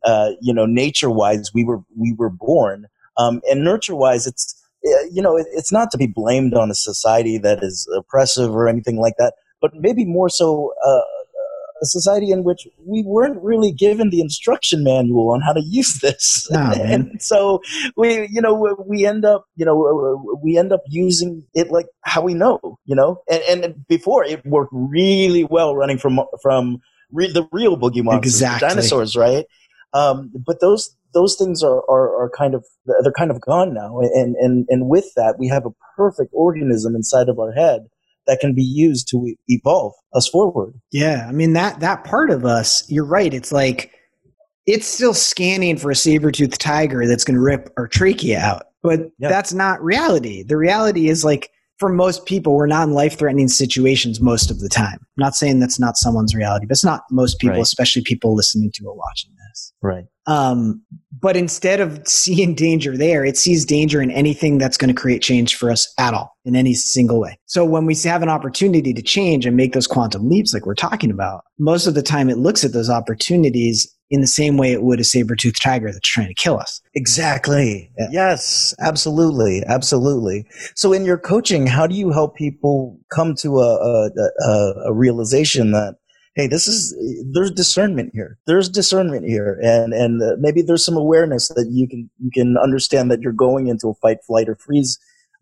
uh, 0.04 0.32
you 0.42 0.54
know, 0.54 0.66
nature 0.66 1.10
wise, 1.10 1.52
we 1.54 1.64
were 1.64 1.82
we 1.96 2.14
were 2.18 2.30
born, 2.30 2.88
um, 3.18 3.42
and 3.50 3.64
nurture 3.64 3.96
wise, 3.96 4.28
it's 4.28 4.61
you 4.84 5.22
know, 5.22 5.38
it, 5.38 5.48
it's 5.54 5.72
not 5.72 5.92
to 5.92 5.98
be 5.98 6.08
blamed 6.08 6.54
on 6.54 6.72
a 6.72 6.76
society 6.76 7.38
that 7.40 7.64
is 7.64 7.88
oppressive 7.96 8.54
or 8.56 8.68
anything 8.68 8.98
like 8.98 9.14
that, 9.18 9.34
but 9.62 9.72
maybe 9.76 10.06
more 10.06 10.30
so 10.30 10.74
uh, 10.86 11.02
a 11.82 11.86
society 11.86 12.32
in 12.32 12.44
which 12.44 12.68
we 12.86 13.04
weren't 13.04 13.42
really 13.42 13.72
given 13.72 14.12
the 14.12 14.22
instruction 14.22 14.84
manual 14.84 15.32
on 15.32 15.42
how 15.42 15.52
to 15.52 15.62
use 15.62 16.00
this. 16.00 16.48
and 16.54 17.22
so 17.22 17.62
we, 17.98 18.28
you 18.32 18.42
know, 18.42 18.76
we 18.86 19.06
end 19.06 19.26
up, 19.26 19.46
you 19.56 19.66
know, 19.66 20.38
we 20.44 20.58
end 20.58 20.72
up 20.72 20.82
using 20.88 21.44
it 21.54 21.72
like 21.72 21.88
how 22.04 22.22
we 22.22 22.34
know, 22.34 22.60
you 22.86 22.96
know, 22.96 23.22
and, 23.30 23.64
and 23.64 23.88
before 23.88 24.24
it 24.24 24.46
worked 24.46 24.72
really 24.74 25.44
well 25.44 25.76
running 25.76 25.98
from, 25.98 26.22
from 26.42 26.80
re- 27.12 27.32
the 27.32 27.48
real 27.52 27.78
boogie 27.78 28.04
monsters, 28.04 28.36
exactly. 28.36 28.70
dinosaurs, 28.70 29.16
right? 29.16 29.46
Um, 29.94 30.32
but 30.46 30.62
those 30.62 30.96
those 31.14 31.36
things 31.38 31.64
are, 31.64 31.84
are, 31.90 32.24
are 32.24 32.32
kind 32.36 32.56
of 32.56 32.66
they're 33.04 33.12
kind 33.12 33.32
of 33.32 33.42
gone 33.42 33.74
now, 33.74 34.00
and 34.00 34.36
and 34.36 34.66
and 34.70 34.90
with 34.90 35.06
that, 35.16 35.36
we 35.38 35.48
have 35.48 35.66
a 35.66 35.72
perfect 35.96 36.32
organism 36.34 36.96
inside 36.96 37.30
of 37.30 37.40
our 37.40 37.52
head 37.52 37.88
that 38.28 38.40
can 38.40 38.54
be 38.54 38.64
used 38.64 39.08
to 39.10 39.34
evolve 39.48 39.94
us 40.14 40.28
forward. 40.28 40.74
Yeah, 40.92 41.26
I 41.28 41.32
mean 41.32 41.54
that 41.54 41.80
that 41.80 42.04
part 42.04 42.30
of 42.30 42.46
us, 42.46 42.90
you're 42.90 43.06
right. 43.06 43.34
It's 43.34 43.52
like 43.52 43.92
it's 44.68 44.88
still 44.88 45.14
scanning 45.14 45.78
for 45.78 45.92
a 45.92 45.96
saber-toothed 45.96 46.60
tiger 46.60 47.08
that's 47.08 47.24
going 47.24 47.36
to 47.36 47.42
rip 47.42 47.70
our 47.78 47.88
trachea 47.88 48.40
out, 48.40 48.68
but 48.84 49.02
that's 49.20 49.54
not 49.54 49.84
reality. 49.84 50.44
The 50.44 50.58
reality 50.58 51.10
is 51.10 51.26
like 51.26 51.50
for 51.82 51.90
most 51.90 52.28
people, 52.28 52.54
we're 52.54 52.68
not 52.68 52.88
in 52.88 52.94
life 52.94 53.18
threatening 53.18 53.48
situations 53.48 54.22
most 54.22 54.52
of 54.52 54.60
the 54.60 54.70
time. 54.70 55.00
I'm 55.02 55.08
not 55.18 55.34
saying 55.34 55.60
that's 55.60 55.80
not 55.80 55.98
someone's 55.98 56.36
reality, 56.36 56.68
but 56.68 56.74
it's 56.74 56.86
not 56.86 57.02
most 57.10 57.40
people, 57.40 57.56
right. 57.56 57.62
especially 57.64 58.04
people 58.04 58.36
listening 58.36 58.72
to 58.76 58.86
or 58.86 58.96
watching 58.96 59.32
this. 59.32 59.41
Right. 59.82 60.06
Um, 60.28 60.84
but 61.20 61.36
instead 61.36 61.80
of 61.80 62.08
seeing 62.08 62.54
danger 62.54 62.96
there, 62.96 63.26
it 63.26 63.38
sees 63.38 63.66
danger 63.66 64.02
in 64.02 64.12
anything 64.12 64.60
that's 64.60 64.78
going 64.78 64.94
to 64.94 65.00
create 65.00 65.22
change 65.22 65.56
for 65.56 65.72
us 65.72 65.92
at 65.98 66.14
all 66.14 66.36
in 66.46 66.56
any 66.56 66.74
single 66.74 67.20
way. 67.20 67.40
So 67.46 67.66
when 67.66 67.86
we 67.86 67.96
have 68.04 68.22
an 68.22 68.30
opportunity 68.30 68.94
to 68.94 69.02
change 69.02 69.46
and 69.46 69.58
make 69.58 69.74
those 69.74 69.88
quantum 69.88 70.30
leaps, 70.30 70.54
like 70.54 70.66
we're 70.66 70.76
talking 70.76 71.12
about, 71.12 71.44
most 71.60 71.88
of 71.88 71.96
the 71.96 72.04
time 72.04 72.30
it 72.30 72.38
looks 72.38 72.64
at 72.64 72.74
those 72.74 72.90
opportunities 72.90 73.92
in 74.12 74.22
the 74.22 74.28
same 74.28 74.58
way 74.58 74.74
it 74.74 74.84
would 74.84 75.00
a 75.00 75.06
saber-toothed 75.06 75.62
tiger 75.62 75.92
that's 75.92 76.08
trying 76.08 76.28
to 76.28 76.34
kill 76.34 76.60
us. 76.60 76.82
Exactly. 76.94 77.90
Yeah. 77.98 78.08
Yes, 78.12 78.76
absolutely. 78.80 79.64
Absolutely. 79.68 80.46
So 80.76 80.92
in 80.92 81.06
your 81.06 81.18
coaching, 81.18 81.66
how 81.66 81.88
do 81.88 81.96
you 81.96 82.12
help 82.12 82.36
people 82.36 83.00
come 83.10 83.36
to 83.36 83.60
a, 83.60 84.10
a, 84.46 84.74
a 84.88 84.94
realization 84.94 85.72
that, 85.72 85.96
hey, 86.36 86.48
this 86.48 86.68
is, 86.68 86.96
there's 87.34 87.52
discernment 87.52 88.12
here. 88.14 88.38
There's 88.48 88.70
discernment 88.70 89.28
here. 89.28 89.60
And, 89.62 89.94
and 89.94 90.22
uh, 90.22 90.36
maybe 90.40 90.62
there's 90.62 90.86
some 90.86 90.98
awareness 90.98 91.50
that 91.50 91.68
you 91.72 91.88
can, 91.88 92.10
you 92.20 92.32
can 92.32 92.58
understand 92.58 93.12
that 93.12 93.22
you're 93.22 93.34
going 93.34 93.68
into 93.68 93.90
a 93.90 93.96
fight, 93.96 94.18
flight 94.26 94.48
or 94.48 94.56
freeze 94.56 94.98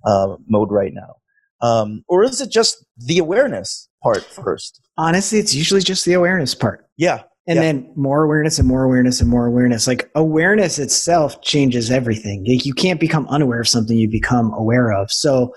uh, 0.06 0.36
mode 0.48 0.72
right 0.72 0.94
now. 0.94 1.16
Um, 1.62 2.04
or 2.08 2.24
is 2.24 2.42
it 2.42 2.50
just 2.50 2.86
the 2.98 3.20
awareness 3.20 3.90
part 4.02 4.24
first? 4.24 4.82
Honestly, 4.98 5.40
it's 5.40 5.54
usually 5.54 5.82
just 5.82 6.06
the 6.06 6.14
awareness 6.14 6.56
part. 6.56 6.88
Yeah 6.98 7.24
and 7.50 7.56
yep. 7.56 7.64
then 7.64 7.92
more 7.96 8.24
awareness 8.24 8.60
and 8.60 8.68
more 8.68 8.84
awareness 8.84 9.20
and 9.20 9.30
more 9.30 9.48
awareness 9.48 9.88
like 9.88 10.10
awareness 10.16 10.78
itself 10.78 11.42
changes 11.42 11.90
everything 11.90 12.46
like 12.48 12.66
you 12.66 12.74
can't 12.74 13.00
become 13.00 13.28
unaware 13.28 13.60
of 13.60 13.68
something 13.68 13.98
you 13.98 14.08
become 14.10 14.54
aware 14.54 14.92
of 14.92 15.12
so 15.12 15.54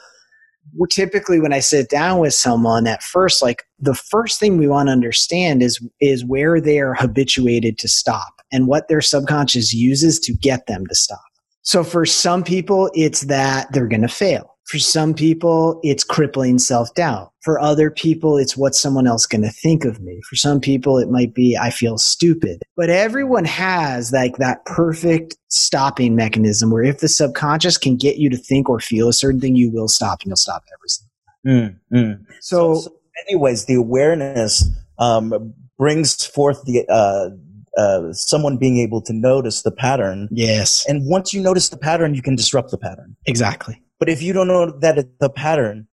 typically 0.91 1.41
when 1.41 1.53
i 1.53 1.59
sit 1.61 1.89
down 1.89 2.19
with 2.19 2.35
someone 2.35 2.87
at 2.87 3.03
first 3.03 3.43
like 3.43 3.65
the 3.79 3.95
first 3.95 4.39
thing 4.39 4.57
we 4.57 4.69
want 4.69 4.87
to 4.89 4.93
understand 4.93 5.63
is 5.63 5.81
is 6.01 6.25
where 6.25 6.61
they 6.61 6.79
are 6.79 6.95
habituated 6.95 7.79
to 7.79 7.89
stop 7.89 8.41
and 8.53 8.67
what 8.67 8.89
their 8.89 9.01
subconscious 9.01 9.73
uses 9.73 10.21
to 10.21 10.35
get 10.35 10.67
them 10.67 10.87
to 10.87 10.95
stop. 10.95 11.21
So 11.63 11.83
for 11.83 12.07
some 12.07 12.43
people 12.45 12.91
it's 12.95 13.23
that 13.23 13.73
they're 13.73 13.89
going 13.89 14.03
to 14.03 14.09
fail 14.09 14.52
For 14.67 14.79
some 14.79 15.13
people, 15.13 15.81
it's 15.83 16.05
crippling 16.05 16.59
self 16.59 16.95
doubt. 16.95 17.33
For 17.43 17.59
other 17.59 17.91
people, 17.91 18.39
it's 18.39 18.57
what 18.57 18.75
someone 18.75 19.07
else 19.07 19.27
going 19.27 19.43
to 19.43 19.51
think 19.51 19.85
of 19.85 20.01
me. 20.01 20.21
For 20.29 20.37
some 20.37 20.61
people, 20.61 20.99
it 20.99 21.11
might 21.11 21.35
be 21.35 21.59
I 21.61 21.71
feel 21.71 21.99
stupid. 21.99 22.63
But 22.77 22.89
everyone 22.89 23.45
has 23.45 24.13
like 24.13 24.37
that 24.37 24.65
perfect 24.65 25.37
stopping 25.49 26.15
mechanism 26.15 26.71
where 26.71 26.85
if 26.85 27.01
the 27.01 27.09
subconscious 27.09 27.77
can 27.77 27.97
get 27.97 28.17
you 28.17 28.31
to 28.31 28.37
think 28.37 28.69
or 28.69 28.81
feel 28.81 29.09
a 29.09 29.13
certain 29.13 29.41
thing, 29.41 29.57
you 29.57 29.71
will 29.71 29.89
stop 29.89 30.21
and 30.23 30.29
you'll 30.29 30.37
stop 30.37 30.63
everything. 30.79 31.09
Mm, 31.45 31.77
mm. 31.93 32.25
So, 32.41 32.75
so, 32.75 32.81
so, 32.83 32.97
anyways, 33.29 33.65
the 33.65 33.75
awareness 33.75 34.65
um, 34.99 35.53
brings 35.77 36.25
forth 36.25 36.65
the 36.65 36.87
uh, 36.89 37.31
uh, 37.77 38.13
someone 38.13 38.57
being 38.57 38.79
able 38.79 39.03
to 39.03 39.13
notice 39.13 39.63
the 39.63 39.73
pattern. 39.73 40.29
Yes. 40.31 40.85
And 40.87 41.09
once 41.09 41.33
you 41.33 41.41
notice 41.41 41.71
the 41.71 41.77
pattern, 41.77 42.15
you 42.15 42.23
can 42.23 42.37
disrupt 42.37 42.71
the 42.71 42.79
pattern. 42.79 43.17
Exactly. 43.27 43.82
But 44.03 44.09
if 44.09 44.21
you 44.21 44.33
don't 44.33 44.49
know 44.49 44.69
that 44.81 44.99
it's 44.99 45.17
the 45.21 45.31
pattern. 45.31 45.87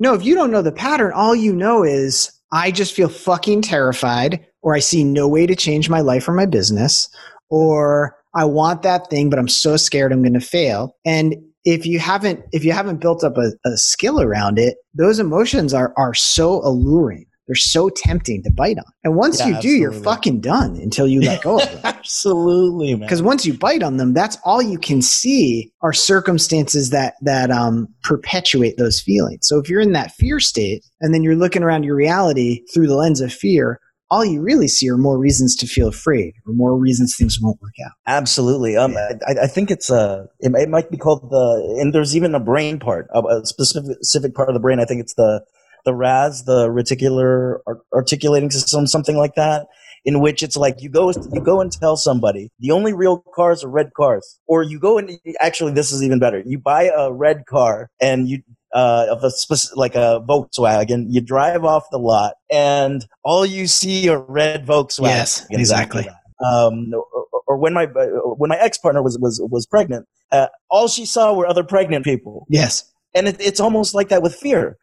No, 0.00 0.14
if 0.14 0.24
you 0.24 0.34
don't 0.34 0.50
know 0.50 0.62
the 0.62 0.72
pattern, 0.72 1.12
all 1.14 1.36
you 1.36 1.54
know 1.54 1.84
is 1.84 2.32
I 2.50 2.70
just 2.70 2.94
feel 2.94 3.10
fucking 3.10 3.60
terrified, 3.60 4.42
or 4.62 4.74
I 4.74 4.78
see 4.78 5.04
no 5.04 5.28
way 5.28 5.46
to 5.46 5.54
change 5.54 5.90
my 5.90 6.00
life 6.00 6.26
or 6.26 6.32
my 6.32 6.46
business, 6.46 7.10
or 7.50 8.16
I 8.34 8.46
want 8.46 8.80
that 8.84 9.10
thing, 9.10 9.28
but 9.28 9.38
I'm 9.38 9.48
so 9.48 9.76
scared 9.76 10.14
I'm 10.14 10.22
going 10.22 10.32
to 10.32 10.40
fail. 10.40 10.96
And 11.04 11.34
if 11.66 11.84
you 11.84 11.98
haven't 11.98 12.40
if 12.52 12.64
you 12.64 12.72
haven't 12.72 13.02
built 13.02 13.22
up 13.22 13.36
a, 13.36 13.52
a 13.66 13.76
skill 13.76 14.22
around 14.22 14.58
it, 14.58 14.78
those 14.94 15.18
emotions 15.18 15.74
are 15.74 15.92
are 15.98 16.14
so 16.14 16.62
alluring 16.64 17.26
they're 17.46 17.56
so 17.56 17.88
tempting 17.88 18.42
to 18.44 18.50
bite 18.50 18.78
on. 18.78 18.84
And 19.02 19.16
once 19.16 19.40
yeah, 19.40 19.48
you 19.48 19.60
do, 19.60 19.68
you're 19.68 19.92
fucking 19.92 20.40
done 20.40 20.76
until 20.76 21.08
you 21.08 21.20
let 21.20 21.42
go 21.42 21.58
of 21.58 21.70
them. 21.70 21.80
absolutely, 21.84 22.94
man. 22.94 23.00
Because 23.00 23.22
once 23.22 23.44
you 23.44 23.52
bite 23.54 23.82
on 23.82 23.96
them, 23.96 24.14
that's 24.14 24.38
all 24.44 24.62
you 24.62 24.78
can 24.78 25.02
see 25.02 25.72
are 25.82 25.92
circumstances 25.92 26.90
that 26.90 27.14
that 27.22 27.50
um, 27.50 27.88
perpetuate 28.02 28.76
those 28.76 29.00
feelings. 29.00 29.48
So 29.48 29.58
if 29.58 29.68
you're 29.68 29.80
in 29.80 29.92
that 29.92 30.12
fear 30.12 30.38
state 30.38 30.84
and 31.00 31.12
then 31.12 31.22
you're 31.22 31.36
looking 31.36 31.62
around 31.62 31.82
your 31.82 31.96
reality 31.96 32.62
through 32.72 32.86
the 32.86 32.96
lens 32.96 33.20
of 33.20 33.32
fear, 33.32 33.80
all 34.12 34.24
you 34.24 34.42
really 34.42 34.68
see 34.68 34.88
are 34.90 34.98
more 34.98 35.18
reasons 35.18 35.56
to 35.56 35.66
feel 35.66 35.88
afraid 35.88 36.34
or 36.46 36.52
more 36.52 36.76
reasons 36.76 37.16
things 37.16 37.38
won't 37.40 37.60
work 37.62 37.72
out. 37.84 37.92
Absolutely. 38.06 38.76
Um. 38.76 38.94
I, 38.96 39.44
I, 39.44 39.46
think 39.46 39.70
it's 39.70 39.88
a, 39.88 39.94
uh, 39.94 40.26
it, 40.38 40.52
it, 40.54 40.68
might 40.68 40.90
be 40.90 40.98
called 40.98 41.30
the, 41.30 41.78
and 41.80 41.94
there's 41.94 42.14
even 42.14 42.34
a 42.34 42.40
brain 42.40 42.78
part, 42.78 43.08
a 43.14 43.40
specific, 43.46 43.96
specific 44.02 44.34
part 44.34 44.50
of 44.50 44.54
the 44.54 44.60
brain. 44.60 44.80
I 44.80 44.84
think 44.84 45.00
it's 45.00 45.14
the 45.14 45.42
the 45.84 45.94
RAS, 45.94 46.44
the 46.44 46.68
reticular 46.68 47.58
articulating 47.92 48.50
system, 48.50 48.86
something 48.86 49.16
like 49.16 49.34
that, 49.34 49.66
in 50.04 50.20
which 50.20 50.42
it's 50.42 50.56
like 50.56 50.82
you 50.82 50.88
go 50.88 51.12
you 51.32 51.40
go 51.40 51.60
and 51.60 51.72
tell 51.72 51.96
somebody 51.96 52.50
the 52.58 52.70
only 52.70 52.92
real 52.92 53.24
cars 53.34 53.62
are 53.62 53.68
red 53.68 53.92
cars, 53.94 54.40
or 54.46 54.62
you 54.62 54.78
go 54.78 54.98
and 54.98 55.18
actually 55.40 55.72
this 55.72 55.92
is 55.92 56.02
even 56.02 56.18
better. 56.18 56.42
You 56.44 56.58
buy 56.58 56.90
a 56.96 57.12
red 57.12 57.46
car 57.46 57.90
and 58.00 58.28
you 58.28 58.42
uh, 58.74 59.06
of 59.10 59.22
a 59.22 59.30
specific, 59.30 59.76
like 59.76 59.94
a 59.94 60.24
Volkswagen, 60.26 61.06
you 61.08 61.20
drive 61.20 61.64
off 61.64 61.84
the 61.90 61.98
lot 61.98 62.34
and 62.50 63.06
all 63.22 63.44
you 63.44 63.66
see 63.66 64.08
are 64.08 64.18
red 64.18 64.66
Volkswagen. 64.66 65.08
Yes, 65.08 65.46
exactly. 65.50 66.08
Um, 66.44 66.92
or, 66.92 67.26
or, 67.46 67.56
when 67.56 67.72
my 67.72 67.86
when 67.86 68.48
my 68.48 68.58
ex 68.58 68.78
partner 68.78 69.02
was 69.02 69.18
was 69.18 69.40
was 69.50 69.66
pregnant, 69.66 70.06
uh, 70.32 70.48
all 70.70 70.88
she 70.88 71.04
saw 71.04 71.32
were 71.34 71.46
other 71.46 71.62
pregnant 71.62 72.04
people. 72.04 72.46
Yes, 72.48 72.90
and 73.14 73.28
it, 73.28 73.36
it's 73.40 73.60
almost 73.60 73.94
like 73.94 74.08
that 74.08 74.22
with 74.22 74.34
fear. 74.34 74.76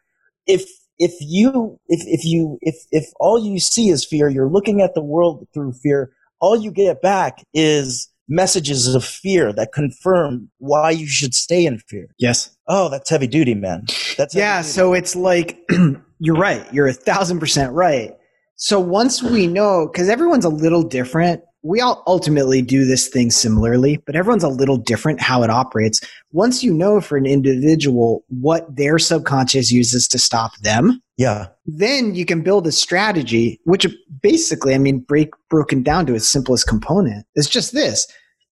If 0.47 0.69
if 0.99 1.13
you 1.21 1.79
if 1.87 2.01
if 2.05 2.25
you 2.25 2.59
if 2.61 2.75
if 2.91 3.05
all 3.19 3.39
you 3.39 3.59
see 3.59 3.89
is 3.89 4.05
fear, 4.05 4.29
you're 4.29 4.49
looking 4.49 4.81
at 4.81 4.93
the 4.93 5.03
world 5.03 5.47
through 5.53 5.73
fear. 5.73 6.11
All 6.41 6.55
you 6.55 6.71
get 6.71 7.01
back 7.01 7.43
is 7.53 8.09
messages 8.29 8.93
of 8.93 9.03
fear 9.03 9.51
that 9.53 9.73
confirm 9.73 10.49
why 10.59 10.91
you 10.91 11.07
should 11.07 11.33
stay 11.33 11.65
in 11.65 11.79
fear. 11.79 12.07
Yes. 12.19 12.55
Oh, 12.67 12.87
that's 12.89 13.09
heavy 13.09 13.27
duty, 13.27 13.55
man. 13.55 13.85
That's 14.17 14.35
yeah. 14.35 14.61
Duty. 14.61 14.69
So 14.69 14.93
it's 14.93 15.15
like 15.15 15.59
you're 16.19 16.35
right. 16.35 16.71
You're 16.73 16.87
a 16.87 16.93
thousand 16.93 17.39
percent 17.39 17.73
right. 17.73 18.13
So 18.55 18.79
once 18.79 19.23
we 19.23 19.47
know, 19.47 19.89
because 19.91 20.09
everyone's 20.09 20.45
a 20.45 20.49
little 20.49 20.83
different, 20.83 21.41
we 21.61 21.81
all 21.81 22.03
ultimately 22.07 22.61
do 22.61 22.85
this 22.85 23.07
thing 23.07 23.31
similarly, 23.31 24.01
but 24.05 24.15
everyone's 24.15 24.43
a 24.43 24.49
little 24.49 24.77
different 24.77 25.21
how 25.21 25.43
it 25.43 25.49
operates. 25.49 25.99
Once 26.31 26.63
you 26.63 26.73
know 26.73 27.01
for 27.01 27.17
an 27.17 27.25
individual 27.25 28.23
what 28.29 28.75
their 28.75 28.97
subconscious 28.97 29.71
uses 29.71 30.07
to 30.07 30.19
stop 30.19 30.51
them, 30.61 31.01
yeah, 31.17 31.47
then 31.65 32.15
you 32.15 32.25
can 32.25 32.41
build 32.41 32.65
a 32.65 32.71
strategy, 32.71 33.59
which 33.65 33.85
basically, 34.21 34.73
I 34.73 34.77
mean, 34.77 34.99
break 34.99 35.29
broken 35.49 35.83
down 35.83 36.05
to 36.05 36.15
its 36.15 36.29
simplest 36.29 36.67
component 36.67 37.25
is 37.35 37.49
just 37.49 37.73
this 37.73 38.07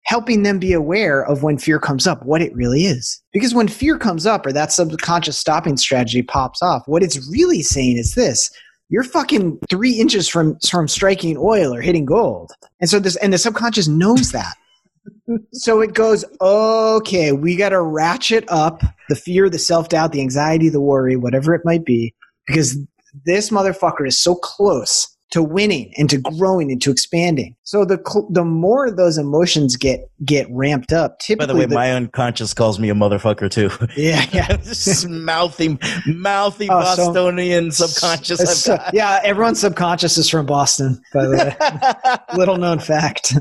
helping 0.08 0.43
them 0.43 0.58
be 0.58 0.72
aware 0.72 1.26
of 1.26 1.43
when 1.43 1.58
fear 1.58 1.80
comes 1.80 2.08
up, 2.08 2.26
what 2.26 2.41
it 2.41 2.55
really 2.55 2.86
is. 2.86 3.22
Because 3.34 3.53
when 3.53 3.68
fear 3.68 3.97
comes 3.97 4.26
up 4.26 4.45
or 4.45 4.53
that 4.53 4.72
subconscious 4.72 5.38
stopping 5.38 5.76
strategy 5.76 6.22
pops 6.22 6.62
off, 6.62 6.84
what 6.86 7.03
it's 7.03 7.30
really 7.30 7.62
saying 7.62 7.97
is 7.97 8.16
this 8.16 8.49
you're 8.90 9.04
fucking 9.04 9.60
three 9.70 9.94
inches 9.94 10.28
from 10.28 10.58
from 10.60 10.88
striking 10.88 11.38
oil 11.38 11.74
or 11.74 11.82
hitting 11.82 12.06
gold. 12.06 12.52
And 12.80 12.90
so 12.90 13.00
this 13.00 13.16
and 13.18 13.34
the 13.34 13.38
subconscious 13.38 13.88
knows 13.88 14.32
that. 14.32 14.56
so 15.54 15.82
it 15.82 15.94
goes, 15.94 16.26
okay, 16.42 17.32
we 17.32 17.56
gotta 17.56 17.82
ratchet 17.82 18.46
up 18.50 18.82
the 19.10 19.16
fear, 19.16 19.50
the 19.50 19.60
self-doubt, 19.60 20.12
the 20.12 20.22
anxiety, 20.22 20.70
the 20.70 20.82
worry, 20.82 21.16
whatever 21.16 21.54
it 21.54 21.62
might 21.64 21.86
be, 21.86 22.14
because 22.46 22.78
this 23.26 23.50
motherfucker 23.50 24.08
is 24.08 24.18
so 24.18 24.36
close 24.36 25.16
to 25.32 25.44
winning 25.44 25.94
and 25.98 26.10
to 26.10 26.18
growing 26.18 26.72
and 26.72 26.82
to 26.82 26.92
expanding. 26.92 27.56
So 27.64 27.84
the 27.84 27.98
the 28.30 28.46
more 28.46 28.90
those 28.90 29.18
emotions 29.18 29.76
get 29.76 30.10
get 30.24 30.48
ramped 30.50 30.94
up, 30.94 31.20
typically. 31.20 31.48
By 31.48 31.54
the 31.54 31.60
way, 31.60 31.66
the, 31.66 31.76
my 31.76 31.92
unconscious 31.92 32.54
calls 32.54 32.80
me 32.80 32.90
a 32.90 32.94
motherfucker 32.94 33.50
too. 33.50 33.70
Yeah, 33.98 34.26
yeah. 34.32 34.58
mouthy, 35.10 35.78
mouthy 36.06 36.70
oh, 36.70 36.80
Bostonian 36.80 37.72
so, 37.72 37.88
subconscious. 37.88 38.64
So, 38.64 38.78
yeah, 38.94 39.20
everyone's 39.24 39.60
subconscious 39.60 40.18
is 40.18 40.30
from 40.30 40.46
Boston. 40.46 41.02
By 41.14 41.26
the 41.26 41.32
way, 41.32 42.38
little 42.38 42.58
known 42.58 42.80
fact. 42.80 43.34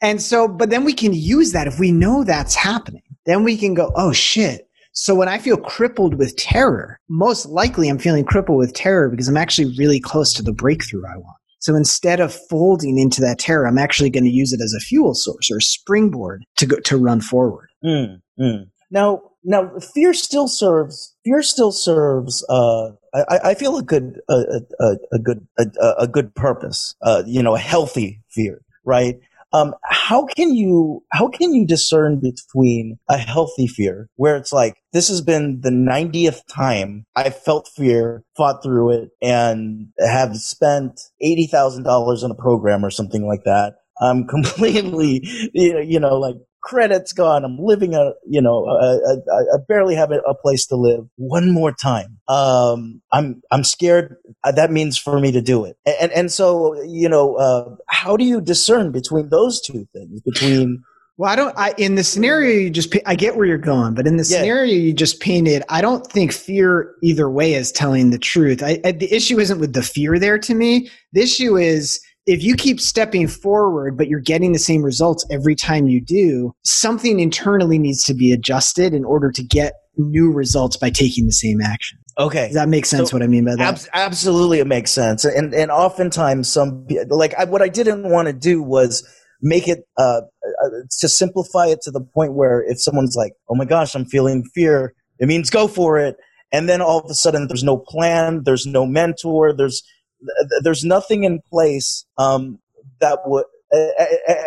and 0.00 0.22
so, 0.22 0.48
but 0.48 0.70
then 0.70 0.84
we 0.84 0.94
can 0.94 1.12
use 1.12 1.52
that 1.52 1.66
if 1.66 1.78
we 1.78 1.92
know 1.92 2.24
that's 2.24 2.54
happening. 2.54 3.02
Then 3.26 3.44
we 3.44 3.58
can 3.58 3.74
go, 3.74 3.92
oh 3.94 4.12
shit, 4.12 4.67
so 5.00 5.14
when 5.14 5.28
I 5.28 5.38
feel 5.38 5.56
crippled 5.56 6.14
with 6.14 6.34
terror, 6.34 6.98
most 7.08 7.46
likely 7.46 7.88
I'm 7.88 8.00
feeling 8.00 8.24
crippled 8.24 8.58
with 8.58 8.74
terror 8.74 9.08
because 9.08 9.28
I'm 9.28 9.36
actually 9.36 9.72
really 9.78 10.00
close 10.00 10.32
to 10.32 10.42
the 10.42 10.52
breakthrough 10.52 11.06
I 11.06 11.16
want. 11.18 11.36
So 11.60 11.76
instead 11.76 12.18
of 12.18 12.34
folding 12.50 12.98
into 12.98 13.20
that 13.20 13.38
terror, 13.38 13.68
I'm 13.68 13.78
actually 13.78 14.10
going 14.10 14.24
to 14.24 14.30
use 14.30 14.52
it 14.52 14.60
as 14.60 14.74
a 14.76 14.80
fuel 14.80 15.14
source 15.14 15.52
or 15.52 15.58
a 15.58 15.62
springboard 15.62 16.44
to 16.56 16.66
go 16.66 16.80
to 16.80 16.96
run 16.96 17.20
forward. 17.20 17.68
Mm, 17.84 18.20
mm. 18.40 18.64
Now, 18.90 19.22
now 19.44 19.70
fear 19.94 20.12
still 20.12 20.48
serves. 20.48 21.14
Fear 21.24 21.42
still 21.42 21.70
serves. 21.70 22.44
Uh, 22.48 22.90
I, 23.14 23.50
I 23.50 23.54
feel 23.54 23.76
a 23.76 23.84
good, 23.84 24.20
a, 24.28 24.62
a, 24.80 24.96
a 25.12 25.18
good, 25.20 25.46
a, 25.60 25.94
a, 26.00 26.08
good 26.08 26.34
purpose. 26.34 26.96
Uh, 27.02 27.22
you 27.24 27.40
know, 27.40 27.54
a 27.54 27.60
healthy 27.60 28.20
fear, 28.30 28.62
right? 28.84 29.20
Um, 29.52 29.74
how 29.84 30.26
can 30.26 30.54
you 30.54 31.02
how 31.12 31.28
can 31.28 31.54
you 31.54 31.66
discern 31.66 32.20
between 32.20 32.98
a 33.08 33.16
healthy 33.16 33.66
fear 33.66 34.08
where 34.16 34.36
it's 34.36 34.52
like 34.52 34.76
this 34.92 35.08
has 35.08 35.20
been 35.20 35.60
the 35.62 35.70
90th 35.70 36.42
time 36.54 37.06
I 37.16 37.30
felt 37.30 37.68
fear, 37.68 38.24
fought 38.36 38.62
through 38.62 38.92
it, 38.92 39.10
and 39.22 39.88
have 39.98 40.36
spent 40.36 41.00
eighty 41.20 41.46
thousand 41.46 41.84
dollars 41.84 42.22
on 42.22 42.30
a 42.30 42.34
program 42.34 42.84
or 42.84 42.90
something 42.90 43.26
like 43.26 43.44
that. 43.44 43.76
I'm 44.00 44.26
completely, 44.28 45.20
you 45.52 45.98
know, 46.00 46.18
like 46.18 46.36
credits 46.68 47.14
gone. 47.14 47.46
I'm 47.46 47.58
living 47.58 47.94
a, 47.94 48.12
you 48.28 48.42
know, 48.42 48.68
I 48.68 49.56
barely 49.66 49.94
have 49.94 50.12
a, 50.12 50.18
a, 50.18 50.34
place 50.34 50.66
to 50.66 50.76
live. 50.76 51.08
One 51.16 51.50
more 51.50 51.72
time. 51.72 52.18
Um, 52.28 53.00
I'm, 53.10 53.42
I'm 53.50 53.64
scared. 53.64 54.16
Uh, 54.44 54.52
that 54.52 54.70
means 54.70 54.98
for 54.98 55.18
me 55.18 55.32
to 55.32 55.40
do 55.40 55.64
it. 55.64 55.78
And, 55.98 56.12
and 56.12 56.30
so, 56.30 56.80
you 56.82 57.08
know, 57.08 57.36
uh, 57.36 57.74
how 57.88 58.18
do 58.18 58.24
you 58.24 58.42
discern 58.42 58.92
between 58.92 59.30
those 59.30 59.62
two 59.62 59.88
things? 59.94 60.20
Between, 60.20 60.82
well, 61.16 61.32
I 61.32 61.36
don't. 61.36 61.58
I 61.58 61.74
in 61.78 61.96
the 61.96 62.04
scenario 62.04 62.60
you 62.60 62.70
just. 62.70 62.94
I 63.04 63.16
get 63.16 63.34
where 63.34 63.44
you're 63.44 63.58
going, 63.58 63.94
but 63.94 64.06
in 64.06 64.18
the 64.18 64.22
yeah. 64.22 64.38
scenario 64.38 64.72
you 64.72 64.92
just 64.92 65.20
painted, 65.20 65.64
I 65.68 65.80
don't 65.80 66.06
think 66.06 66.32
fear 66.32 66.94
either 67.02 67.28
way 67.28 67.54
is 67.54 67.72
telling 67.72 68.10
the 68.10 68.20
truth. 68.20 68.62
I, 68.62 68.78
I, 68.84 68.92
the 68.92 69.12
issue 69.12 69.40
isn't 69.40 69.58
with 69.58 69.72
the 69.72 69.82
fear 69.82 70.20
there 70.20 70.38
to 70.38 70.54
me. 70.54 70.90
The 71.14 71.22
issue 71.22 71.56
is 71.56 72.00
if 72.28 72.42
you 72.42 72.54
keep 72.54 72.78
stepping 72.78 73.26
forward, 73.26 73.96
but 73.96 74.06
you're 74.06 74.20
getting 74.20 74.52
the 74.52 74.58
same 74.58 74.82
results 74.82 75.24
every 75.30 75.54
time 75.54 75.88
you 75.88 75.98
do, 75.98 76.52
something 76.62 77.18
internally 77.20 77.78
needs 77.78 78.04
to 78.04 78.12
be 78.12 78.32
adjusted 78.32 78.92
in 78.92 79.02
order 79.02 79.32
to 79.32 79.42
get 79.42 79.72
new 79.96 80.30
results 80.30 80.76
by 80.76 80.90
taking 80.90 81.24
the 81.24 81.32
same 81.32 81.62
action. 81.62 81.98
Okay. 82.18 82.48
Does 82.48 82.54
that 82.54 82.68
make 82.68 82.84
sense 82.84 83.10
so 83.10 83.16
what 83.16 83.22
I 83.22 83.28
mean 83.28 83.46
by 83.46 83.56
that? 83.56 83.82
Ab- 83.82 83.88
absolutely, 83.94 84.58
it 84.58 84.66
makes 84.66 84.90
sense. 84.90 85.24
And, 85.24 85.54
and 85.54 85.70
oftentimes, 85.70 86.52
some, 86.52 86.86
like, 87.08 87.32
I, 87.38 87.44
what 87.44 87.62
I 87.62 87.68
didn't 87.68 88.10
want 88.10 88.26
to 88.26 88.34
do 88.34 88.62
was 88.62 89.08
make 89.40 89.66
it, 89.66 89.88
uh, 89.96 90.20
uh, 90.44 90.68
to 91.00 91.08
simplify 91.08 91.68
it 91.68 91.80
to 91.84 91.90
the 91.90 92.02
point 92.02 92.34
where 92.34 92.62
if 92.62 92.78
someone's 92.78 93.16
like, 93.16 93.32
oh 93.48 93.54
my 93.54 93.64
gosh, 93.64 93.94
I'm 93.94 94.04
feeling 94.04 94.44
fear, 94.54 94.92
it 95.18 95.28
means 95.28 95.48
go 95.48 95.66
for 95.66 95.98
it. 95.98 96.16
And 96.52 96.68
then 96.68 96.82
all 96.82 97.00
of 97.00 97.10
a 97.10 97.14
sudden, 97.14 97.48
there's 97.48 97.64
no 97.64 97.78
plan, 97.78 98.42
there's 98.44 98.66
no 98.66 98.84
mentor, 98.84 99.54
there's, 99.54 99.82
there's 100.62 100.84
nothing 100.84 101.24
in 101.24 101.40
place 101.48 102.04
um, 102.18 102.58
that 103.00 103.20
would 103.26 103.44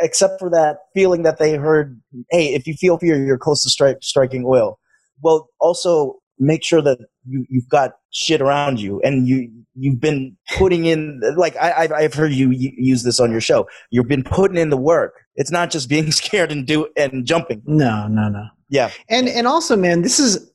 except 0.02 0.40
for 0.40 0.50
that 0.50 0.78
feeling 0.94 1.22
that 1.24 1.38
they 1.38 1.54
heard 1.54 2.02
hey 2.32 2.54
if 2.54 2.66
you 2.66 2.74
feel 2.74 2.98
fear 2.98 3.24
you're 3.24 3.38
close 3.38 3.64
to 3.64 3.70
stri- 3.70 4.04
striking 4.04 4.44
oil. 4.46 4.80
Well, 5.22 5.50
also 5.60 6.22
make 6.40 6.64
sure 6.64 6.82
that 6.82 6.98
you, 7.28 7.46
you've 7.50 7.70
got 7.70 7.92
shit 8.10 8.42
around 8.42 8.82
you 8.82 9.00
and 9.04 9.28
you 9.28 9.50
you've 9.76 10.00
been 10.00 10.36
putting 10.58 10.86
in 10.86 11.22
like 11.38 11.56
I, 11.56 11.72
I've, 11.74 11.92
I've 11.92 12.14
heard 12.14 12.32
you 12.32 12.50
use 12.52 13.04
this 13.04 13.20
on 13.20 13.32
your 13.32 13.42
show. 13.42 13.68
You've 13.92 14.08
been 14.08 14.24
putting 14.24 14.58
in 14.58 14.70
the 14.70 14.78
work. 14.78 15.14
It's 15.36 15.52
not 15.52 15.70
just 15.70 15.88
being 15.88 16.12
scared 16.12 16.52
and 16.52 16.66
do 16.66 16.88
and 16.98 17.26
jumping. 17.26 17.62
No, 17.66 18.08
no, 18.08 18.30
no. 18.30 18.46
yeah. 18.70 18.90
And 19.08 19.30
and 19.30 19.48
also, 19.48 19.78
man, 19.78 20.02
this 20.02 20.20
is 20.20 20.52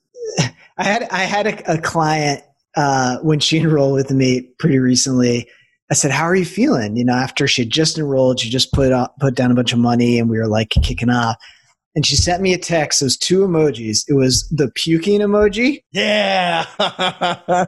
I 0.77 0.85
had 0.85 1.05
I 1.11 1.21
had 1.21 1.47
a, 1.47 1.75
a 1.75 1.79
client 1.79 2.43
uh, 2.77 3.19
when 3.19 3.41
she 3.41 3.59
enrolled 3.61 3.95
with 3.95 4.11
me 4.11 4.43
pretty 4.59 4.79
recently. 4.79 5.49
I 5.91 5.95
said, 5.95 6.11
"How 6.11 6.25
are 6.25 6.35
you 6.35 6.45
feeling?" 6.45 6.97
You 6.97 7.05
know, 7.05 7.15
after 7.15 7.47
she 7.47 7.63
had 7.63 7.71
just 7.71 7.97
enrolled, 7.97 8.41
she 8.41 8.51
just 8.51 8.73
put 8.73 8.91
up, 8.93 9.15
put 9.21 9.35
down 9.37 9.51
a 9.51 9.55
bunch 9.55 9.73
of 9.73 9.79
money, 9.79 10.19
and 10.19 10.29
we 10.29 10.37
were 10.39 10.49
like 10.49 10.71
kicking 10.71 11.11
off. 11.11 11.37
And 11.95 12.05
she 12.05 12.15
sent 12.17 12.43
me 12.43 12.53
a 12.53 12.59
text. 12.59 13.01
Was 13.01 13.17
two 13.17 13.47
emojis. 13.47 14.01
It 14.07 14.15
was 14.15 14.47
the 14.51 14.71
puking 14.75 15.21
emoji 15.21 15.79
yeah 15.93 16.67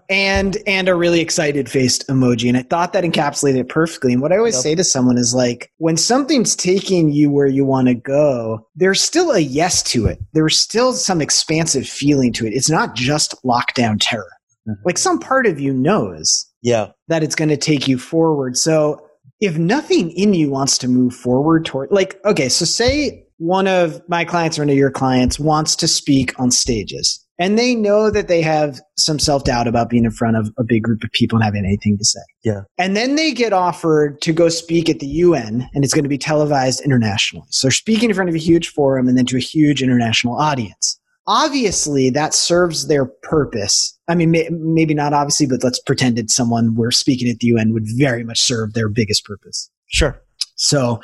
and 0.10 0.58
and 0.66 0.88
a 0.88 0.94
really 0.94 1.20
excited 1.20 1.70
faced 1.70 2.06
emoji. 2.08 2.48
And 2.48 2.56
I 2.58 2.62
thought 2.62 2.92
that 2.92 3.04
encapsulated 3.04 3.60
it 3.60 3.68
perfectly. 3.70 4.12
And 4.12 4.20
what 4.20 4.32
I 4.32 4.36
always 4.36 4.54
Yep. 4.56 4.62
say 4.62 4.74
to 4.74 4.84
someone 4.84 5.16
is 5.16 5.32
like, 5.34 5.70
when 5.78 5.96
something's 5.96 6.54
taking 6.54 7.10
you 7.10 7.30
where 7.30 7.46
you 7.46 7.64
want 7.64 7.88
to 7.88 7.94
go, 7.94 8.66
there's 8.74 9.00
still 9.00 9.30
a 9.30 9.38
yes 9.38 9.82
to 9.84 10.06
it. 10.06 10.18
There's 10.34 10.58
still 10.58 10.92
some 10.92 11.22
expansive 11.22 11.88
feeling 11.88 12.32
to 12.34 12.46
it. 12.46 12.52
It's 12.52 12.68
not 12.70 12.94
just 12.94 13.34
lockdown 13.44 13.96
terror. 14.00 14.28
Mhm. 14.68 14.74
Like 14.84 14.98
some 14.98 15.18
part 15.18 15.46
of 15.46 15.58
you 15.58 15.72
knows 15.72 16.46
yeah 16.62 16.88
that 17.08 17.22
it's 17.22 17.34
going 17.34 17.48
to 17.48 17.56
take 17.56 17.88
you 17.88 17.98
forward. 17.98 18.56
So 18.56 19.00
if 19.40 19.56
nothing 19.56 20.10
in 20.10 20.34
you 20.34 20.50
wants 20.50 20.78
to 20.78 20.88
move 20.88 21.14
forward 21.14 21.64
toward, 21.64 21.90
like, 21.92 22.20
okay, 22.24 22.48
so 22.48 22.64
say 22.64 23.24
one 23.38 23.68
of 23.68 24.02
my 24.08 24.24
clients 24.24 24.58
or 24.58 24.62
one 24.62 24.70
of 24.70 24.76
your 24.76 24.90
clients 24.90 25.38
wants 25.38 25.76
to 25.76 25.86
speak 25.86 26.38
on 26.40 26.50
stages 26.50 27.24
and 27.38 27.56
they 27.56 27.74
know 27.74 28.10
that 28.10 28.26
they 28.26 28.42
have 28.42 28.80
some 28.96 29.18
self 29.18 29.44
doubt 29.44 29.68
about 29.68 29.88
being 29.88 30.04
in 30.04 30.10
front 30.10 30.36
of 30.36 30.50
a 30.58 30.64
big 30.64 30.82
group 30.82 31.04
of 31.04 31.10
people 31.12 31.36
and 31.36 31.44
having 31.44 31.64
anything 31.64 31.96
to 31.96 32.04
say. 32.04 32.20
Yeah. 32.42 32.62
And 32.78 32.96
then 32.96 33.14
they 33.14 33.32
get 33.32 33.52
offered 33.52 34.20
to 34.22 34.32
go 34.32 34.48
speak 34.48 34.88
at 34.88 34.98
the 34.98 35.06
UN 35.06 35.68
and 35.72 35.84
it's 35.84 35.94
going 35.94 36.04
to 36.04 36.08
be 36.08 36.18
televised 36.18 36.80
internationally. 36.80 37.46
So 37.50 37.68
they're 37.68 37.72
speaking 37.72 38.10
in 38.10 38.16
front 38.16 38.28
of 38.28 38.34
a 38.34 38.40
huge 38.40 38.68
forum 38.68 39.06
and 39.06 39.16
then 39.16 39.26
to 39.26 39.36
a 39.36 39.40
huge 39.40 39.82
international 39.82 40.36
audience. 40.36 40.98
Obviously, 41.28 42.08
that 42.10 42.32
serves 42.32 42.88
their 42.88 43.04
purpose. 43.04 43.96
I 44.08 44.14
mean, 44.14 44.30
may, 44.30 44.48
maybe 44.50 44.94
not 44.94 45.12
obviously, 45.12 45.46
but 45.46 45.62
let's 45.62 45.78
pretend 45.78 46.18
it's 46.18 46.34
someone 46.34 46.74
we're 46.74 46.90
speaking 46.90 47.28
at 47.28 47.38
the 47.38 47.48
UN 47.48 47.74
would 47.74 47.84
very 47.98 48.24
much 48.24 48.40
serve 48.40 48.72
their 48.72 48.88
biggest 48.88 49.24
purpose. 49.26 49.70
sure 49.88 50.20
So, 50.56 51.00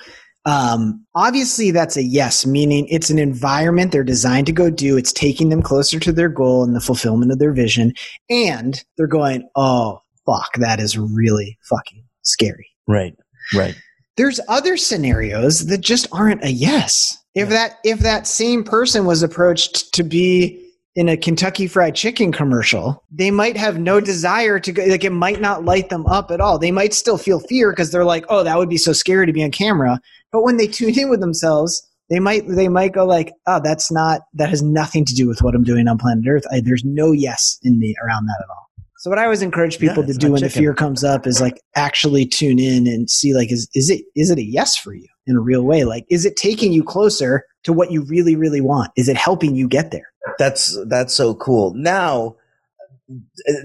um, 0.47 1.05
obviously, 1.15 1.71
that's 1.71 1.97
a 1.97 2.03
yes, 2.03 2.45
meaning 2.45 2.87
it's 2.89 3.11
an 3.11 3.19
environment 3.19 3.93
they're 3.93 4.03
designed 4.03 4.47
to 4.47 4.53
go 4.53 4.71
do. 4.71 4.97
It's 4.97 5.13
taking 5.13 5.51
them 5.51 5.63
closer 5.63 6.01
to 6.01 6.13
their 6.13 6.29
goal 6.29 6.65
and 6.65 6.75
the 6.75 6.81
fulfillment 6.81 7.31
of 7.31 7.39
their 7.39 7.53
vision. 7.53 7.93
And 8.29 8.83
they're 8.97 9.07
going, 9.07 9.49
oh, 9.57 10.01
fuck, 10.27 10.55
that 10.57 10.81
is 10.81 10.99
really 10.99 11.59
fucking 11.69 12.05
scary. 12.23 12.69
right 12.89 13.15
right 13.55 13.75
There's 14.17 14.41
other 14.49 14.77
scenarios 14.77 15.67
that 15.67 15.81
just 15.81 16.07
aren't 16.13 16.45
a 16.45 16.53
yes. 16.53 17.19
If 17.35 17.49
Yeah. 17.49 17.55
that 17.55 17.79
if 17.85 17.99
that 18.01 18.27
same 18.27 18.63
person 18.63 19.07
was 19.07 19.23
approached 19.23 19.93
to 19.95 20.05
be 20.05 20.61
in 20.97 21.09
a 21.09 21.17
Kentucky 21.17 21.67
Fried 21.67 21.97
Chicken 21.97 22.31
commercial, 22.31 23.03
they 23.11 23.33
might 23.33 23.57
have 23.57 23.79
no 23.81 23.97
mm-hmm. 23.97 24.05
desire 24.05 24.61
to 24.61 24.73
go. 24.73 24.85
Like 24.85 25.03
it 25.05 25.11
might 25.11 25.41
not 25.41 25.65
light 25.65 25.89
them 25.89 26.07
up 26.07 26.31
at 26.31 26.41
all. 26.41 26.59
They 26.59 26.71
might 26.71 26.95
still 26.95 27.19
feel 27.19 27.41
fear 27.41 27.71
because 27.71 27.91
they're 27.91 28.05
like, 28.05 28.25
"Oh, 28.29 28.45
that 28.45 28.59
would 28.59 28.69
be 28.69 28.77
so 28.77 28.93
scary 28.93 29.27
to 29.27 29.33
be 29.33 29.43
on 29.43 29.51
camera." 29.51 30.01
But 30.31 30.43
when 30.43 30.57
they 30.57 30.69
tune 30.69 30.97
in 30.99 31.11
with 31.11 31.21
themselves, 31.21 31.83
they 32.11 32.21
might 32.21 32.47
they 32.47 32.69
might 32.69 32.93
go 32.93 33.05
like, 33.05 33.33
"Oh, 33.49 33.61
that's 33.63 33.91
not 33.91 34.23
that 34.35 34.51
has 34.51 34.63
nothing 34.63 35.05
to 35.07 35.15
do 35.15 35.27
with 35.27 35.43
what 35.43 35.57
I'm 35.57 35.65
doing 35.65 35.89
on 35.89 35.99
planet 35.99 36.27
Earth. 36.29 36.45
I, 36.53 36.61
there's 36.61 36.85
no 36.85 37.11
yes 37.11 37.59
in 37.65 37.81
me 37.81 37.97
around 38.05 38.27
that 38.27 38.41
at 38.41 38.51
all." 38.51 38.69
So 39.05 39.11
what 39.11 39.19
I 39.19 39.25
always 39.25 39.43
encourage 39.43 39.79
people 39.79 40.03
Yeah, 40.03 40.15
to 40.15 40.19
do 40.19 40.33
when 40.33 40.41
the 40.41 40.49
fear 40.49 40.73
comes 40.73 41.05
up 41.05 41.27
is 41.27 41.39
like 41.39 41.61
actually 41.77 42.25
tune 42.25 42.59
in 42.59 42.87
and 42.87 43.11
see 43.11 43.35
like 43.35 43.53
is 43.53 43.69
is 43.75 43.91
it 43.91 44.03
is 44.17 44.31
it 44.31 44.39
a 44.39 44.43
yes 44.43 44.79
for 44.79 44.95
you 44.95 45.07
in 45.27 45.37
a 45.37 45.41
real 45.41 45.63
way? 45.63 45.85
Like 45.85 46.07
is 46.09 46.25
it 46.25 46.37
taking 46.37 46.73
you 46.73 46.83
closer 46.83 47.45
to 47.65 47.75
what 47.75 47.93
you 47.93 48.03
really 48.07 48.35
really 48.35 48.63
want? 48.63 48.93
Is 48.97 49.11
it 49.11 49.19
helping 49.19 49.55
you 49.57 49.69
get 49.69 49.91
there? 49.91 50.07
that's 50.39 50.79
that's 50.87 51.13
so 51.13 51.35
cool 51.35 51.75
now 51.75 52.35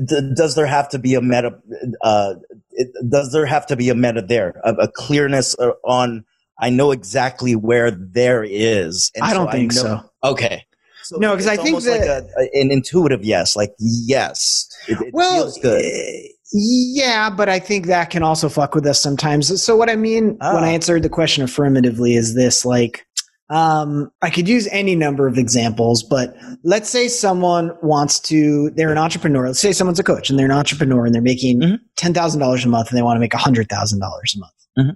d- 0.06 0.34
does 0.36 0.56
there 0.56 0.66
have 0.66 0.90
to 0.90 1.00
be 1.00 1.16
a 1.16 1.22
meta 1.22 1.58
uh 2.02 2.34
it, 2.72 2.90
does 3.10 3.32
there 3.32 3.46
have 3.46 3.66
to 3.66 3.78
be 3.78 3.90
a 3.90 3.96
meta 3.96 4.22
there 4.22 4.60
a, 4.66 4.74
a 4.74 4.88
clearness 4.92 5.58
uh, 5.60 5.72
on 5.86 6.26
i 6.60 6.70
know 6.70 6.92
exactly 6.92 7.56
where 7.56 7.92
there 7.92 8.44
is 8.44 9.10
and 9.16 9.24
I 9.24 9.34
don't 9.34 9.50
think 9.50 9.74
know- 9.74 9.82
so. 9.82 10.12
okay 10.22 10.66
so 11.10 11.18
No, 11.18 11.30
'cause 11.36 11.46
it's 11.46 11.48
I 11.48 11.56
think 11.58 11.68
almost 11.70 11.88
like 11.88 12.02
that- 12.02 12.28
a, 12.38 12.60
an 12.62 12.72
intuitive 12.72 13.24
yes 13.24 13.56
like 13.56 13.74
yes 13.80 14.68
it, 14.88 15.00
it 15.02 15.14
well, 15.14 15.36
feels 15.44 15.58
good 15.60 15.82
eh, 15.84 16.28
yeah, 16.52 17.30
but 17.30 17.48
I 17.50 17.60
think 17.60 17.86
that 17.88 18.10
can 18.10 18.24
also 18.24 18.50
fuck 18.50 18.74
with 18.74 18.86
us 18.88 19.00
sometimes. 19.00 19.62
So 19.62 19.76
what 19.76 19.88
I 19.90 19.96
mean 19.96 20.30
when 20.30 20.38
Ah. 20.42 20.64
I 20.64 20.70
answered 20.70 21.04
the 21.04 21.10
question 21.10 21.44
affirmatively 21.44 22.16
is 22.16 22.34
this 22.36 22.66
like 22.66 23.06
um, 23.52 24.12
I 24.22 24.30
could 24.30 24.48
use 24.48 24.68
any 24.72 24.96
number 24.96 25.26
of 25.28 25.38
examples, 25.40 26.04
but 26.04 26.36
let's 26.64 26.88
say 26.90 27.08
someone 27.08 27.72
wants 27.82 28.20
to, 28.22 28.70
they're 28.76 28.92
an 28.92 28.98
entrepreneur. 29.00 29.48
Let's 29.48 29.60
say 29.60 29.72
someone's 29.72 29.98
a 30.00 30.04
coach 30.04 30.30
and 30.30 30.38
they're 30.38 30.46
an 30.46 30.52
entrepreneur 30.52 31.04
and 31.06 31.16
they're 31.16 31.22
making 31.24 31.60
Mhm. 31.62 31.80
$10,000 31.98 32.64
a 32.64 32.68
month 32.68 32.90
and 32.90 32.98
they 32.98 33.02
want 33.02 33.16
to 33.16 33.20
make 33.20 33.34
$100,000 33.34 34.36
a 34.36 34.40
month. 34.40 34.54
Mhm. 34.78 34.96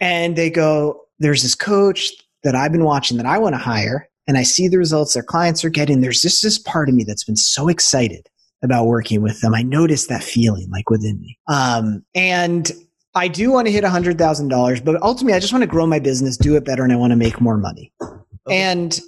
And 0.00 0.36
they 0.36 0.50
go, 0.50 1.00
there's 1.18 1.42
this 1.42 1.54
coach 1.54 2.12
that 2.42 2.54
I've 2.54 2.72
been 2.72 2.84
watching 2.84 3.16
that 3.16 3.24
I 3.26 3.38
want 3.38 3.54
to 3.54 3.58
hire 3.58 4.06
and 4.26 4.36
I 4.38 4.42
see 4.42 4.68
the 4.68 4.78
results 4.78 5.14
their 5.14 5.22
clients 5.22 5.64
are 5.64 5.70
getting. 5.70 6.00
There's 6.00 6.22
just 6.22 6.42
this 6.42 6.58
part 6.58 6.88
of 6.88 6.94
me 6.94 7.04
that's 7.04 7.24
been 7.24 7.36
so 7.36 7.68
excited 7.68 8.26
about 8.62 8.86
working 8.86 9.22
with 9.22 9.40
them. 9.40 9.54
I 9.54 9.62
notice 9.62 10.06
that 10.06 10.22
feeling 10.22 10.70
like 10.70 10.88
within 10.88 11.20
me. 11.20 11.38
Um, 11.48 12.04
and 12.14 12.70
I 13.14 13.28
do 13.28 13.52
want 13.52 13.66
to 13.66 13.72
hit 13.72 13.84
$100,000, 13.84 14.84
but 14.84 15.02
ultimately 15.02 15.34
I 15.34 15.40
just 15.40 15.52
want 15.52 15.62
to 15.62 15.68
grow 15.68 15.86
my 15.86 15.98
business, 15.98 16.36
do 16.36 16.56
it 16.56 16.64
better, 16.64 16.82
and 16.82 16.92
I 16.92 16.96
want 16.96 17.10
to 17.12 17.16
make 17.16 17.40
more 17.40 17.56
money. 17.58 17.92
Okay. 18.02 18.16
And 18.50 18.98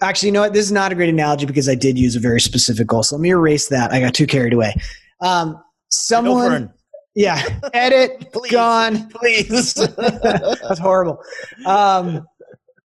actually, 0.00 0.28
you 0.28 0.32
know 0.32 0.42
what? 0.42 0.52
This 0.52 0.66
is 0.66 0.72
not 0.72 0.92
a 0.92 0.94
great 0.94 1.08
analogy 1.08 1.46
because 1.46 1.68
I 1.68 1.74
did 1.74 1.98
use 1.98 2.14
a 2.14 2.20
very 2.20 2.40
specific 2.40 2.86
goal. 2.86 3.02
So 3.02 3.16
let 3.16 3.22
me 3.22 3.30
erase 3.30 3.68
that. 3.68 3.92
I 3.92 4.00
got 4.00 4.14
too 4.14 4.26
carried 4.26 4.52
away. 4.52 4.74
Um, 5.20 5.60
someone, 5.88 6.72
yeah, 7.14 7.42
edit, 7.72 8.30
Please. 8.32 8.52
gone. 8.52 9.08
please 9.08 9.74
That's 9.96 10.78
horrible. 10.78 11.20
Um, 11.66 12.26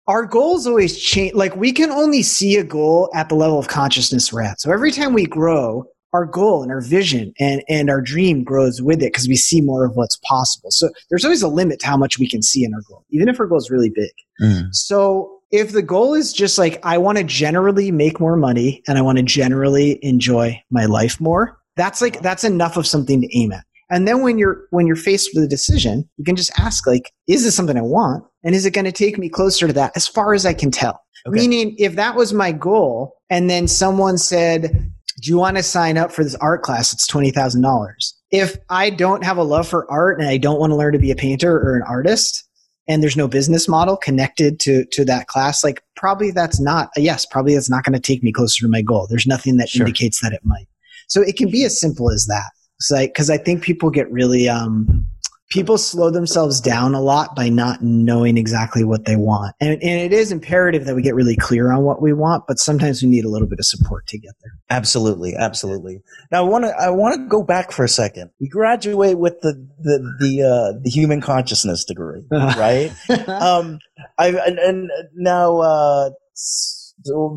our 0.07 0.25
goals 0.25 0.67
always 0.67 0.99
change. 0.99 1.33
Like 1.33 1.55
we 1.55 1.71
can 1.71 1.91
only 1.91 2.23
see 2.23 2.57
a 2.57 2.63
goal 2.63 3.09
at 3.13 3.29
the 3.29 3.35
level 3.35 3.59
of 3.59 3.67
consciousness 3.67 4.33
we're 4.33 4.43
at. 4.43 4.59
So 4.59 4.71
every 4.71 4.91
time 4.91 5.13
we 5.13 5.25
grow, 5.25 5.85
our 6.13 6.25
goal 6.25 6.61
and 6.61 6.71
our 6.71 6.81
vision 6.81 7.33
and, 7.39 7.63
and 7.67 7.89
our 7.89 8.01
dream 8.01 8.43
grows 8.43 8.81
with 8.81 9.01
it 9.01 9.11
because 9.11 9.27
we 9.27 9.35
see 9.35 9.61
more 9.61 9.83
of 9.83 9.95
what's 9.95 10.17
possible. 10.27 10.69
So 10.69 10.89
there's 11.09 11.25
always 11.25 11.41
a 11.41 11.47
limit 11.47 11.79
to 11.79 11.87
how 11.87 11.97
much 11.97 12.19
we 12.19 12.29
can 12.29 12.43
see 12.43 12.63
in 12.63 12.73
our 12.73 12.81
goal, 12.87 13.03
even 13.09 13.29
if 13.29 13.39
our 13.39 13.47
goal 13.47 13.57
is 13.57 13.71
really 13.71 13.89
big. 13.89 14.11
Mm. 14.41 14.67
So 14.73 15.39
if 15.51 15.71
the 15.71 15.81
goal 15.81 16.13
is 16.13 16.31
just 16.31 16.57
like, 16.57 16.79
I 16.83 16.97
want 16.99 17.17
to 17.17 17.23
generally 17.23 17.91
make 17.91 18.19
more 18.19 18.35
money 18.35 18.83
and 18.87 18.97
I 18.97 19.01
want 19.01 19.17
to 19.17 19.23
generally 19.23 19.99
enjoy 20.03 20.61
my 20.69 20.85
life 20.85 21.19
more, 21.19 21.57
that's 21.75 22.01
like, 22.01 22.21
that's 22.21 22.43
enough 22.43 22.77
of 22.77 22.85
something 22.85 23.21
to 23.21 23.37
aim 23.37 23.51
at. 23.51 23.65
And 23.89 24.07
then 24.07 24.21
when 24.21 24.37
you're, 24.37 24.65
when 24.69 24.85
you're 24.85 24.95
faced 24.95 25.31
with 25.33 25.43
a 25.43 25.47
decision, 25.47 26.07
you 26.17 26.23
can 26.23 26.35
just 26.35 26.51
ask 26.59 26.85
like, 26.85 27.11
is 27.27 27.43
this 27.43 27.55
something 27.55 27.77
I 27.77 27.81
want? 27.81 28.23
And 28.43 28.55
is 28.55 28.65
it 28.65 28.71
going 28.71 28.85
to 28.85 28.91
take 28.91 29.17
me 29.17 29.29
closer 29.29 29.67
to 29.67 29.73
that 29.73 29.93
as 29.95 30.07
far 30.07 30.33
as 30.33 30.45
I 30.45 30.53
can 30.53 30.71
tell? 30.71 31.01
Okay. 31.25 31.39
Meaning 31.39 31.75
if 31.77 31.95
that 31.95 32.15
was 32.15 32.33
my 32.33 32.51
goal 32.51 33.15
and 33.29 33.49
then 33.49 33.67
someone 33.67 34.17
said, 34.17 34.91
do 35.21 35.29
you 35.29 35.37
want 35.37 35.57
to 35.57 35.63
sign 35.63 35.97
up 35.97 36.11
for 36.11 36.23
this 36.23 36.35
art 36.35 36.63
class? 36.63 36.91
It's 36.91 37.07
$20,000. 37.07 37.93
If 38.31 38.57
I 38.69 38.89
don't 38.89 39.23
have 39.23 39.37
a 39.37 39.43
love 39.43 39.67
for 39.67 39.89
art 39.89 40.19
and 40.19 40.27
I 40.27 40.37
don't 40.37 40.59
want 40.59 40.71
to 40.71 40.75
learn 40.75 40.93
to 40.93 40.99
be 40.99 41.11
a 41.11 41.15
painter 41.15 41.55
or 41.55 41.75
an 41.75 41.83
artist, 41.83 42.43
and 42.87 43.01
there's 43.01 43.15
no 43.15 43.27
business 43.27 43.67
model 43.67 43.95
connected 43.95 44.59
to 44.59 44.85
to 44.91 45.05
that 45.05 45.27
class 45.27 45.63
like 45.63 45.81
probably 45.95 46.31
that's 46.31 46.59
not 46.59 46.89
yes 46.97 47.25
probably 47.25 47.53
that's 47.53 47.69
not 47.69 47.83
going 47.83 47.93
to 47.93 47.99
take 47.99 48.23
me 48.23 48.31
closer 48.31 48.61
to 48.61 48.67
my 48.69 48.81
goal 48.81 49.07
there's 49.09 49.27
nothing 49.27 49.57
that 49.57 49.69
Sure. 49.69 49.85
indicates 49.85 50.21
that 50.21 50.33
it 50.33 50.41
might 50.43 50.67
so 51.07 51.21
it 51.21 51.37
can 51.37 51.49
be 51.49 51.63
as 51.63 51.79
simple 51.79 52.11
as 52.11 52.25
that 52.25 52.51
so 52.79 52.99
because 52.99 53.29
i 53.29 53.37
think 53.37 53.63
people 53.63 53.89
get 53.89 54.11
really 54.11 54.49
um 54.49 55.07
people 55.53 55.77
slow 55.77 56.09
themselves 56.09 56.59
down 56.59 56.95
a 56.95 57.01
lot 57.01 57.35
by 57.35 57.47
not 57.49 57.81
knowing 57.81 58.37
exactly 58.37 58.83
what 58.83 59.05
they 59.05 59.15
want 59.15 59.55
and, 59.61 59.71
and 59.71 60.01
it 60.01 60.11
is 60.11 60.31
imperative 60.31 60.85
that 60.85 60.95
we 60.95 61.01
get 61.01 61.15
really 61.15 61.35
clear 61.35 61.71
on 61.71 61.83
what 61.83 62.01
we 62.01 62.11
want 62.11 62.43
but 62.47 62.59
sometimes 62.59 63.01
we 63.03 63.09
need 63.09 63.25
a 63.25 63.29
little 63.29 63.47
bit 63.47 63.59
of 63.59 63.65
support 63.65 64.05
to 64.07 64.17
get 64.17 64.33
there 64.41 64.53
Absolutely, 64.73 65.35
absolutely. 65.35 66.01
Now 66.31 66.43
I 66.43 66.49
want 66.49 66.63
to 66.65 66.69
I 66.71 66.89
want 66.89 67.15
to 67.15 67.27
go 67.27 67.43
back 67.43 67.71
for 67.71 67.85
a 67.85 67.87
second. 67.87 68.31
You 68.39 68.49
graduate 68.49 69.19
with 69.19 69.39
the 69.41 69.53
the 69.77 70.15
the 70.19 70.41
uh, 70.41 70.79
the 70.81 70.89
human 70.89 71.21
consciousness 71.21 71.85
degree, 71.85 72.25
right? 72.31 72.91
um, 73.27 73.77
I 74.17 74.29
and, 74.29 74.57
and 74.57 74.89
now 75.13 75.57
uh, 75.59 76.09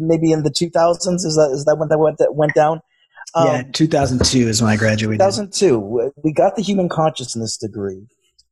maybe 0.01 0.33
in 0.33 0.45
the 0.45 0.51
two 0.51 0.71
thousands 0.71 1.27
is 1.27 1.35
that 1.35 1.51
is 1.53 1.67
that 1.67 1.77
when 1.77 1.91
that 1.91 1.99
went 1.99 2.17
that 2.19 2.35
went 2.35 2.55
down? 2.55 2.81
Um, 3.37 3.47
yeah 3.47 3.63
2002 3.73 4.49
is 4.49 4.61
when 4.63 4.71
i 4.73 4.77
graduated 4.77 5.21
2002. 5.21 6.13
We 6.25 6.33
got 6.33 6.57
the 6.57 6.63
human 6.63 6.89
consciousness 6.89 7.57
degree. 7.57 8.07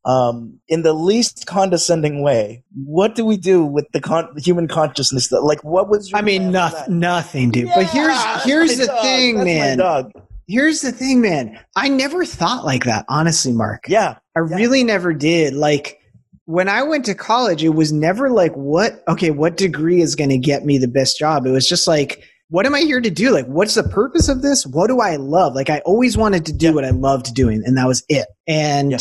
um, 0.04 0.60
in 0.68 0.82
the 0.82 0.92
least 0.92 1.46
condescending 1.46 2.22
way. 2.22 2.62
What 2.84 3.14
do 3.14 3.24
we 3.24 3.36
do 3.38 3.64
with 3.64 3.86
the, 3.92 4.00
con- 4.00 4.28
the 4.34 4.40
human 4.42 4.68
consciousness? 4.68 5.28
That 5.28 5.40
like, 5.40 5.64
what 5.64 5.88
was? 5.88 6.10
I 6.12 6.20
mean, 6.20 6.50
nothing, 6.52 7.00
nothing, 7.00 7.50
dude. 7.50 7.68
Yeah, 7.68 7.74
but 7.76 7.86
here's 7.86 8.44
here's 8.44 8.78
the 8.78 8.86
dog. 8.86 9.02
thing, 9.02 9.36
that's 9.36 9.46
man. 9.46 10.12
Here's 10.46 10.82
the 10.82 10.92
thing, 10.92 11.22
man. 11.22 11.58
I 11.74 11.88
never 11.88 12.26
thought 12.26 12.66
like 12.66 12.84
that, 12.84 13.06
honestly, 13.08 13.52
Mark. 13.52 13.84
Yeah, 13.88 14.18
I 14.36 14.40
yeah. 14.40 14.56
really 14.56 14.84
never 14.84 15.14
did. 15.14 15.54
Like 15.54 15.98
when 16.44 16.68
I 16.68 16.82
went 16.82 17.06
to 17.06 17.14
college, 17.14 17.64
it 17.64 17.70
was 17.70 17.90
never 17.90 18.28
like, 18.28 18.52
what? 18.52 19.02
Okay, 19.08 19.30
what 19.30 19.56
degree 19.56 20.02
is 20.02 20.14
going 20.14 20.28
to 20.28 20.36
get 20.36 20.66
me 20.66 20.76
the 20.76 20.88
best 20.88 21.18
job? 21.18 21.46
It 21.46 21.50
was 21.50 21.66
just 21.66 21.86
like 21.86 22.22
what 22.54 22.66
am 22.66 22.74
I 22.76 22.82
here 22.82 23.00
to 23.00 23.10
do? 23.10 23.32
Like, 23.32 23.46
what's 23.46 23.74
the 23.74 23.82
purpose 23.82 24.28
of 24.28 24.42
this? 24.42 24.64
What 24.64 24.86
do 24.86 25.00
I 25.00 25.16
love? 25.16 25.56
Like, 25.56 25.70
I 25.70 25.80
always 25.80 26.16
wanted 26.16 26.46
to 26.46 26.52
do 26.52 26.66
yeah. 26.66 26.72
what 26.72 26.84
I 26.84 26.90
loved 26.90 27.34
doing, 27.34 27.60
and 27.64 27.76
that 27.76 27.88
was 27.88 28.04
it. 28.08 28.28
And 28.46 28.92
yeah. 28.92 28.98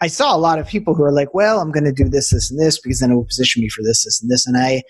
I 0.00 0.06
saw 0.06 0.34
a 0.34 0.38
lot 0.38 0.58
of 0.58 0.66
people 0.66 0.94
who 0.94 1.02
are 1.02 1.12
like, 1.12 1.34
well, 1.34 1.60
I'm 1.60 1.70
going 1.70 1.84
to 1.84 1.92
do 1.92 2.08
this, 2.08 2.30
this, 2.30 2.50
and 2.50 2.58
this 2.58 2.80
because 2.80 3.00
then 3.00 3.10
it 3.10 3.14
will 3.14 3.26
position 3.26 3.60
me 3.60 3.68
for 3.68 3.82
this, 3.82 4.06
this, 4.06 4.22
and 4.22 4.30
this. 4.30 4.46
And 4.46 4.56
I, 4.56 4.84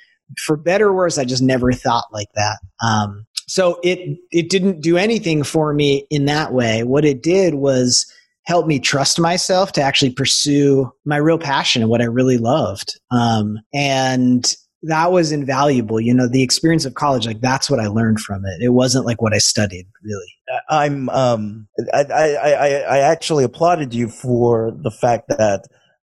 for 0.46 0.56
better 0.56 0.90
or 0.90 0.94
worse, 0.94 1.18
I 1.18 1.24
just 1.24 1.42
never 1.42 1.72
thought 1.72 2.04
like 2.12 2.28
that. 2.36 2.58
Um, 2.86 3.26
so 3.48 3.80
it 3.82 4.16
it 4.30 4.48
didn't 4.48 4.80
do 4.80 4.96
anything 4.96 5.42
for 5.42 5.74
me 5.74 6.06
in 6.08 6.26
that 6.26 6.52
way. 6.52 6.84
What 6.84 7.04
it 7.04 7.20
did 7.20 7.54
was 7.54 8.06
help 8.44 8.68
me 8.68 8.78
trust 8.78 9.18
myself 9.18 9.72
to 9.72 9.82
actually 9.82 10.12
pursue 10.12 10.88
my 11.04 11.16
real 11.16 11.38
passion 11.38 11.82
and 11.82 11.90
what 11.90 12.00
I 12.00 12.04
really 12.04 12.38
loved. 12.38 12.94
Um, 13.10 13.58
and 13.74 14.54
that 14.86 15.12
was 15.12 15.32
invaluable. 15.32 16.00
You 16.00 16.14
know, 16.14 16.28
the 16.28 16.42
experience 16.42 16.84
of 16.84 16.94
college, 16.94 17.26
like 17.26 17.40
that's 17.40 17.70
what 17.70 17.80
I 17.80 17.86
learned 17.86 18.20
from 18.20 18.44
it. 18.44 18.62
It 18.62 18.70
wasn't 18.70 19.06
like 19.06 19.22
what 19.22 19.34
I 19.34 19.38
studied, 19.38 19.86
really. 20.02 20.34
I'm, 20.68 21.08
um, 21.10 21.66
I, 21.92 22.04
I, 22.04 22.34
I, 22.34 22.68
I 22.68 22.98
actually 22.98 23.44
applauded 23.44 23.94
you 23.94 24.08
for 24.08 24.72
the 24.82 24.90
fact 24.90 25.28
that 25.28 25.62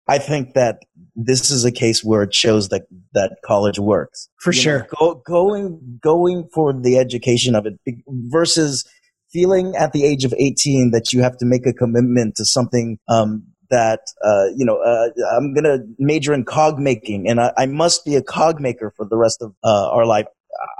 I 0.06 0.18
think 0.18 0.54
that 0.54 0.80
this 1.16 1.50
is 1.50 1.64
a 1.64 1.72
case 1.72 2.04
where 2.04 2.22
it 2.22 2.32
shows 2.32 2.68
that 2.68 2.82
that 3.12 3.38
college 3.44 3.78
works 3.78 4.28
for 4.40 4.52
you 4.52 4.60
sure. 4.60 4.78
Know, 4.78 4.86
go, 4.98 5.22
going, 5.26 5.98
going 6.02 6.48
for 6.54 6.72
the 6.72 6.98
education 6.98 7.54
of 7.54 7.66
it 7.66 7.74
versus 8.06 8.88
feeling 9.32 9.74
at 9.76 9.92
the 9.92 10.04
age 10.04 10.24
of 10.24 10.32
18 10.38 10.92
that 10.92 11.12
you 11.12 11.22
have 11.22 11.36
to 11.38 11.44
make 11.44 11.66
a 11.66 11.72
commitment 11.72 12.36
to 12.36 12.44
something 12.44 12.98
um, 13.08 13.44
that 13.70 14.00
uh, 14.24 14.46
you 14.56 14.64
know 14.64 14.78
uh, 14.78 15.08
I'm 15.36 15.54
going 15.54 15.64
to 15.64 15.84
major 15.98 16.32
in 16.32 16.44
cog 16.44 16.78
making, 16.78 17.28
and 17.28 17.40
I, 17.40 17.52
I, 17.56 17.66
must 17.66 18.04
be 18.04 18.16
a 18.16 18.22
cog 18.22 18.60
maker 18.60 18.92
for 18.96 19.06
the 19.06 19.16
rest 19.16 19.42
of 19.42 19.54
uh, 19.64 19.90
our 19.90 20.06
life. 20.06 20.26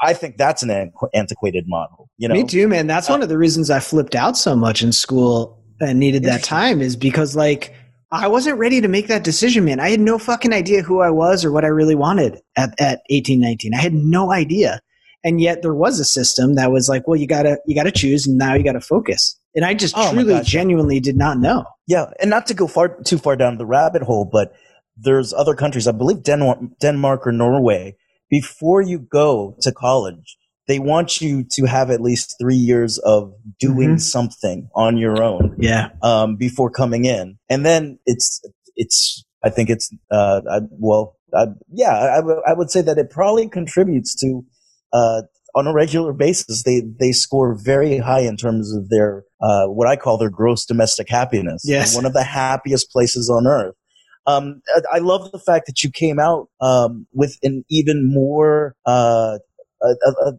I 0.02 0.12
think 0.12 0.38
that's 0.38 0.62
an 0.62 0.92
antiquated 1.14 1.64
model. 1.68 2.10
You 2.16 2.28
know, 2.28 2.34
me 2.34 2.44
too, 2.44 2.66
man. 2.66 2.86
That's 2.86 3.08
one 3.08 3.22
of 3.22 3.28
the 3.28 3.38
reasons 3.38 3.70
I 3.70 3.80
flipped 3.80 4.14
out 4.14 4.36
so 4.36 4.56
much 4.56 4.82
in 4.82 4.92
school 4.92 5.62
and 5.80 6.00
needed 6.00 6.24
that 6.24 6.42
time 6.42 6.80
is 6.80 6.96
because 6.96 7.36
like 7.36 7.74
I 8.10 8.26
wasn't 8.26 8.58
ready 8.58 8.80
to 8.80 8.88
make 8.88 9.08
that 9.08 9.22
decision, 9.22 9.64
man. 9.64 9.80
I 9.80 9.90
had 9.90 10.00
no 10.00 10.18
fucking 10.18 10.52
idea 10.52 10.82
who 10.82 11.00
I 11.00 11.10
was 11.10 11.44
or 11.44 11.52
what 11.52 11.64
I 11.64 11.68
really 11.68 11.94
wanted 11.94 12.40
at, 12.56 12.74
at 12.80 13.02
18, 13.10 13.38
19. 13.38 13.74
I 13.74 13.80
had 13.80 13.92
no 13.92 14.32
idea. 14.32 14.80
And 15.24 15.40
yet 15.40 15.60
there 15.60 15.74
was 15.74 16.00
a 16.00 16.04
system 16.04 16.54
that 16.54 16.72
was 16.72 16.88
like, 16.88 17.06
well, 17.06 17.20
you 17.20 17.26
gotta, 17.26 17.58
you 17.66 17.74
gotta 17.74 17.90
choose 17.90 18.26
and 18.26 18.38
now 18.38 18.54
you 18.54 18.64
gotta 18.64 18.80
focus. 18.80 19.38
And 19.58 19.64
I 19.64 19.74
just 19.74 19.94
oh 19.98 20.12
truly, 20.12 20.40
genuinely 20.44 21.00
did 21.00 21.16
not 21.16 21.36
know. 21.38 21.64
Yeah. 21.88 22.10
And 22.20 22.30
not 22.30 22.46
to 22.46 22.54
go 22.54 22.68
far, 22.68 22.96
too 23.02 23.18
far 23.18 23.34
down 23.34 23.58
the 23.58 23.66
rabbit 23.66 24.02
hole, 24.02 24.24
but 24.24 24.52
there's 24.96 25.32
other 25.32 25.56
countries, 25.56 25.88
I 25.88 25.90
believe 25.90 26.22
Denmark, 26.22 26.60
Denmark 26.80 27.26
or 27.26 27.32
Norway, 27.32 27.96
before 28.30 28.82
you 28.82 29.00
go 29.00 29.56
to 29.62 29.72
college, 29.72 30.38
they 30.68 30.78
want 30.78 31.20
you 31.20 31.44
to 31.50 31.66
have 31.66 31.90
at 31.90 32.00
least 32.00 32.36
three 32.40 32.54
years 32.54 32.98
of 32.98 33.32
doing 33.58 33.88
mm-hmm. 33.88 33.96
something 33.96 34.68
on 34.76 34.96
your 34.96 35.20
own. 35.20 35.56
Yeah. 35.58 35.88
Um, 36.02 36.36
before 36.36 36.70
coming 36.70 37.04
in, 37.04 37.38
and 37.50 37.66
then 37.66 37.98
it's 38.06 38.40
it's. 38.76 39.24
I 39.42 39.50
think 39.50 39.70
it's 39.70 39.92
uh, 40.12 40.42
I, 40.48 40.60
well, 40.70 41.16
I, 41.34 41.46
yeah. 41.72 42.12
I, 42.12 42.20
w- 42.20 42.42
I 42.46 42.52
would 42.52 42.70
say 42.70 42.82
that 42.82 42.96
it 42.96 43.10
probably 43.10 43.48
contributes 43.48 44.14
to 44.20 44.44
uh, 44.92 45.22
on 45.54 45.66
a 45.66 45.72
regular 45.72 46.12
basis. 46.12 46.62
They 46.62 46.82
they 46.98 47.12
score 47.12 47.54
very 47.54 47.98
high 47.98 48.20
in 48.20 48.36
terms 48.36 48.74
of 48.74 48.88
their 48.88 49.24
uh, 49.40 49.66
what 49.66 49.88
I 49.88 49.96
call 49.96 50.18
their 50.18 50.30
gross 50.30 50.64
domestic 50.64 51.08
happiness. 51.08 51.62
Yes. 51.64 51.94
One 51.94 52.06
of 52.06 52.12
the 52.12 52.24
happiest 52.24 52.90
places 52.90 53.30
on 53.30 53.46
earth. 53.46 53.74
Um, 54.26 54.60
I 54.92 54.98
love 54.98 55.32
the 55.32 55.38
fact 55.38 55.66
that 55.66 55.82
you 55.82 55.90
came 55.90 56.18
out 56.20 56.48
um, 56.60 57.06
with 57.14 57.38
an 57.42 57.64
even 57.70 58.12
more 58.12 58.76
uh, 58.84 59.38
a, 59.82 59.86
a, 60.26 60.32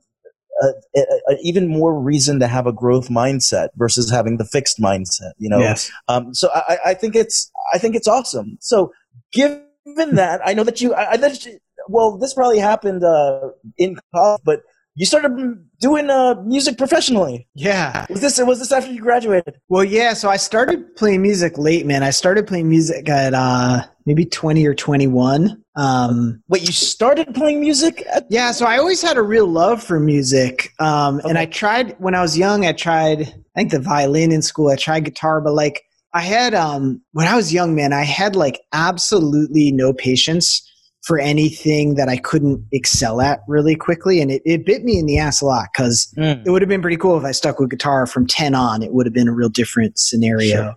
a, 0.61 1.37
even 1.41 1.67
more 1.67 1.99
reason 1.99 2.39
to 2.39 2.47
have 2.47 2.67
a 2.67 2.71
growth 2.71 3.09
mindset 3.09 3.69
versus 3.75 4.11
having 4.11 4.37
the 4.37 4.45
fixed 4.45 4.79
mindset. 4.79 5.31
You 5.37 5.49
know, 5.49 5.59
yes. 5.59 5.91
Um, 6.07 6.33
so 6.33 6.49
I, 6.53 6.77
I, 6.87 6.93
think 6.93 7.15
it's 7.15 7.51
I 7.73 7.77
think 7.77 7.95
it's 7.95 8.07
awesome. 8.07 8.57
So 8.61 8.91
given 9.31 9.65
that, 9.95 10.41
I 10.45 10.53
know 10.53 10.63
that 10.63 10.81
you, 10.81 10.93
I, 10.93 11.11
I 11.11 11.17
that 11.17 11.45
you, 11.45 11.57
well, 11.87 12.17
this 12.17 12.33
probably 12.33 12.59
happened 12.59 13.03
uh, 13.03 13.49
in 13.77 13.97
college, 14.13 14.41
but 14.43 14.61
you 14.99 15.05
started 15.05 15.31
doing 15.79 16.09
uh, 16.09 16.35
music 16.43 16.77
professionally. 16.77 17.47
Yeah. 17.55 18.05
Was 18.09 18.19
this 18.19 18.37
was 18.43 18.59
this 18.59 18.69
after 18.73 18.91
you 18.91 18.99
graduated? 18.99 19.55
Well, 19.69 19.85
yeah. 19.85 20.11
So 20.11 20.29
I 20.29 20.35
started 20.35 20.93
playing 20.97 21.21
music 21.21 21.57
late, 21.57 21.85
man. 21.85 22.03
I 22.03 22.09
started 22.09 22.45
playing 22.45 22.67
music 22.67 23.07
at 23.07 23.33
uh, 23.33 23.83
maybe 24.05 24.25
twenty 24.25 24.67
or 24.67 24.73
twenty 24.73 25.07
one. 25.07 25.63
Um, 25.77 26.43
Wait, 26.49 26.63
you 26.63 26.73
started 26.73 27.33
playing 27.33 27.61
music? 27.61 28.03
At- 28.13 28.25
yeah. 28.29 28.51
So 28.51 28.65
I 28.65 28.77
always 28.77 29.01
had 29.01 29.15
a 29.15 29.21
real 29.21 29.47
love 29.47 29.81
for 29.81 30.01
music, 30.01 30.73
um, 30.79 31.19
okay. 31.19 31.29
and 31.29 31.37
I 31.37 31.45
tried 31.45 31.95
when 31.99 32.13
I 32.13 32.21
was 32.21 32.37
young. 32.37 32.65
I 32.65 32.73
tried, 32.73 33.21
I 33.21 33.59
think, 33.59 33.71
the 33.71 33.79
violin 33.79 34.33
in 34.33 34.41
school. 34.41 34.67
I 34.67 34.75
tried 34.75 35.05
guitar, 35.05 35.39
but 35.39 35.53
like 35.53 35.81
I 36.13 36.19
had 36.19 36.53
um, 36.53 37.01
when 37.13 37.25
I 37.25 37.37
was 37.37 37.53
young, 37.53 37.73
man, 37.73 37.93
I 37.93 38.03
had 38.03 38.35
like 38.35 38.59
absolutely 38.73 39.71
no 39.71 39.93
patience 39.93 40.61
for 41.03 41.19
anything 41.19 41.95
that 41.95 42.09
I 42.09 42.17
couldn't 42.17 42.65
excel 42.71 43.21
at 43.21 43.41
really 43.47 43.75
quickly. 43.75 44.21
And 44.21 44.29
it, 44.31 44.41
it 44.45 44.65
bit 44.65 44.83
me 44.83 44.99
in 44.99 45.05
the 45.05 45.17
ass 45.17 45.41
a 45.41 45.45
lot 45.45 45.69
because 45.73 46.13
mm. 46.17 46.45
it 46.45 46.49
would 46.49 46.61
have 46.61 46.69
been 46.69 46.81
pretty 46.81 46.97
cool 46.97 47.17
if 47.17 47.23
I 47.23 47.31
stuck 47.31 47.59
with 47.59 47.69
guitar 47.69 48.05
from 48.05 48.27
10 48.27 48.53
on. 48.53 48.83
It 48.83 48.93
would 48.93 49.05
have 49.05 49.13
been 49.13 49.27
a 49.27 49.33
real 49.33 49.49
different 49.49 49.97
scenario. 49.97 50.55
Sure. 50.55 50.75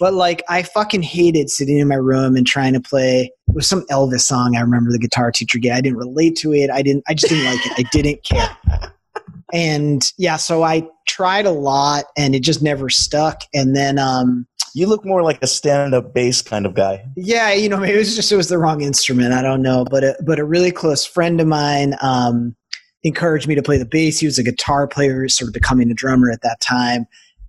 But 0.00 0.14
like, 0.14 0.42
I 0.48 0.62
fucking 0.62 1.02
hated 1.02 1.50
sitting 1.50 1.78
in 1.78 1.88
my 1.88 1.94
room 1.94 2.36
and 2.36 2.46
trying 2.46 2.72
to 2.72 2.80
play 2.80 3.30
with 3.48 3.64
some 3.64 3.86
Elvis 3.90 4.22
song. 4.22 4.56
I 4.56 4.60
remember 4.60 4.90
the 4.90 4.98
guitar 4.98 5.30
teacher 5.30 5.58
gave. 5.58 5.72
I 5.72 5.80
didn't 5.80 5.98
relate 5.98 6.36
to 6.38 6.52
it. 6.52 6.70
I 6.70 6.82
didn't, 6.82 7.04
I 7.08 7.14
just 7.14 7.32
didn't 7.32 7.44
like 7.44 7.64
it. 7.66 7.72
I 7.78 7.82
didn't 7.90 8.24
care. 8.24 8.56
And 9.52 10.02
yeah, 10.18 10.36
so 10.36 10.64
I 10.64 10.88
tried 11.06 11.46
a 11.46 11.52
lot 11.52 12.06
and 12.16 12.34
it 12.34 12.40
just 12.40 12.60
never 12.60 12.90
stuck. 12.90 13.42
And 13.54 13.76
then, 13.76 13.98
um, 13.98 14.46
you 14.74 14.88
look 14.88 15.04
more 15.04 15.22
like 15.22 15.38
a 15.40 15.46
stand-up 15.46 16.12
bass 16.12 16.42
kind 16.42 16.66
of 16.66 16.74
guy. 16.74 17.06
Yeah, 17.16 17.52
you 17.52 17.68
know, 17.68 17.78
maybe 17.78 17.94
it 17.94 17.98
was 17.98 18.16
just 18.16 18.32
it 18.32 18.36
was 18.36 18.48
the 18.48 18.58
wrong 18.58 18.82
instrument. 18.82 19.32
I 19.32 19.40
don't 19.40 19.62
know, 19.62 19.84
but 19.88 20.02
a, 20.02 20.16
but 20.26 20.40
a 20.40 20.44
really 20.44 20.72
close 20.72 21.06
friend 21.06 21.40
of 21.40 21.46
mine 21.46 21.94
um, 22.02 22.56
encouraged 23.04 23.46
me 23.46 23.54
to 23.54 23.62
play 23.62 23.78
the 23.78 23.86
bass. 23.86 24.18
He 24.18 24.26
was 24.26 24.38
a 24.38 24.42
guitar 24.42 24.88
player, 24.88 25.28
sort 25.28 25.48
of 25.48 25.54
becoming 25.54 25.90
a 25.90 25.94
drummer 25.94 26.30
at 26.30 26.42
that 26.42 26.60
time, 26.60 27.06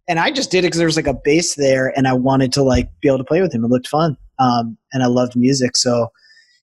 and 0.07 0.19
I 0.19 0.29
just 0.29 0.51
did 0.51 0.59
it 0.59 0.67
because 0.67 0.77
there 0.77 0.87
was 0.87 0.97
like 0.97 1.07
a 1.07 1.15
bass 1.15 1.55
there, 1.55 1.91
and 1.97 2.07
I 2.07 2.13
wanted 2.13 2.53
to 2.53 2.63
like 2.63 2.89
be 3.01 3.07
able 3.07 3.17
to 3.17 3.23
play 3.23 3.41
with 3.41 3.53
him. 3.53 3.65
It 3.65 3.69
looked 3.69 3.87
fun, 3.87 4.15
um, 4.37 4.77
and 4.93 5.01
I 5.01 5.07
loved 5.07 5.35
music, 5.35 5.75
so 5.75 6.09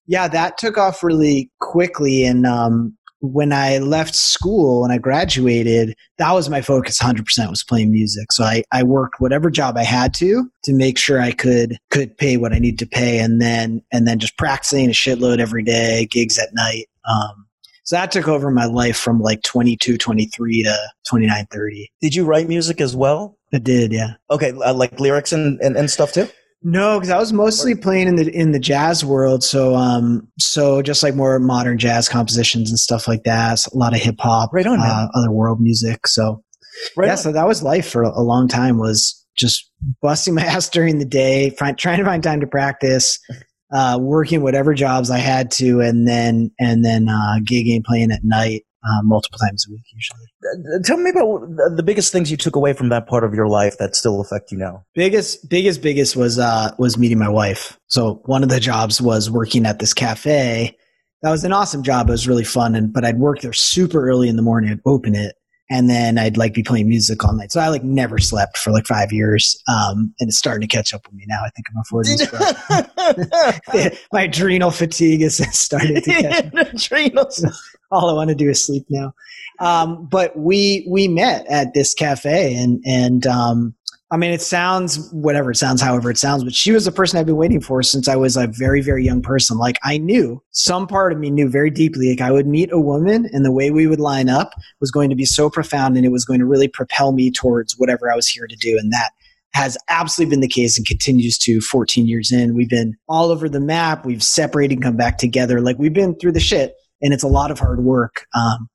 yeah, 0.07 0.29
that 0.29 0.59
took 0.59 0.79
off 0.79 1.03
really 1.03 1.51
quickly, 1.61 2.25
and 2.25 2.47
um, 2.47 2.97
when 3.23 3.53
I 3.53 3.79
left 3.79 4.17
school 4.17 4.83
and 4.83 4.93
I 4.93 4.99
graduated, 4.99 5.95
that 6.19 6.33
was 6.33 6.51
my 6.51 6.61
focus 6.61 7.01
100% 7.01 7.49
was 7.49 7.63
playing 7.63 7.93
music. 7.93 8.33
So 8.33 8.43
I, 8.43 8.65
I 8.73 8.83
worked 8.83 9.21
whatever 9.21 9.49
job 9.49 9.77
I 9.77 9.85
had 9.85 10.13
to 10.15 10.51
to 10.65 10.73
make 10.73 10.99
sure 10.99 11.21
I 11.21 11.31
could 11.31 11.79
could 11.91 12.19
pay 12.19 12.37
what 12.37 12.53
I 12.53 12.59
need 12.59 12.81
to 12.81 12.87
pay 12.87 13.21
and 13.21 13.41
then 13.41 13.81
and 13.93 14.09
then 14.09 14.19
just 14.19 14.37
practicing 14.37 14.87
a 14.87 14.93
shitload 14.93 15.39
every 15.39 15.63
day, 15.63 16.09
gigs 16.11 16.37
at 16.37 16.49
night. 16.53 16.87
Um, 17.09 17.47
so 17.85 17.95
that 17.97 18.11
took 18.11 18.27
over 18.27 18.51
my 18.51 18.67
life 18.67 18.97
from 18.97 19.21
like 19.21 19.43
22, 19.43 19.99
23 19.99 20.63
to 20.65 20.79
29, 21.09 21.47
30. 21.51 21.93
Did 22.01 22.15
you 22.15 22.25
write 22.25 22.49
music 22.49 22.81
as 22.81 22.97
well? 22.97 23.39
I 23.55 23.59
did, 23.59 23.93
yeah. 23.93 24.15
Okay, 24.31 24.53
uh, 24.53 24.75
like 24.75 24.99
lyrics 24.99 25.33
and, 25.33 25.61
and, 25.61 25.77
and 25.77 25.91
stuff 25.91 26.13
too? 26.13 26.29
No, 26.65 26.99
because 26.99 27.11
I 27.11 27.19
was 27.19 27.33
mostly 27.33 27.75
playing 27.75 28.09
in 28.09 28.17
the 28.17 28.31
in 28.31 28.53
the 28.53 28.61
jazz 28.61 29.05
world. 29.05 29.43
So 29.43 29.75
um, 29.75 30.29
so 30.39 30.81
just 30.83 31.03
like 31.03 31.15
more 31.15 31.39
modern 31.39 31.79
jazz 31.79 32.09
compositions 32.09 32.71
and 32.71 32.79
stuff 32.79 33.09
like 33.09 33.25
that. 33.25 33.59
So 33.59 33.71
a 33.75 33.79
lot 33.79 33.95
of 33.95 34.01
hip 34.01 34.17
hop, 34.21 34.51
right 34.53 34.67
on, 34.67 34.79
uh, 34.79 35.09
other 35.15 35.31
world 35.31 35.61
music. 35.61 36.07
So 36.07 36.43
right 36.97 37.07
yeah, 37.07 37.13
on. 37.13 37.19
so 37.19 37.33
that 37.33 37.49
was 37.49 37.63
life 37.63 37.91
for 37.91 38.03
a 38.03 38.23
long 38.23 38.47
time. 38.47 38.79
Was 38.79 39.25
just 39.37 39.71
busting 40.01 40.35
my 40.35 40.43
ass 40.47 40.69
during 40.69 40.99
the 40.99 41.05
day, 41.05 41.51
find, 41.51 41.77
trying 41.77 41.99
to 41.99 42.05
find 42.05 42.23
time 42.23 42.41
to 42.41 42.47
practice, 42.47 43.19
uh, 43.75 43.99
working 44.01 44.43
whatever 44.43 44.73
jobs 44.73 45.11
I 45.11 45.19
had 45.19 45.51
to, 45.53 45.81
and 45.81 46.07
then 46.07 46.53
and 46.61 46.85
then 46.85 47.09
uh, 47.09 47.39
gigging, 47.43 47.85
playing 47.85 48.13
at 48.13 48.23
night 48.23 48.63
uh, 48.85 49.03
multiple 49.03 49.39
times 49.39 49.67
a 49.69 49.73
week 49.73 49.85
usually. 49.93 50.83
Tell 50.83 50.97
me 50.97 51.11
about 51.11 51.77
the 51.77 51.83
biggest 51.83 52.13
things 52.13 52.31
you 52.31 52.37
took 52.37 52.57
away 52.57 52.73
from 52.73 52.89
that 52.89 53.07
part 53.07 53.25
of 53.25 53.35
your 53.35 53.49
life 53.49 53.79
that 53.79 53.95
still 53.95 54.21
affect 54.21 54.51
you 54.51 54.59
now. 54.59 54.85
Biggest, 54.95 55.49
biggest, 55.49 55.83
biggest 55.83 56.17
was 56.17 56.39
uh, 56.39 56.75
was 56.79 56.99
meeting 56.99 57.19
my 57.19 57.29
wife. 57.29 57.79
So 57.87 58.23
one 58.25 58.43
of 58.43 58.49
the 58.49 58.61
jobs 58.61 59.01
was 59.01 59.31
working 59.31 59.67
at 59.67 59.79
this 59.79 59.95
cafe. 59.95 60.77
That 61.23 61.31
was 61.31 61.45
an 61.45 61.53
awesome 61.53 61.83
job. 61.83 62.09
It 62.09 62.13
was 62.13 62.27
really 62.27 62.45
fun, 62.45 62.75
and 62.75 62.93
but 62.93 63.05
I'd 63.05 63.19
work 63.19 63.41
there 63.41 63.53
super 63.53 64.09
early 64.09 64.29
in 64.29 64.37
the 64.37 64.43
morning. 64.43 64.71
I'd 64.71 64.81
open 64.85 65.15
it, 65.15 65.37
and 65.73 65.89
then 65.89 66.19
I'd 66.19 66.37
like 66.37 66.53
be 66.53 66.63
playing 66.63 66.89
music 66.89 67.25
all 67.25 67.33
night. 67.33 67.51
So 67.51 67.59
I 67.59 67.69
like 67.69 67.83
never 67.83 68.19
slept 68.19 68.59
for 68.59 68.73
like 68.73 68.87
five 68.87 69.11
years. 69.11 69.59
Um, 69.67 70.13
and 70.21 70.29
it's 70.29 70.37
starting 70.37 70.69
to 70.69 70.77
catch 70.77 70.93
up 70.93 71.07
with 71.07 71.15
me 71.15 71.25
now. 71.27 71.41
I 71.43 71.49
think 71.51 71.67
I'm 71.71 71.77
a 71.81 71.85
40s. 71.91 72.29
My 74.13 74.23
adrenal 74.23 74.71
fatigue 74.71 75.23
is 75.23 75.37
starting 75.59 75.95
to 75.95 76.03
catch 76.03 76.45
up. 76.45 76.53
Adrenals. 76.75 77.47
All 77.93 78.11
I 78.11 78.13
want 78.13 78.31
to 78.31 78.35
do 78.35 78.49
is 78.49 78.65
sleep 78.65 78.87
now. 78.89 79.15
Um, 79.61 80.09
but 80.11 80.37
we 80.37 80.87
we 80.91 81.09
met 81.09 81.47
at 81.47 81.75
this 81.75 81.95
cafe 81.95 82.55
and 82.57 82.83
and 82.85 83.27
um, 83.27 83.75
I 84.13 84.19
mean, 84.19 84.31
it 84.31 84.43
sounds 84.43 85.11
whatever 85.11 85.53
it 85.53 85.57
sounds, 85.57 85.81
however 85.81 86.11
it 86.11 86.19
sounds, 86.19 86.45
but 86.45 86.53
she 86.53 86.71
was 86.71 86.85
the 86.85 86.93
person 86.93 87.19
I've 87.19 87.25
been 87.25 87.37
waiting 87.37 87.63
for 87.63 87.83
since 87.83 88.09
I 88.09 88.17
was 88.17 88.37
a 88.37 88.47
very, 88.47 88.83
very 88.83 89.03
young 89.03 89.23
person. 89.23 89.57
Like 89.57 89.79
I 89.85 89.97
knew 89.97 90.43
some 90.51 90.87
part 90.87 91.13
of 91.13 91.19
me 91.19 91.31
knew 91.31 91.49
very 91.49 91.71
deeply, 91.71 92.11
like 92.11 92.21
I 92.21 92.31
would 92.31 92.47
meet 92.47 92.71
a 92.73 92.79
woman 92.79 93.27
and 93.33 93.43
the 93.43 93.51
way 93.51 93.71
we 93.71 93.87
would 93.87 94.01
line 94.01 94.29
up 94.29 94.53
was 94.81 94.91
going 94.91 95.09
to 95.09 95.17
be 95.17 95.25
so 95.25 95.49
profound 95.49 95.97
and 95.97 96.05
it 96.05 96.11
was 96.11 96.27
going 96.27 96.41
to 96.41 96.45
really 96.45 96.69
propel 96.69 97.13
me 97.13 97.31
towards 97.31 97.79
whatever 97.79 98.13
I 98.13 98.15
was 98.15 98.29
here 98.29 98.47
to 98.47 98.57
do. 98.57 98.77
And 98.79 98.93
that 98.93 99.13
has 99.55 99.79
absolutely 99.89 100.33
been 100.33 100.41
the 100.41 100.49
case 100.49 100.77
and 100.77 100.87
continues 100.87 101.39
to 101.39 101.63
14 101.63 102.07
years 102.07 102.31
in. 102.31 102.55
We've 102.55 102.69
been 102.69 102.95
all 103.09 103.31
over 103.31 103.49
the 103.49 103.61
map. 103.61 104.05
We've 104.05 104.23
separated 104.23 104.75
and 104.75 104.83
come 104.83 104.97
back 104.97 105.17
together. 105.17 105.63
Like 105.63 105.79
we've 105.79 105.93
been 105.95 106.19
through 106.19 106.33
the 106.33 106.41
shit 106.41 106.75
and 107.03 107.13
it's 107.13 107.23
a 107.23 107.29
lot 107.29 107.51
of 107.51 107.59
hard 107.59 107.85
work. 107.85 108.27
Um, 108.35 108.69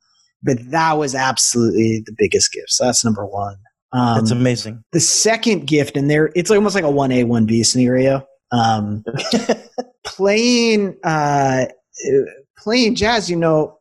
but 0.43 0.57
that 0.71 0.97
was 0.97 1.15
absolutely 1.15 2.03
the 2.05 2.13
biggest 2.17 2.51
gift. 2.51 2.71
So 2.71 2.85
that's 2.85 3.03
number 3.03 3.25
one. 3.25 3.57
Um, 3.93 4.17
That's 4.17 4.31
amazing. 4.31 4.83
The 4.91 4.99
second 4.99 5.65
gift, 5.65 5.95
and 5.95 6.09
there, 6.09 6.31
it's 6.35 6.51
almost 6.51 6.75
like 6.75 6.83
a 6.83 6.91
one 6.91 7.11
A 7.11 7.23
one 7.23 7.45
B 7.45 7.63
scenario. 7.63 8.27
Um, 8.51 9.03
playing 10.05 10.97
uh, 11.03 11.65
playing 12.57 12.95
jazz, 12.95 13.29
you 13.29 13.37
know, 13.37 13.77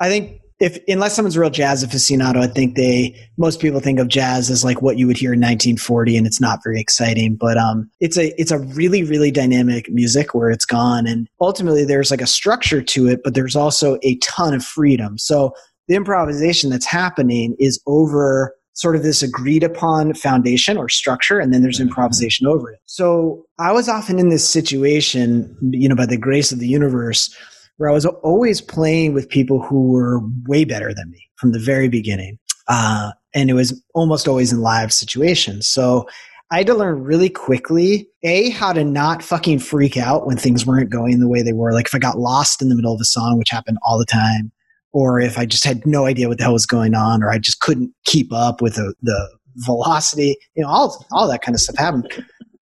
I 0.00 0.08
think 0.08 0.40
if 0.58 0.78
unless 0.88 1.14
someone's 1.14 1.36
real 1.36 1.50
jazz 1.50 1.84
aficionado, 1.84 2.38
I 2.38 2.46
think 2.46 2.76
they 2.76 3.14
most 3.36 3.60
people 3.60 3.80
think 3.80 3.98
of 3.98 4.08
jazz 4.08 4.50
as 4.50 4.64
like 4.64 4.80
what 4.80 4.98
you 4.98 5.06
would 5.06 5.18
hear 5.18 5.34
in 5.34 5.40
1940, 5.40 6.16
and 6.16 6.26
it's 6.26 6.40
not 6.40 6.60
very 6.64 6.80
exciting. 6.80 7.36
But 7.36 7.58
um, 7.58 7.90
it's 8.00 8.16
a 8.16 8.38
it's 8.40 8.50
a 8.50 8.58
really 8.58 9.02
really 9.02 9.30
dynamic 9.30 9.90
music 9.90 10.34
where 10.34 10.50
it's 10.50 10.64
gone, 10.64 11.06
and 11.06 11.28
ultimately 11.40 11.84
there's 11.84 12.10
like 12.10 12.22
a 12.22 12.26
structure 12.26 12.82
to 12.82 13.08
it, 13.08 13.20
but 13.22 13.34
there's 13.34 13.56
also 13.56 13.98
a 14.02 14.16
ton 14.18 14.54
of 14.54 14.64
freedom. 14.64 15.18
So 15.18 15.52
the 15.88 15.94
improvisation 15.94 16.70
that's 16.70 16.86
happening 16.86 17.54
is 17.58 17.80
over 17.86 18.54
sort 18.72 18.94
of 18.94 19.02
this 19.02 19.22
agreed 19.22 19.62
upon 19.62 20.14
foundation 20.14 20.76
or 20.76 20.88
structure, 20.88 21.38
and 21.38 21.52
then 21.52 21.62
there's 21.62 21.78
mm-hmm. 21.78 21.88
improvisation 21.88 22.46
over 22.46 22.70
it. 22.70 22.78
So 22.86 23.44
I 23.58 23.72
was 23.72 23.88
often 23.88 24.18
in 24.18 24.30
this 24.30 24.48
situation, 24.48 25.54
you 25.70 25.88
know, 25.88 25.94
by 25.94 26.06
the 26.06 26.18
grace 26.18 26.52
of 26.52 26.60
the 26.60 26.68
universe, 26.68 27.34
where 27.76 27.90
I 27.90 27.92
was 27.92 28.06
always 28.06 28.60
playing 28.60 29.14
with 29.14 29.28
people 29.28 29.62
who 29.62 29.88
were 29.88 30.20
way 30.46 30.64
better 30.64 30.94
than 30.94 31.10
me 31.10 31.28
from 31.36 31.52
the 31.52 31.58
very 31.58 31.88
beginning. 31.88 32.38
Uh, 32.68 33.12
and 33.34 33.50
it 33.50 33.54
was 33.54 33.80
almost 33.94 34.26
always 34.26 34.52
in 34.52 34.60
live 34.60 34.92
situations. 34.92 35.68
So 35.68 36.08
I 36.50 36.58
had 36.58 36.66
to 36.68 36.74
learn 36.74 37.02
really 37.02 37.28
quickly, 37.28 38.08
A, 38.22 38.50
how 38.50 38.72
to 38.72 38.84
not 38.84 39.22
fucking 39.22 39.58
freak 39.58 39.96
out 39.96 40.26
when 40.26 40.36
things 40.36 40.64
weren't 40.64 40.90
going 40.90 41.18
the 41.18 41.28
way 41.28 41.42
they 41.42 41.52
were. 41.52 41.72
Like 41.72 41.86
if 41.86 41.94
I 41.94 41.98
got 41.98 42.18
lost 42.18 42.62
in 42.62 42.68
the 42.68 42.76
middle 42.76 42.94
of 42.94 43.00
a 43.00 43.04
song, 43.04 43.38
which 43.38 43.50
happened 43.50 43.78
all 43.82 43.98
the 43.98 44.06
time, 44.06 44.52
or 44.92 45.20
if 45.20 45.38
I 45.38 45.44
just 45.44 45.64
had 45.64 45.84
no 45.84 46.06
idea 46.06 46.28
what 46.28 46.38
the 46.38 46.44
hell 46.44 46.52
was 46.52 46.64
going 46.64 46.94
on, 46.94 47.22
or 47.22 47.30
I 47.30 47.38
just 47.38 47.60
couldn't 47.60 47.92
keep 48.04 48.32
up 48.32 48.62
with 48.62 48.76
the, 48.76 48.94
the 49.02 49.28
velocity, 49.56 50.36
you 50.54 50.62
know, 50.62 50.68
all, 50.68 51.04
all 51.12 51.28
that 51.28 51.42
kind 51.42 51.54
of 51.54 51.60
stuff 51.60 51.76
happened. 51.76 52.10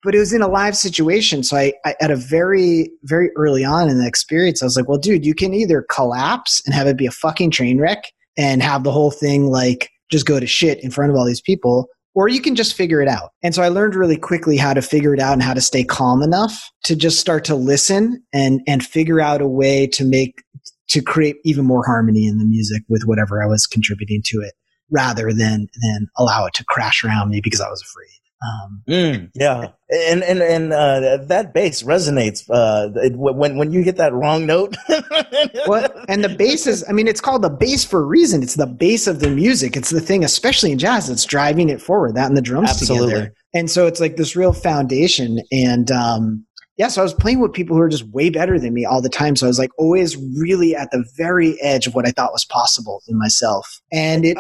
But 0.05 0.14
it 0.14 0.18
was 0.18 0.32
in 0.32 0.42
a 0.42 0.48
live 0.48 0.76
situation. 0.76 1.42
So 1.42 1.57
I, 1.57 1.72
I, 1.84 1.94
at 2.00 2.11
a 2.11 2.16
very, 2.16 2.90
very 3.05 3.30
early 3.36 3.64
on 3.64 3.88
in 3.88 3.98
the 3.98 4.07
experience, 4.07 4.62
I 4.62 4.66
was 4.66 4.76
like, 4.76 4.88
well, 4.88 4.98
dude, 4.98 5.24
you 5.24 5.34
can 5.34 5.55
either 5.55 5.84
collapse 5.90 6.62
and 6.66 6.74
have 6.74 6.86
it 6.86 6.96
be 6.96 7.07
a 7.07 7.11
fucking 7.11 7.50
train 7.50 7.80
wreck 7.80 8.12
and 8.36 8.62
have 8.62 8.84
the 8.84 8.92
whole 8.92 9.11
thing 9.11 9.46
like 9.46 9.90
just 10.11 10.26
go 10.26 10.38
to 10.38 10.46
shit 10.46 10.82
in 10.84 10.90
front 10.90 11.11
of 11.11 11.16
all 11.16 11.24
these 11.24 11.40
people, 11.40 11.88
or 12.14 12.28
you 12.28 12.40
can 12.40 12.55
just 12.55 12.74
figure 12.74 13.00
it 13.00 13.09
out. 13.09 13.30
And 13.42 13.55
so 13.55 13.62
I 13.62 13.68
learned 13.68 13.94
really 13.94 14.16
quickly 14.16 14.57
how 14.57 14.74
to 14.74 14.82
figure 14.82 15.14
it 15.14 15.20
out 15.20 15.32
and 15.32 15.42
how 15.42 15.55
to 15.55 15.61
stay 15.61 15.84
calm 15.84 16.22
enough 16.22 16.70
to 16.84 16.94
just 16.94 17.18
start 17.18 17.44
to 17.46 17.55
listen 17.55 18.22
and 18.32 18.61
and 18.66 18.84
figure 18.84 19.20
out 19.20 19.40
a 19.40 19.48
way 19.48 19.86
to 19.88 20.05
make 20.05 20.42
to 20.88 21.00
create 21.00 21.36
even 21.44 21.64
more 21.64 21.84
harmony 21.84 22.26
in 22.26 22.38
the 22.38 22.44
music 22.44 22.82
with 22.88 23.02
whatever 23.07 23.42
I 23.42 23.46
was 23.46 23.66
contributing 23.66 24.22
to 24.26 24.38
it 24.38 24.55
rather 24.90 25.32
than 25.32 25.66
than 25.82 26.09
allow 26.16 26.46
it 26.46 26.55
to 26.55 26.64
crash 26.64 27.02
around 27.05 27.30
me 27.30 27.40
because 27.40 27.61
I 27.61 27.68
was 27.68 27.82
afraid. 27.82 28.24
Um, 28.45 28.82
mm, 28.88 29.30
yeah, 29.34 29.68
and 29.90 30.22
and 30.22 30.42
and 30.42 30.72
uh, 30.72 31.18
that 31.28 31.55
bass 31.55 31.82
resonates 31.82 32.45
uh, 32.51 32.90
when 33.14 33.57
when 33.57 33.72
you 33.72 33.82
hit 33.82 33.97
that 33.97 34.12
wrong 34.12 34.47
note. 34.47 34.76
what? 35.66 35.97
And 36.09 36.22
the 36.22 36.34
bass 36.36 36.66
is, 36.66 36.84
I 36.88 36.92
mean, 36.92 37.09
it's 37.09 37.20
called 37.20 37.42
the 37.42 37.51
bass 37.51 37.84
for 37.84 38.01
a 38.01 38.05
reason. 38.05 38.42
It's 38.42 38.57
the 38.57 38.66
bass 38.66 39.07
of 39.07 39.20
the 39.20 39.30
music. 39.30 39.76
It's 39.76 39.90
the 39.90 40.01
thing, 40.01 40.24
especially 40.24 40.72
in 40.72 40.78
jazz, 40.78 41.09
that's 41.09 41.24
driving 41.24 41.70
it 41.70 41.80
forward. 41.80 42.16
That 42.16 42.26
and 42.26 42.36
the 42.36 42.42
drums 42.42 42.70
Absolutely. 42.70 43.12
together. 43.12 43.34
And 43.55 43.70
so 43.70 43.86
it's 43.86 44.01
like 44.01 44.16
this 44.16 44.34
real 44.34 44.53
foundation. 44.53 45.40
And 45.53 45.90
um, 45.90 46.45
yeah, 46.76 46.88
so 46.88 47.01
I 47.01 47.05
was 47.05 47.14
playing 47.14 47.40
with 47.40 47.53
people 47.53 47.76
who 47.76 47.82
are 47.82 47.88
just 47.88 48.09
way 48.09 48.30
better 48.30 48.59
than 48.59 48.74
me 48.74 48.84
all 48.84 49.01
the 49.01 49.09
time. 49.09 49.36
So 49.36 49.47
I 49.47 49.49
was 49.49 49.59
like 49.59 49.70
always 49.78 50.16
really 50.36 50.74
at 50.74 50.90
the 50.90 51.05
very 51.16 51.61
edge 51.62 51.86
of 51.86 51.95
what 51.95 52.07
I 52.07 52.11
thought 52.11 52.32
was 52.32 52.45
possible 52.45 53.01
in 53.07 53.16
myself. 53.16 53.80
And 53.92 54.24
it 54.24 54.36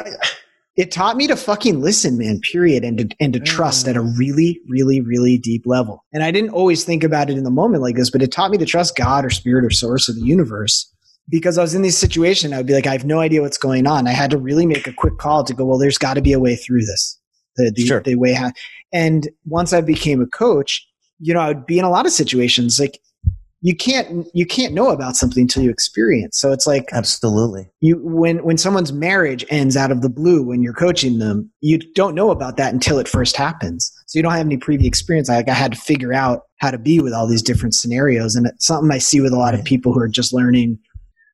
it 0.76 0.90
taught 0.90 1.16
me 1.16 1.26
to 1.28 1.36
fucking 1.36 1.80
listen, 1.80 2.18
man, 2.18 2.40
period, 2.40 2.84
and 2.84 2.98
to 2.98 3.16
and 3.20 3.32
to 3.32 3.38
mm-hmm. 3.38 3.44
trust 3.44 3.86
at 3.86 3.96
a 3.96 4.00
really, 4.00 4.60
really, 4.68 5.00
really 5.00 5.38
deep 5.38 5.62
level. 5.66 6.04
And 6.12 6.22
I 6.24 6.30
didn't 6.30 6.50
always 6.50 6.84
think 6.84 7.04
about 7.04 7.30
it 7.30 7.38
in 7.38 7.44
the 7.44 7.50
moment 7.50 7.82
like 7.82 7.96
this, 7.96 8.10
but 8.10 8.22
it 8.22 8.32
taught 8.32 8.50
me 8.50 8.58
to 8.58 8.66
trust 8.66 8.96
God 8.96 9.24
or 9.24 9.30
spirit 9.30 9.64
or 9.64 9.70
source 9.70 10.08
of 10.08 10.16
the 10.16 10.22
universe. 10.22 10.90
Because 11.28 11.56
I 11.56 11.62
was 11.62 11.74
in 11.74 11.80
this 11.80 11.96
situation, 11.96 12.52
I 12.52 12.58
would 12.58 12.66
be 12.66 12.74
like, 12.74 12.86
I 12.86 12.92
have 12.92 13.06
no 13.06 13.20
idea 13.20 13.40
what's 13.40 13.56
going 13.56 13.86
on. 13.86 14.06
I 14.06 14.12
had 14.12 14.30
to 14.32 14.36
really 14.36 14.66
make 14.66 14.86
a 14.86 14.92
quick 14.92 15.16
call 15.16 15.42
to 15.44 15.54
go, 15.54 15.64
well, 15.64 15.78
there's 15.78 15.96
got 15.96 16.14
to 16.14 16.20
be 16.20 16.34
a 16.34 16.40
way 16.40 16.54
through 16.54 16.84
this. 16.84 17.18
The, 17.56 17.72
the, 17.74 17.86
sure. 17.86 18.02
the 18.02 18.16
way, 18.16 18.34
how, 18.34 18.50
and 18.92 19.28
once 19.46 19.72
I 19.72 19.80
became 19.80 20.20
a 20.20 20.26
coach, 20.26 20.86
you 21.20 21.32
know, 21.32 21.40
I 21.40 21.48
would 21.48 21.66
be 21.66 21.78
in 21.78 21.84
a 21.84 21.90
lot 21.90 22.04
of 22.04 22.12
situations 22.12 22.78
like 22.78 22.98
you 23.64 23.74
can't 23.74 24.26
you 24.34 24.44
can't 24.44 24.74
know 24.74 24.90
about 24.90 25.16
something 25.16 25.40
until 25.40 25.62
you 25.62 25.70
experience. 25.70 26.38
So 26.38 26.52
it's 26.52 26.66
like 26.66 26.90
absolutely 26.92 27.66
you 27.80 27.98
when 28.04 28.44
when 28.44 28.58
someone's 28.58 28.92
marriage 28.92 29.42
ends 29.48 29.74
out 29.74 29.90
of 29.90 30.02
the 30.02 30.10
blue 30.10 30.42
when 30.42 30.62
you're 30.62 30.74
coaching 30.74 31.18
them, 31.18 31.50
you 31.62 31.78
don't 31.94 32.14
know 32.14 32.30
about 32.30 32.58
that 32.58 32.74
until 32.74 32.98
it 32.98 33.08
first 33.08 33.36
happens. 33.36 33.90
So 34.06 34.18
you 34.18 34.22
don't 34.22 34.34
have 34.34 34.44
any 34.44 34.58
previous 34.58 34.86
experience. 34.86 35.30
Like 35.30 35.48
I 35.48 35.54
had 35.54 35.72
to 35.72 35.80
figure 35.80 36.12
out 36.12 36.42
how 36.58 36.72
to 36.72 36.78
be 36.78 37.00
with 37.00 37.14
all 37.14 37.26
these 37.26 37.42
different 37.42 37.74
scenarios, 37.74 38.36
and 38.36 38.46
it's 38.46 38.66
something 38.66 38.92
I 38.92 38.98
see 38.98 39.22
with 39.22 39.32
a 39.32 39.38
lot 39.38 39.54
of 39.54 39.64
people 39.64 39.94
who 39.94 40.00
are 40.00 40.08
just 40.08 40.34
learning. 40.34 40.78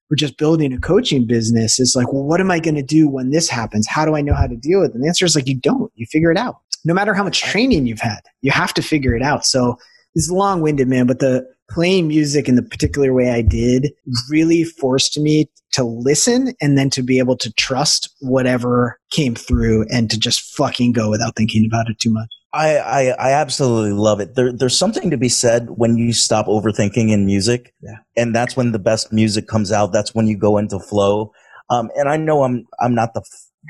We're 0.08 0.16
just 0.16 0.38
building 0.38 0.72
a 0.72 0.78
coaching 0.78 1.26
business. 1.26 1.80
Is 1.80 1.96
like, 1.96 2.12
well, 2.12 2.22
what 2.22 2.40
am 2.40 2.50
I 2.52 2.60
going 2.60 2.76
to 2.76 2.82
do 2.82 3.08
when 3.08 3.30
this 3.30 3.48
happens? 3.48 3.88
How 3.88 4.04
do 4.04 4.14
I 4.14 4.20
know 4.20 4.34
how 4.34 4.46
to 4.46 4.56
deal 4.56 4.80
with 4.80 4.90
it? 4.90 4.94
And 4.94 5.02
the 5.02 5.08
answer 5.08 5.24
is 5.24 5.34
like, 5.34 5.48
you 5.48 5.56
don't. 5.56 5.90
You 5.96 6.06
figure 6.06 6.30
it 6.30 6.36
out 6.36 6.56
no 6.84 6.94
matter 6.94 7.14
how 7.14 7.22
much 7.22 7.42
training 7.42 7.86
you've 7.86 8.00
had, 8.00 8.20
you 8.40 8.50
have 8.50 8.72
to 8.74 8.82
figure 8.82 9.14
it 9.14 9.22
out. 9.22 9.44
So 9.44 9.76
it's 10.14 10.30
long 10.30 10.60
winded, 10.60 10.88
man, 10.88 11.06
but 11.06 11.18
the 11.18 11.46
playing 11.70 12.08
music 12.08 12.48
in 12.48 12.56
the 12.56 12.62
particular 12.62 13.14
way 13.14 13.30
I 13.30 13.42
did 13.42 13.92
really 14.28 14.64
forced 14.64 15.18
me 15.18 15.48
to 15.72 15.84
listen 15.84 16.52
and 16.60 16.76
then 16.76 16.90
to 16.90 17.02
be 17.02 17.18
able 17.18 17.36
to 17.36 17.52
trust 17.52 18.12
whatever 18.20 18.98
came 19.12 19.36
through 19.36 19.86
and 19.88 20.10
to 20.10 20.18
just 20.18 20.56
fucking 20.56 20.92
go 20.92 21.10
without 21.10 21.36
thinking 21.36 21.64
about 21.64 21.88
it 21.88 21.98
too 22.00 22.10
much. 22.10 22.28
I, 22.52 22.78
I, 22.78 23.00
I 23.10 23.32
absolutely 23.32 23.92
love 23.92 24.18
it. 24.18 24.34
There, 24.34 24.52
there's 24.52 24.76
something 24.76 25.10
to 25.10 25.16
be 25.16 25.28
said 25.28 25.68
when 25.70 25.96
you 25.96 26.12
stop 26.12 26.46
overthinking 26.46 27.12
in 27.12 27.24
music. 27.24 27.72
Yeah. 27.80 27.98
And 28.16 28.34
that's 28.34 28.56
when 28.56 28.72
the 28.72 28.80
best 28.80 29.12
music 29.12 29.46
comes 29.46 29.70
out. 29.70 29.92
That's 29.92 30.12
when 30.12 30.26
you 30.26 30.36
go 30.36 30.58
into 30.58 30.80
flow. 30.80 31.32
Um, 31.70 31.90
and 31.94 32.08
I 32.08 32.16
know 32.16 32.42
I'm, 32.42 32.66
I'm 32.80 32.96
not 32.96 33.14
the, 33.14 33.22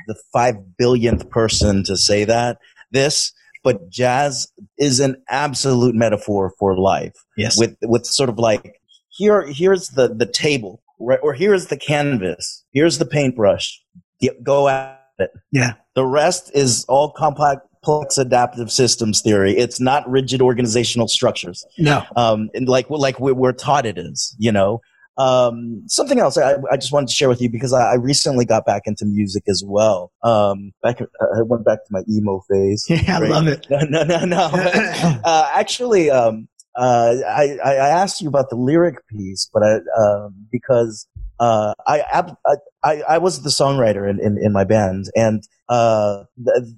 the 0.07 0.15
five 0.33 0.55
billionth 0.79 1.29
person 1.29 1.83
to 1.83 1.95
say 1.95 2.23
that, 2.23 2.57
this, 2.89 3.31
but 3.63 3.89
jazz 3.89 4.51
is 4.77 4.99
an 4.99 5.21
absolute 5.29 5.95
metaphor 5.95 6.53
for 6.57 6.77
life. 6.77 7.13
Yes. 7.37 7.57
With 7.57 7.75
with 7.83 8.05
sort 8.05 8.29
of 8.29 8.39
like 8.39 8.81
here 9.09 9.45
here's 9.47 9.89
the 9.89 10.13
the 10.13 10.25
table, 10.25 10.81
right, 10.99 11.19
or 11.21 11.33
here's 11.33 11.67
the 11.67 11.77
canvas, 11.77 12.63
here's 12.71 12.97
the 12.97 13.05
paintbrush. 13.05 13.81
Go 14.43 14.67
at 14.67 15.01
it. 15.19 15.31
Yeah. 15.51 15.73
The 15.95 16.05
rest 16.05 16.51
is 16.53 16.85
all 16.87 17.11
complex 17.11 18.17
adaptive 18.17 18.71
systems 18.71 19.21
theory. 19.21 19.57
It's 19.57 19.79
not 19.79 20.09
rigid 20.09 20.41
organizational 20.41 21.07
structures. 21.07 21.65
No. 21.77 22.03
Um, 22.15 22.49
and 22.53 22.69
like 22.69 22.89
like 22.89 23.19
we're 23.19 23.53
taught 23.53 23.85
it 23.85 23.97
is, 23.97 24.35
you 24.37 24.51
know. 24.51 24.81
Um, 25.17 25.83
something 25.87 26.19
else 26.19 26.37
I, 26.37 26.55
I, 26.71 26.77
just 26.77 26.93
wanted 26.93 27.09
to 27.09 27.13
share 27.13 27.27
with 27.27 27.41
you 27.41 27.49
because 27.49 27.73
I, 27.73 27.91
I 27.91 27.95
recently 27.95 28.45
got 28.45 28.65
back 28.65 28.83
into 28.85 29.05
music 29.05 29.43
as 29.47 29.61
well. 29.65 30.11
Um, 30.23 30.71
back, 30.81 31.01
I 31.01 31.41
went 31.43 31.65
back 31.65 31.79
to 31.85 31.91
my 31.91 32.01
emo 32.09 32.41
phase. 32.49 32.85
Yeah, 32.89 33.19
right? 33.19 33.23
I 33.23 33.27
love 33.27 33.47
it. 33.47 33.67
No, 33.69 33.79
no, 33.89 34.03
no, 34.03 34.25
no. 34.25 34.49
uh, 35.23 35.51
actually, 35.53 36.09
um, 36.09 36.47
uh, 36.75 37.15
I, 37.27 37.57
I 37.63 37.89
asked 37.89 38.21
you 38.21 38.29
about 38.29 38.49
the 38.49 38.55
lyric 38.55 39.05
piece, 39.07 39.49
but 39.53 39.63
I, 39.63 39.79
uh, 39.99 40.29
because 40.49 41.07
uh, 41.39 41.73
I, 41.85 42.33
I, 42.83 43.01
I 43.01 43.17
was 43.17 43.41
the 43.43 43.49
songwriter 43.49 44.09
in, 44.09 44.19
in, 44.19 44.37
in 44.37 44.53
my 44.53 44.63
band, 44.63 45.05
and 45.15 45.43
uh, 45.67 46.23
the, 46.37 46.73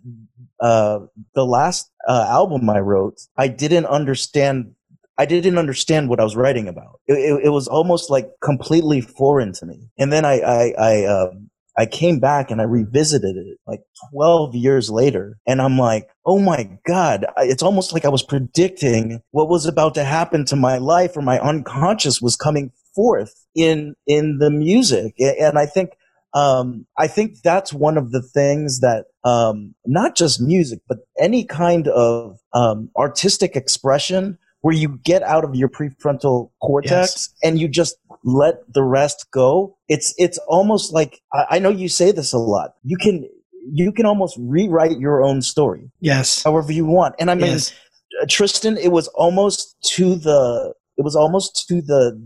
uh, 0.60 1.00
the 1.36 1.46
last 1.46 1.92
uh, 2.08 2.26
album 2.30 2.70
I 2.70 2.80
wrote, 2.80 3.22
I 3.38 3.48
didn't 3.48 3.86
understand 3.86 4.74
I 5.18 5.26
didn't 5.26 5.58
understand 5.58 6.10
what 6.10 6.20
I 6.20 6.24
was 6.24 6.36
writing 6.36 6.68
about. 6.68 7.00
It, 7.08 7.14
it, 7.14 7.46
it, 7.46 7.50
was 7.50 7.68
almost 7.68 8.10
like 8.10 8.32
completely 8.42 9.00
foreign 9.02 9.54
to 9.54 9.66
me. 9.66 9.90
And 9.98 10.12
then 10.12 10.26
I, 10.26 10.40
I, 10.40 10.74
I, 10.78 11.06
um, 11.06 11.50
I 11.78 11.86
came 11.86 12.20
back 12.20 12.52
and 12.52 12.62
I 12.62 12.66
revisited 12.66 13.36
it 13.36 13.60
like 13.68 13.82
12 14.12 14.56
years 14.56 14.90
later. 14.90 15.38
And 15.48 15.62
I'm 15.62 15.78
like, 15.78 16.08
oh 16.26 16.40
my 16.40 16.70
God, 16.86 17.26
it's 17.38 17.64
almost 17.64 17.94
like 17.94 18.06
I 18.06 18.10
was 18.10 18.24
predicting 18.24 19.22
what 19.32 19.50
was 19.50 19.66
about 19.66 19.96
to 19.96 20.04
happen 20.04 20.46
to 20.46 20.56
my 20.56 20.78
life 20.78 21.16
or 21.16 21.22
my 21.22 21.40
unconscious 21.40 22.22
was 22.22 22.36
coming 22.36 22.72
forth 22.96 23.46
in, 23.56 23.96
in 24.08 24.38
the 24.40 24.50
music. 24.50 25.16
And 25.20 25.58
I 25.58 25.66
think, 25.66 25.92
um, 26.36 26.88
I 26.98 27.08
think 27.08 27.42
that's 27.44 27.72
one 27.72 27.98
of 27.98 28.12
the 28.12 28.22
things 28.22 28.80
that, 28.80 29.06
um, 29.24 29.76
not 29.86 30.16
just 30.16 30.42
music, 30.42 30.80
but 30.88 31.00
any 31.20 31.44
kind 31.44 31.88
of, 31.88 32.40
um, 32.54 32.90
artistic 32.98 33.56
expression 33.56 34.38
where 34.64 34.74
you 34.74 34.98
get 35.04 35.22
out 35.24 35.44
of 35.44 35.56
your 35.56 35.68
prefrontal 35.68 36.50
cortex 36.62 36.90
yes. 36.92 37.34
and 37.44 37.60
you 37.60 37.68
just 37.68 37.98
let 38.24 38.56
the 38.74 38.82
rest 38.82 39.28
go. 39.30 39.78
It's, 39.90 40.14
it's 40.18 40.38
almost 40.48 40.94
like, 40.94 41.22
I, 41.34 41.46
I 41.52 41.60
know 41.60 41.70
you 41.70 41.90
say 41.90 42.14
this 42.14 42.32
a 42.32 42.38
lot. 42.38 42.76
You 42.82 42.96
can, 42.96 43.30
you 43.70 43.92
can 43.92 44.06
almost 44.06 44.38
rewrite 44.40 45.00
your 45.00 45.22
own 45.22 45.42
story. 45.42 45.92
Yes. 46.00 46.44
However 46.44 46.72
you 46.72 46.86
want. 46.86 47.16
And 47.20 47.30
I 47.30 47.36
mean, 47.36 47.48
yes. 47.48 47.74
Uh, 48.22 48.26
Tristan, 48.30 48.78
it 48.78 48.94
was 48.94 49.10
almost 49.10 49.76
to 49.96 50.16
the, 50.16 50.74
it 50.96 51.02
was 51.02 51.16
almost 51.18 51.66
to 51.68 51.82
the, 51.82 52.18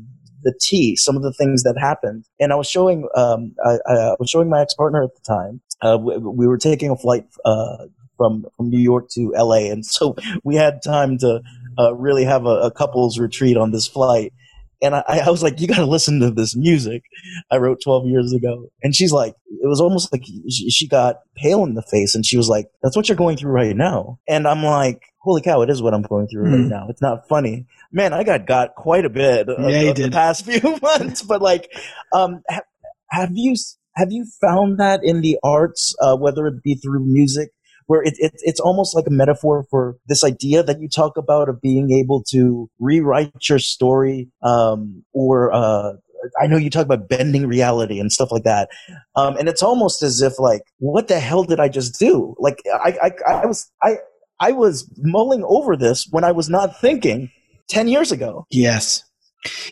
the 0.43 0.53
T, 0.61 0.95
some 0.95 1.15
of 1.15 1.23
the 1.23 1.33
things 1.33 1.63
that 1.63 1.75
happened. 1.79 2.25
And 2.39 2.53
I 2.53 2.55
was 2.55 2.69
showing, 2.69 3.09
um, 3.15 3.55
I, 3.65 3.79
I 3.91 4.15
was 4.19 4.29
showing 4.29 4.47
my 4.47 4.61
ex-partner 4.61 5.03
at 5.03 5.09
the 5.15 5.21
time. 5.27 5.61
Uh, 5.81 5.97
we, 5.97 6.17
we, 6.17 6.47
were 6.47 6.59
taking 6.59 6.91
a 6.91 6.95
flight, 6.95 7.25
uh, 7.45 7.87
from, 8.15 8.45
from 8.55 8.69
New 8.69 8.79
York 8.79 9.09
to 9.11 9.33
LA. 9.35 9.71
And 9.71 9.83
so 9.83 10.15
we 10.43 10.55
had 10.55 10.83
time 10.83 11.17
to, 11.19 11.41
uh, 11.77 11.93
really 11.95 12.25
have 12.25 12.45
a, 12.45 12.61
a, 12.61 12.71
couples 12.71 13.19
retreat 13.19 13.57
on 13.57 13.71
this 13.71 13.87
flight. 13.87 14.33
And 14.81 14.95
I, 14.95 15.03
I 15.25 15.29
was 15.29 15.41
like, 15.41 15.59
you 15.59 15.67
got 15.67 15.77
to 15.77 15.85
listen 15.85 16.19
to 16.19 16.31
this 16.31 16.55
music 16.55 17.03
I 17.51 17.57
wrote 17.57 17.81
12 17.83 18.05
years 18.07 18.33
ago. 18.33 18.69
And 18.83 18.95
she's 18.95 19.11
like, 19.11 19.33
it 19.49 19.67
was 19.67 19.81
almost 19.81 20.11
like 20.11 20.23
she, 20.49 20.87
got 20.87 21.21
pale 21.35 21.63
in 21.63 21.73
the 21.73 21.81
face 21.81 22.15
and 22.15 22.25
she 22.25 22.37
was 22.37 22.47
like, 22.47 22.67
that's 22.83 22.95
what 22.95 23.09
you're 23.09 23.17
going 23.17 23.37
through 23.37 23.51
right 23.51 23.75
now. 23.75 24.19
And 24.27 24.47
I'm 24.47 24.63
like, 24.63 25.01
holy 25.19 25.41
cow, 25.41 25.61
it 25.61 25.69
is 25.69 25.81
what 25.81 25.93
I'm 25.93 26.03
going 26.03 26.27
through 26.27 26.45
mm. 26.45 26.51
right 26.51 26.61
hmm. 26.61 26.69
now. 26.69 26.87
It's 26.89 27.01
not 27.01 27.27
funny. 27.27 27.65
Man, 27.91 28.13
I 28.13 28.23
got 28.23 28.45
got 28.45 28.75
quite 28.75 29.05
a 29.05 29.09
bit 29.09 29.49
of, 29.49 29.69
yeah, 29.69 29.89
of 29.89 29.95
the 29.95 30.11
past 30.11 30.45
few 30.49 30.77
months, 30.81 31.23
but 31.23 31.41
like, 31.41 31.71
um, 32.13 32.43
ha- 32.49 32.61
have 33.09 33.31
you, 33.33 33.55
have 33.95 34.11
you 34.11 34.25
found 34.41 34.79
that 34.79 35.03
in 35.03 35.21
the 35.21 35.37
arts, 35.43 35.95
uh, 36.01 36.15
whether 36.15 36.45
it 36.47 36.61
be 36.63 36.75
through 36.75 37.05
music 37.05 37.49
where 37.87 38.01
it, 38.03 38.13
it, 38.17 38.33
it's 38.39 38.59
almost 38.59 38.95
like 38.95 39.05
a 39.07 39.11
metaphor 39.11 39.65
for 39.69 39.97
this 40.07 40.23
idea 40.23 40.61
that 40.63 40.79
you 40.79 40.87
talk 40.87 41.17
about 41.17 41.49
of 41.49 41.61
being 41.61 41.91
able 41.91 42.23
to 42.29 42.69
rewrite 42.79 43.49
your 43.49 43.59
story 43.59 44.29
um, 44.43 45.03
or 45.13 45.51
uh, 45.53 45.93
I 46.39 46.47
know 46.47 46.57
you 46.57 46.69
talk 46.69 46.85
about 46.85 47.09
bending 47.09 47.47
reality 47.47 47.99
and 47.99 48.11
stuff 48.11 48.31
like 48.31 48.43
that. 48.43 48.69
Um, 49.15 49.37
and 49.37 49.47
it's 49.47 49.63
almost 49.63 50.03
as 50.03 50.21
if 50.21 50.39
like, 50.39 50.61
what 50.79 51.07
the 51.07 51.19
hell 51.19 51.43
did 51.43 51.59
I 51.59 51.69
just 51.69 51.99
do? 51.99 52.35
Like 52.39 52.61
I, 52.73 52.97
I, 53.01 53.33
I 53.33 53.45
was, 53.45 53.71
I, 53.83 53.97
I 54.39 54.51
was 54.51 54.89
mulling 54.97 55.43
over 55.45 55.75
this 55.75 56.07
when 56.09 56.23
I 56.23 56.31
was 56.31 56.49
not 56.49 56.79
thinking 56.79 57.31
10 57.69 57.87
years 57.87 58.11
ago. 58.11 58.45
Yes. 58.49 59.03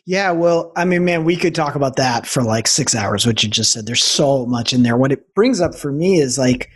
Yeah, 0.05 0.31
well, 0.31 0.71
I 0.77 0.85
mean, 0.85 1.03
man, 1.03 1.25
we 1.25 1.35
could 1.35 1.55
talk 1.55 1.75
about 1.75 1.97
that 1.97 2.25
for 2.25 2.43
like 2.43 2.67
six 2.67 2.95
hours, 2.95 3.25
what 3.25 3.43
you 3.43 3.49
just 3.49 3.71
said. 3.71 3.85
There's 3.85 4.03
so 4.03 4.45
much 4.45 4.73
in 4.73 4.83
there. 4.83 4.95
What 4.95 5.11
it 5.11 5.33
brings 5.33 5.59
up 5.59 5.75
for 5.75 5.91
me 5.91 6.19
is 6.19 6.37
like 6.37 6.69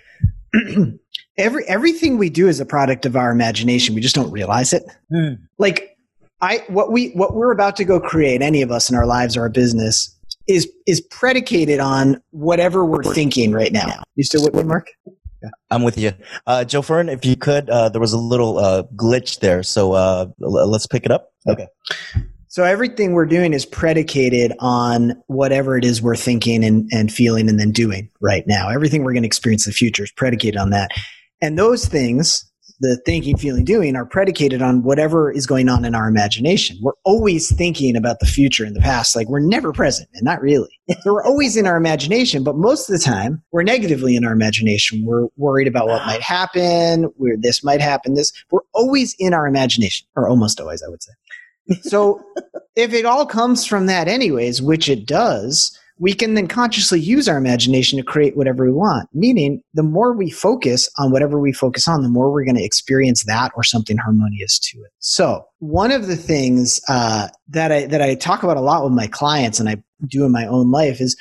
every 1.40 1.66
everything 1.68 2.18
we 2.18 2.30
do 2.30 2.48
is 2.48 2.60
a 2.60 2.66
product 2.66 3.06
of 3.06 3.16
our 3.16 3.32
imagination. 3.32 3.96
We 3.96 4.02
just 4.02 4.16
don't 4.16 4.32
realize 4.32 4.74
it. 4.74 4.84
Mm. 5.12 5.40
Like 5.58 5.98
I 6.42 6.64
what 6.68 6.92
we 6.92 7.10
what 7.12 7.34
we're 7.34 7.52
about 7.52 7.76
to 7.78 7.86
go 7.86 8.00
create, 8.00 8.42
any 8.42 8.62
of 8.62 8.72
us 8.72 8.90
in 8.90 8.96
our 8.96 9.06
lives 9.06 9.36
or 9.36 9.42
our 9.42 9.50
business, 9.50 10.16
is 10.48 10.70
is 10.86 11.02
predicated 11.02 11.80
on 11.80 12.22
whatever 12.32 12.86
we're 12.86 13.04
thinking 13.04 13.52
right 13.52 13.72
now. 13.72 14.04
You 14.16 14.24
still 14.24 14.44
with 14.44 14.54
me, 14.54 14.64
Mark? 14.64 14.88
Yeah. 15.42 15.50
I'm 15.72 15.84
with 15.84 15.98
you, 15.98 16.12
uh, 16.48 16.66
Joe 16.66 16.82
Fern. 16.82 17.08
If 17.08 17.26
you 17.26 17.38
could, 17.38 17.70
uh, 17.70 17.88
there 17.88 18.02
was 18.02 18.12
a 18.12 18.18
little 18.18 18.58
uh, 18.58 18.84
glitch 18.96 19.40
there, 19.40 19.64
so 19.64 19.94
uh, 19.94 20.28
l- 20.44 20.70
let's 20.70 20.86
pick 20.86 21.06
it 21.06 21.12
up. 21.12 21.32
Okay. 21.48 21.68
So 22.50 22.64
everything 22.64 23.14
we're 23.14 23.28
doing 23.28 23.54
is 23.54 23.66
predicated 23.66 24.54
on 24.60 25.14
whatever 25.28 25.78
it 25.78 25.86
is 25.86 26.02
we're 26.02 26.16
thinking 26.16 26.66
and, 26.66 26.90
and 26.92 27.14
feeling 27.14 27.48
and 27.48 27.60
then 27.60 27.72
doing 27.72 28.10
right 28.22 28.44
now. 28.48 28.70
Everything 28.70 29.04
we're 29.04 29.14
going 29.14 29.24
to 29.24 29.28
experience 29.28 29.68
in 29.68 29.70
the 29.70 29.76
future 29.76 30.04
is 30.04 30.12
predicated 30.12 30.58
on 30.58 30.72
that. 30.72 30.90
And 31.42 31.58
those 31.58 31.86
things, 31.86 32.46
the 32.82 33.00
thinking, 33.06 33.38
feeling, 33.38 33.66
doing, 33.66 33.96
are 33.96 34.06
predicated 34.06 34.62
on 34.62 34.84
whatever 34.84 35.32
is 35.32 35.46
going 35.46 35.70
on 35.70 35.86
in 35.86 35.96
our 35.96 36.08
imagination. 36.08 36.78
We're 36.82 36.94
always 37.04 37.54
thinking 37.54 37.96
about 37.96 38.20
the 38.20 38.26
future 38.26 38.66
and 38.66 38.76
the 38.76 38.82
past. 38.82 39.16
Like 39.16 39.28
we're 39.28 39.40
never 39.40 39.72
present, 39.72 40.10
and 40.14 40.24
not 40.24 40.42
really. 40.42 40.70
we're 41.06 41.24
always 41.24 41.58
in 41.58 41.68
our 41.68 41.78
imagination, 41.78 42.44
but 42.44 42.56
most 42.56 42.90
of 42.90 42.98
the 42.98 43.04
time 43.04 43.44
we're 43.52 43.64
negatively 43.64 44.16
in 44.16 44.26
our 44.26 44.34
imagination. 44.34 45.06
We're 45.06 45.28
worried 45.38 45.68
about 45.68 45.88
what 45.88 46.06
might 46.06 46.22
happen, 46.22 47.04
where 47.16 47.38
this 47.38 47.64
might 47.64 47.82
happen, 47.82 48.14
this. 48.14 48.32
We're 48.52 48.62
always 48.74 49.16
in 49.20 49.34
our 49.34 49.48
imagination, 49.48 50.08
or 50.16 50.28
almost 50.28 50.60
always, 50.60 50.84
I 50.84 50.90
would 50.90 51.04
say. 51.04 51.14
So 51.82 52.22
if 52.76 52.94
it 52.94 53.06
all 53.06 53.26
comes 53.26 53.66
from 53.66 53.86
that 53.86 54.08
anyways, 54.08 54.62
which 54.62 54.90
it 54.90 55.06
does, 55.06 55.78
we 56.00 56.14
can 56.14 56.34
then 56.34 56.48
consciously 56.48 57.00
use 57.00 57.28
our 57.28 57.38
imagination 57.38 57.98
to 57.98 58.04
create 58.04 58.36
whatever 58.36 58.66
we 58.66 58.72
want. 58.72 59.10
Meaning, 59.14 59.62
the 59.74 59.84
more 59.84 60.14
we 60.14 60.30
focus 60.30 60.90
on 60.98 61.12
whatever 61.12 61.40
we 61.40 61.52
focus 61.52 61.88
on, 61.88 62.02
the 62.02 62.10
more 62.10 62.32
we're 62.32 62.46
going 62.46 62.56
to 62.56 62.64
experience 62.64 63.26
that 63.26 63.52
or 63.56 63.64
something 63.64 63.98
harmonious 63.98 64.58
to 64.60 64.80
it. 64.80 64.92
So, 65.00 65.46
one 65.60 65.92
of 65.92 66.08
the 66.08 66.16
things 66.16 66.80
uh, 66.88 67.28
that 67.50 67.72
I 67.72 67.86
that 67.88 68.02
I 68.02 68.16
talk 68.16 68.44
about 68.44 68.58
a 68.58 68.62
lot 68.62 68.84
with 68.84 68.94
my 68.94 69.08
clients 69.08 69.60
and 69.60 69.68
I 69.70 69.84
do 70.08 70.24
in 70.24 70.32
my 70.32 70.46
own 70.48 70.72
life 70.72 71.02
is 71.02 71.18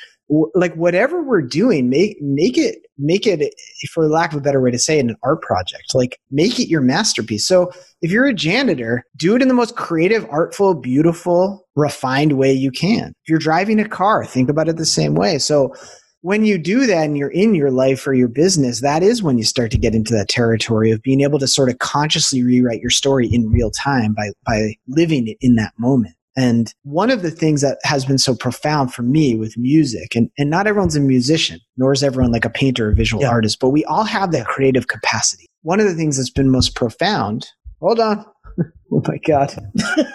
like 0.53 0.73
whatever 0.75 1.23
we're 1.23 1.41
doing 1.41 1.89
make 1.89 2.21
make 2.21 2.57
it 2.57 2.85
make 2.97 3.25
it 3.25 3.53
for 3.91 4.07
lack 4.07 4.31
of 4.31 4.37
a 4.37 4.41
better 4.41 4.61
way 4.61 4.69
to 4.69 4.77
say 4.77 4.99
it 4.99 5.05
an 5.05 5.15
art 5.23 5.41
project. 5.41 5.95
Like 5.95 6.19
make 6.29 6.59
it 6.59 6.69
your 6.69 6.81
masterpiece. 6.81 7.47
So 7.47 7.71
if 8.01 8.11
you're 8.11 8.27
a 8.27 8.33
janitor 8.33 9.03
do 9.15 9.35
it 9.35 9.41
in 9.41 9.47
the 9.47 9.53
most 9.53 9.75
creative 9.75 10.27
artful 10.29 10.75
beautiful 10.75 11.65
refined 11.75 12.33
way 12.33 12.53
you 12.53 12.71
can. 12.71 13.13
If 13.23 13.29
you're 13.29 13.39
driving 13.39 13.79
a 13.79 13.87
car 13.87 14.25
think 14.25 14.49
about 14.49 14.69
it 14.69 14.77
the 14.77 14.85
same 14.85 15.15
way. 15.15 15.39
So 15.39 15.73
when 16.21 16.43
you 16.45 16.57
do 16.57 16.85
that 16.85 17.05
and 17.05 17.17
you're 17.17 17.31
in 17.31 17.55
your 17.55 17.71
life 17.71 18.05
or 18.05 18.13
your 18.13 18.27
business 18.27 18.81
that 18.81 19.01
is 19.01 19.23
when 19.23 19.37
you 19.37 19.43
start 19.43 19.71
to 19.71 19.77
get 19.77 19.95
into 19.95 20.13
that 20.13 20.27
territory 20.27 20.91
of 20.91 21.01
being 21.01 21.21
able 21.21 21.39
to 21.39 21.47
sort 21.47 21.69
of 21.69 21.79
consciously 21.79 22.43
rewrite 22.43 22.81
your 22.81 22.89
story 22.89 23.27
in 23.31 23.49
real 23.49 23.71
time 23.71 24.13
by 24.13 24.29
by 24.45 24.75
living 24.87 25.27
it 25.27 25.37
in 25.41 25.55
that 25.55 25.73
moment 25.77 26.15
and 26.39 26.73
one 26.83 27.11
of 27.11 27.21
the 27.21 27.31
things 27.31 27.59
that 27.59 27.79
has 27.83 28.05
been 28.05 28.17
so 28.17 28.33
profound 28.33 28.93
for 28.93 29.01
me 29.01 29.35
with 29.35 29.57
music, 29.57 30.15
and, 30.15 30.29
and 30.37 30.49
not 30.49 30.67
everyone's 30.67 30.95
a 30.95 31.01
musician, 31.01 31.59
nor 31.75 31.91
is 31.91 32.01
everyone 32.01 32.31
like 32.31 32.45
a 32.45 32.49
painter 32.49 32.87
or 32.87 32.93
visual 32.93 33.21
yeah. 33.21 33.29
artist, 33.29 33.59
but 33.59 33.71
we 33.71 33.83
all 33.83 34.05
have 34.05 34.31
that 34.31 34.45
creative 34.45 34.87
capacity. 34.87 35.47
One 35.63 35.81
of 35.81 35.85
the 35.85 35.95
things 35.95 36.15
that's 36.15 36.29
been 36.29 36.49
most 36.49 36.75
profound, 36.75 37.49
hold 37.81 37.99
on. 37.99 38.25
oh 38.91 39.03
my 39.05 39.17
God. 39.27 39.53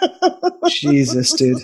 Jesus, 0.67 1.31
dude. 1.33 1.59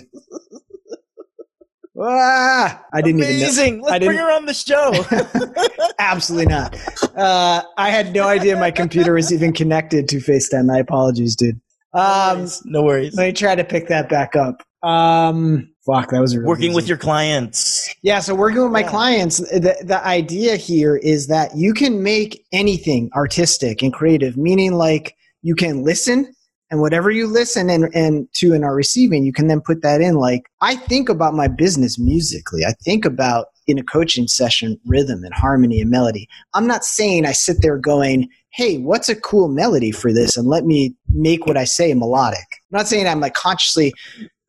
Ah, 2.00 2.84
I 2.92 3.02
didn't 3.02 3.20
Amazing. 3.20 3.64
even 3.64 3.78
know. 3.78 3.84
Let's 3.84 3.92
I 3.92 3.98
didn't, 3.98 4.14
bring 4.14 4.18
her 4.18 4.32
on 4.32 4.46
the 4.46 4.54
show. 4.54 5.90
absolutely 5.98 6.46
not. 6.46 6.76
Uh, 7.16 7.62
I 7.76 7.90
had 7.90 8.14
no 8.14 8.28
idea 8.28 8.56
my 8.56 8.70
computer 8.70 9.14
was 9.14 9.32
even 9.32 9.52
connected 9.52 10.08
to 10.10 10.18
FaceTime. 10.18 10.66
My 10.66 10.78
apologies, 10.78 11.34
dude. 11.34 11.60
Um, 11.94 12.02
no 12.04 12.36
worries. 12.36 12.62
No 12.64 12.82
worries. 12.82 13.14
Let 13.14 13.26
me 13.26 13.32
try 13.32 13.54
to 13.54 13.64
pick 13.64 13.88
that 13.88 14.08
back 14.08 14.34
up. 14.36 14.62
Um, 14.82 15.70
fuck, 15.86 16.10
that 16.10 16.20
was 16.20 16.36
working 16.36 16.66
easy. 16.70 16.74
with 16.74 16.88
your 16.88 16.98
clients. 16.98 17.94
Yeah, 18.02 18.18
so 18.20 18.34
working 18.34 18.62
with 18.62 18.72
my 18.72 18.80
yeah. 18.80 18.90
clients, 18.90 19.38
the 19.38 19.76
the 19.84 20.04
idea 20.04 20.56
here 20.56 20.96
is 20.96 21.28
that 21.28 21.56
you 21.56 21.72
can 21.72 22.02
make 22.02 22.44
anything 22.52 23.10
artistic 23.14 23.82
and 23.82 23.92
creative, 23.92 24.36
meaning 24.36 24.74
like 24.74 25.16
you 25.42 25.54
can 25.54 25.84
listen 25.84 26.34
and 26.72 26.80
whatever 26.80 27.10
you 27.10 27.26
listen 27.26 27.68
and, 27.68 27.94
and 27.94 28.26
to 28.32 28.54
and 28.54 28.64
are 28.64 28.74
receiving, 28.74 29.24
you 29.24 29.32
can 29.32 29.46
then 29.46 29.60
put 29.60 29.82
that 29.82 30.00
in. 30.00 30.14
Like 30.14 30.48
I 30.62 30.74
think 30.74 31.10
about 31.10 31.34
my 31.34 31.46
business 31.46 31.98
musically. 31.98 32.64
I 32.64 32.72
think 32.82 33.04
about 33.04 33.48
in 33.66 33.78
a 33.78 33.84
coaching 33.84 34.26
session 34.26 34.80
rhythm 34.86 35.22
and 35.22 35.34
harmony 35.34 35.80
and 35.80 35.90
melody. 35.90 36.28
I'm 36.54 36.66
not 36.66 36.84
saying 36.84 37.26
I 37.26 37.32
sit 37.32 37.58
there 37.60 37.76
going, 37.76 38.28
hey, 38.52 38.78
what's 38.78 39.08
a 39.08 39.16
cool 39.16 39.48
melody 39.48 39.90
for 39.90 40.12
this? 40.12 40.36
And 40.36 40.46
let 40.46 40.64
me 40.64 40.94
make 41.08 41.46
what 41.46 41.56
I 41.56 41.64
say 41.64 41.92
melodic. 41.94 42.38
I'm 42.40 42.78
not 42.78 42.88
saying 42.88 43.06
I'm 43.06 43.20
like 43.20 43.34
consciously, 43.34 43.94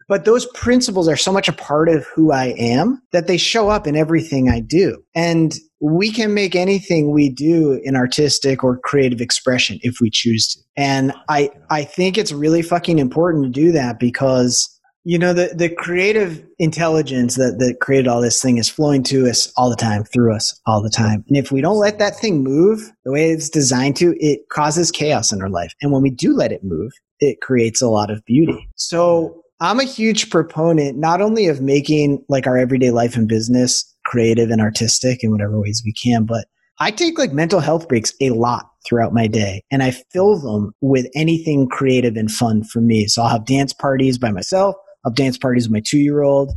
but 0.09 0.25
those 0.25 0.45
principles 0.53 1.07
are 1.07 1.15
so 1.15 1.31
much 1.31 1.47
a 1.47 1.53
part 1.53 1.89
of 1.89 2.05
who 2.13 2.31
I 2.31 2.47
am 2.57 3.01
that 3.13 3.27
they 3.27 3.37
show 3.37 3.69
up 3.69 3.87
in 3.87 3.95
everything 3.95 4.49
I 4.49 4.59
do. 4.59 5.01
And 5.15 5.55
we 5.81 6.11
can 6.11 6.33
make 6.33 6.55
anything 6.55 7.11
we 7.11 7.29
do 7.29 7.81
an 7.85 7.95
artistic 7.95 8.63
or 8.63 8.77
creative 8.79 9.21
expression 9.21 9.79
if 9.81 9.99
we 9.99 10.09
choose 10.09 10.47
to. 10.47 10.59
And 10.77 11.13
I, 11.29 11.49
I 11.69 11.83
think 11.83 12.17
it's 12.17 12.31
really 12.31 12.61
fucking 12.61 12.99
important 12.99 13.45
to 13.45 13.49
do 13.49 13.71
that 13.71 13.99
because 13.99 14.72
you 15.05 15.19
know, 15.19 15.33
the, 15.33 15.53
the 15.53 15.69
creative 15.69 16.45
intelligence 16.59 17.35
that, 17.35 17.57
that 17.59 17.79
created 17.81 18.07
all 18.07 18.21
this 18.21 18.41
thing 18.41 18.57
is 18.57 18.69
flowing 18.69 19.03
to 19.03 19.27
us 19.27 19.51
all 19.57 19.69
the 19.69 19.75
time, 19.75 20.03
through 20.05 20.33
us 20.33 20.59
all 20.65 20.81
the 20.81 20.89
time. 20.89 21.25
And 21.27 21.37
if 21.37 21.51
we 21.51 21.61
don't 21.61 21.77
let 21.77 21.99
that 21.99 22.15
thing 22.15 22.43
move 22.43 22.91
the 23.03 23.11
way 23.11 23.31
it's 23.31 23.49
designed 23.49 23.97
to, 23.97 24.15
it 24.19 24.47
causes 24.49 24.91
chaos 24.91 25.33
in 25.33 25.41
our 25.41 25.49
life. 25.49 25.73
And 25.81 25.91
when 25.91 26.01
we 26.01 26.09
do 26.09 26.33
let 26.33 26.51
it 26.51 26.63
move, 26.63 26.93
it 27.19 27.41
creates 27.41 27.81
a 27.81 27.89
lot 27.89 28.11
of 28.11 28.23
beauty. 28.25 28.69
So 28.75 29.43
I'm 29.59 29.79
a 29.79 29.85
huge 29.85 30.29
proponent 30.29 30.97
not 30.97 31.21
only 31.21 31.47
of 31.47 31.61
making 31.61 32.23
like 32.29 32.47
our 32.47 32.57
everyday 32.57 32.91
life 32.91 33.15
and 33.15 33.27
business 33.27 33.89
creative 34.05 34.49
and 34.49 34.61
artistic 34.61 35.23
in 35.23 35.31
whatever 35.31 35.59
ways 35.59 35.81
we 35.85 35.93
can. 35.93 36.25
But 36.25 36.47
I 36.79 36.91
take 36.91 37.17
like 37.17 37.33
mental 37.33 37.59
health 37.59 37.87
breaks 37.87 38.13
a 38.19 38.31
lot 38.31 38.69
throughout 38.85 39.13
my 39.13 39.27
day 39.27 39.63
and 39.71 39.83
I 39.83 39.91
fill 39.91 40.39
them 40.39 40.73
with 40.81 41.07
anything 41.15 41.69
creative 41.69 42.15
and 42.15 42.31
fun 42.31 42.63
for 42.63 42.81
me. 42.81 43.07
So 43.07 43.21
I'll 43.21 43.29
have 43.29 43.45
dance 43.45 43.73
parties 43.73 44.17
by 44.17 44.31
myself. 44.31 44.75
I'll 45.05 45.11
dance 45.11 45.37
parties 45.37 45.67
with 45.67 45.73
my 45.73 45.81
two 45.85 45.99
year 45.99 46.21
old. 46.21 46.51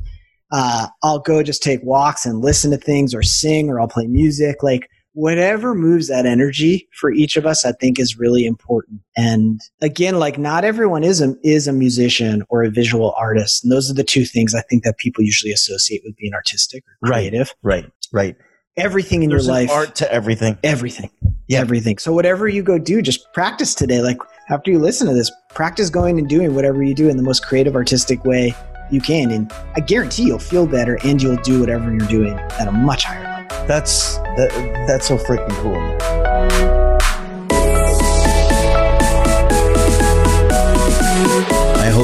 Uh, 0.53 0.87
I'll 1.03 1.19
go 1.19 1.43
just 1.43 1.63
take 1.63 1.83
walks 1.83 2.25
and 2.25 2.41
listen 2.41 2.71
to 2.71 2.77
things 2.77 3.15
or 3.15 3.23
sing 3.23 3.69
or 3.69 3.81
I'll 3.81 3.89
play 3.89 4.07
music. 4.07 4.63
Like 4.63 4.89
whatever 5.13 5.75
moves 5.75 6.09
that 6.09 6.27
energy 6.27 6.87
for 6.93 7.11
each 7.11 7.37
of 7.37 7.47
us, 7.47 7.65
I 7.65 7.73
think 7.73 7.99
is 7.99 8.19
really 8.19 8.45
important. 8.45 9.01
And 9.17 9.61
again, 9.81 10.19
like 10.19 10.39
not 10.39 10.63
everyone 10.63 11.03
is 11.03 11.23
a, 11.23 11.35
is 11.43 11.67
a 11.67 11.73
musician 11.73 12.45
or 12.51 12.63
a 12.63 12.71
visual 12.71 13.13
artist. 13.19 13.65
And 13.65 13.73
those 13.73 13.91
are 13.91 13.95
the 13.95 14.05
two 14.05 14.27
things 14.27 14.55
I 14.55 14.61
think 14.61 14.85
that 14.85 14.99
people 14.99 15.25
usually 15.25 15.53
associate 15.53 16.03
with 16.05 16.17
being 16.17 16.35
artistic 16.35 16.85
or 17.03 17.09
creative. 17.11 17.55
Right, 17.63 17.85
right. 18.13 18.37
right. 18.37 18.37
Everything 18.77 19.23
in 19.23 19.31
There's 19.31 19.47
your 19.47 19.55
life. 19.55 19.71
art 19.71 19.95
to 19.97 20.13
everything. 20.13 20.59
Everything. 20.63 21.11
Yeah. 21.49 21.61
Everything. 21.61 21.97
So 21.97 22.13
whatever 22.13 22.47
you 22.47 22.63
go 22.63 22.79
do, 22.79 23.01
just 23.01 23.33
practice 23.33 23.75
today. 23.75 24.03
Like 24.03 24.19
after 24.51 24.71
you 24.71 24.79
listen 24.79 25.07
to 25.07 25.15
this, 25.15 25.31
practice 25.49 25.89
going 25.89 26.19
and 26.19 26.29
doing 26.29 26.55
whatever 26.55 26.83
you 26.83 26.95
do 26.95 27.09
in 27.09 27.17
the 27.17 27.23
most 27.23 27.43
creative, 27.47 27.75
artistic 27.75 28.25
way 28.25 28.55
you 28.91 29.01
can. 29.01 29.31
And 29.31 29.51
I 29.77 29.81
guarantee 29.81 30.25
you'll 30.25 30.39
feel 30.39 30.67
better 30.67 30.99
and 31.05 31.23
you'll 31.23 31.37
do 31.37 31.61
whatever 31.61 31.91
you're 31.91 32.09
doing 32.09 32.35
at 32.35 32.69
a 32.69 32.73
much 32.73 33.05
higher 33.05 33.23
level. 33.25 33.67
That's 33.67 34.19
that, 34.37 34.51
that's 34.87 35.09
so 35.09 35.17
freaking 35.17 35.49
cool. 35.63 36.86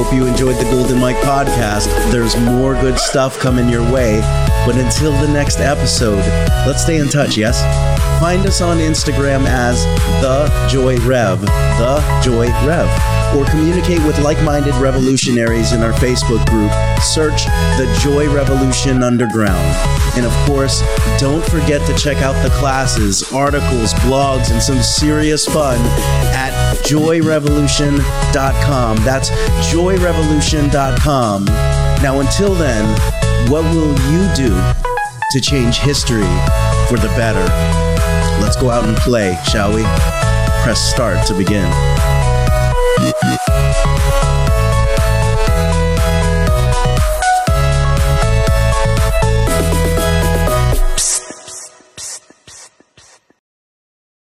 Hope 0.03 0.13
you 0.13 0.25
enjoyed 0.25 0.57
the 0.57 0.65
Golden 0.65 0.99
Mic 0.99 1.15
podcast. 1.17 1.87
There's 2.11 2.35
more 2.35 2.73
good 2.73 2.99
stuff 2.99 3.39
coming 3.39 3.69
your 3.69 3.89
way. 3.89 4.19
But 4.65 4.75
until 4.75 5.13
the 5.13 5.29
next 5.29 5.61
episode, 5.61 6.17
let's 6.67 6.81
stay 6.81 6.97
in 6.97 7.07
touch, 7.07 7.37
yes? 7.37 7.61
Find 8.19 8.45
us 8.45 8.59
on 8.59 8.79
Instagram 8.79 9.45
as 9.45 9.85
The 10.21 10.67
Joy 10.69 10.97
Rev, 10.97 11.39
The 11.39 12.21
Joy 12.21 12.47
Rev, 12.67 12.89
or 13.35 13.45
communicate 13.45 14.03
with 14.05 14.19
like 14.19 14.41
minded 14.43 14.75
revolutionaries 14.75 15.73
in 15.73 15.81
our 15.81 15.93
Facebook 15.93 16.47
group. 16.49 16.71
Search 17.01 17.45
The 17.77 17.87
Joy 18.01 18.31
Revolution 18.33 19.03
Underground. 19.03 19.75
And 20.15 20.25
of 20.25 20.33
course, 20.45 20.81
don't 21.19 21.43
forget 21.45 21.85
to 21.87 21.93
check 21.95 22.17
out 22.17 22.33
the 22.43 22.49
classes, 22.51 23.31
articles, 23.33 23.93
blogs, 23.95 24.51
and 24.51 24.61
some 24.61 24.81
serious 24.81 25.45
fun 25.45 25.79
at 26.33 26.53
joyrevolution.com. 26.85 28.97
That's 28.97 29.29
joyrevolution.com. 29.71 31.45
Now, 31.45 32.19
until 32.19 32.53
then, 32.53 32.85
what 33.49 33.63
will 33.73 33.95
you 34.11 34.27
do 34.35 34.53
to 35.31 35.41
change 35.41 35.77
history 35.77 36.27
for 36.87 36.97
the 36.97 37.11
better? 37.17 37.43
Let's 38.41 38.55
go 38.55 38.69
out 38.69 38.85
and 38.85 38.95
play, 38.97 39.37
shall 39.49 39.73
we? 39.73 39.83
Press 40.63 40.79
start 40.79 41.25
to 41.27 41.33
begin. 41.33 41.92
Thank 43.03 44.23
you. 44.23 44.32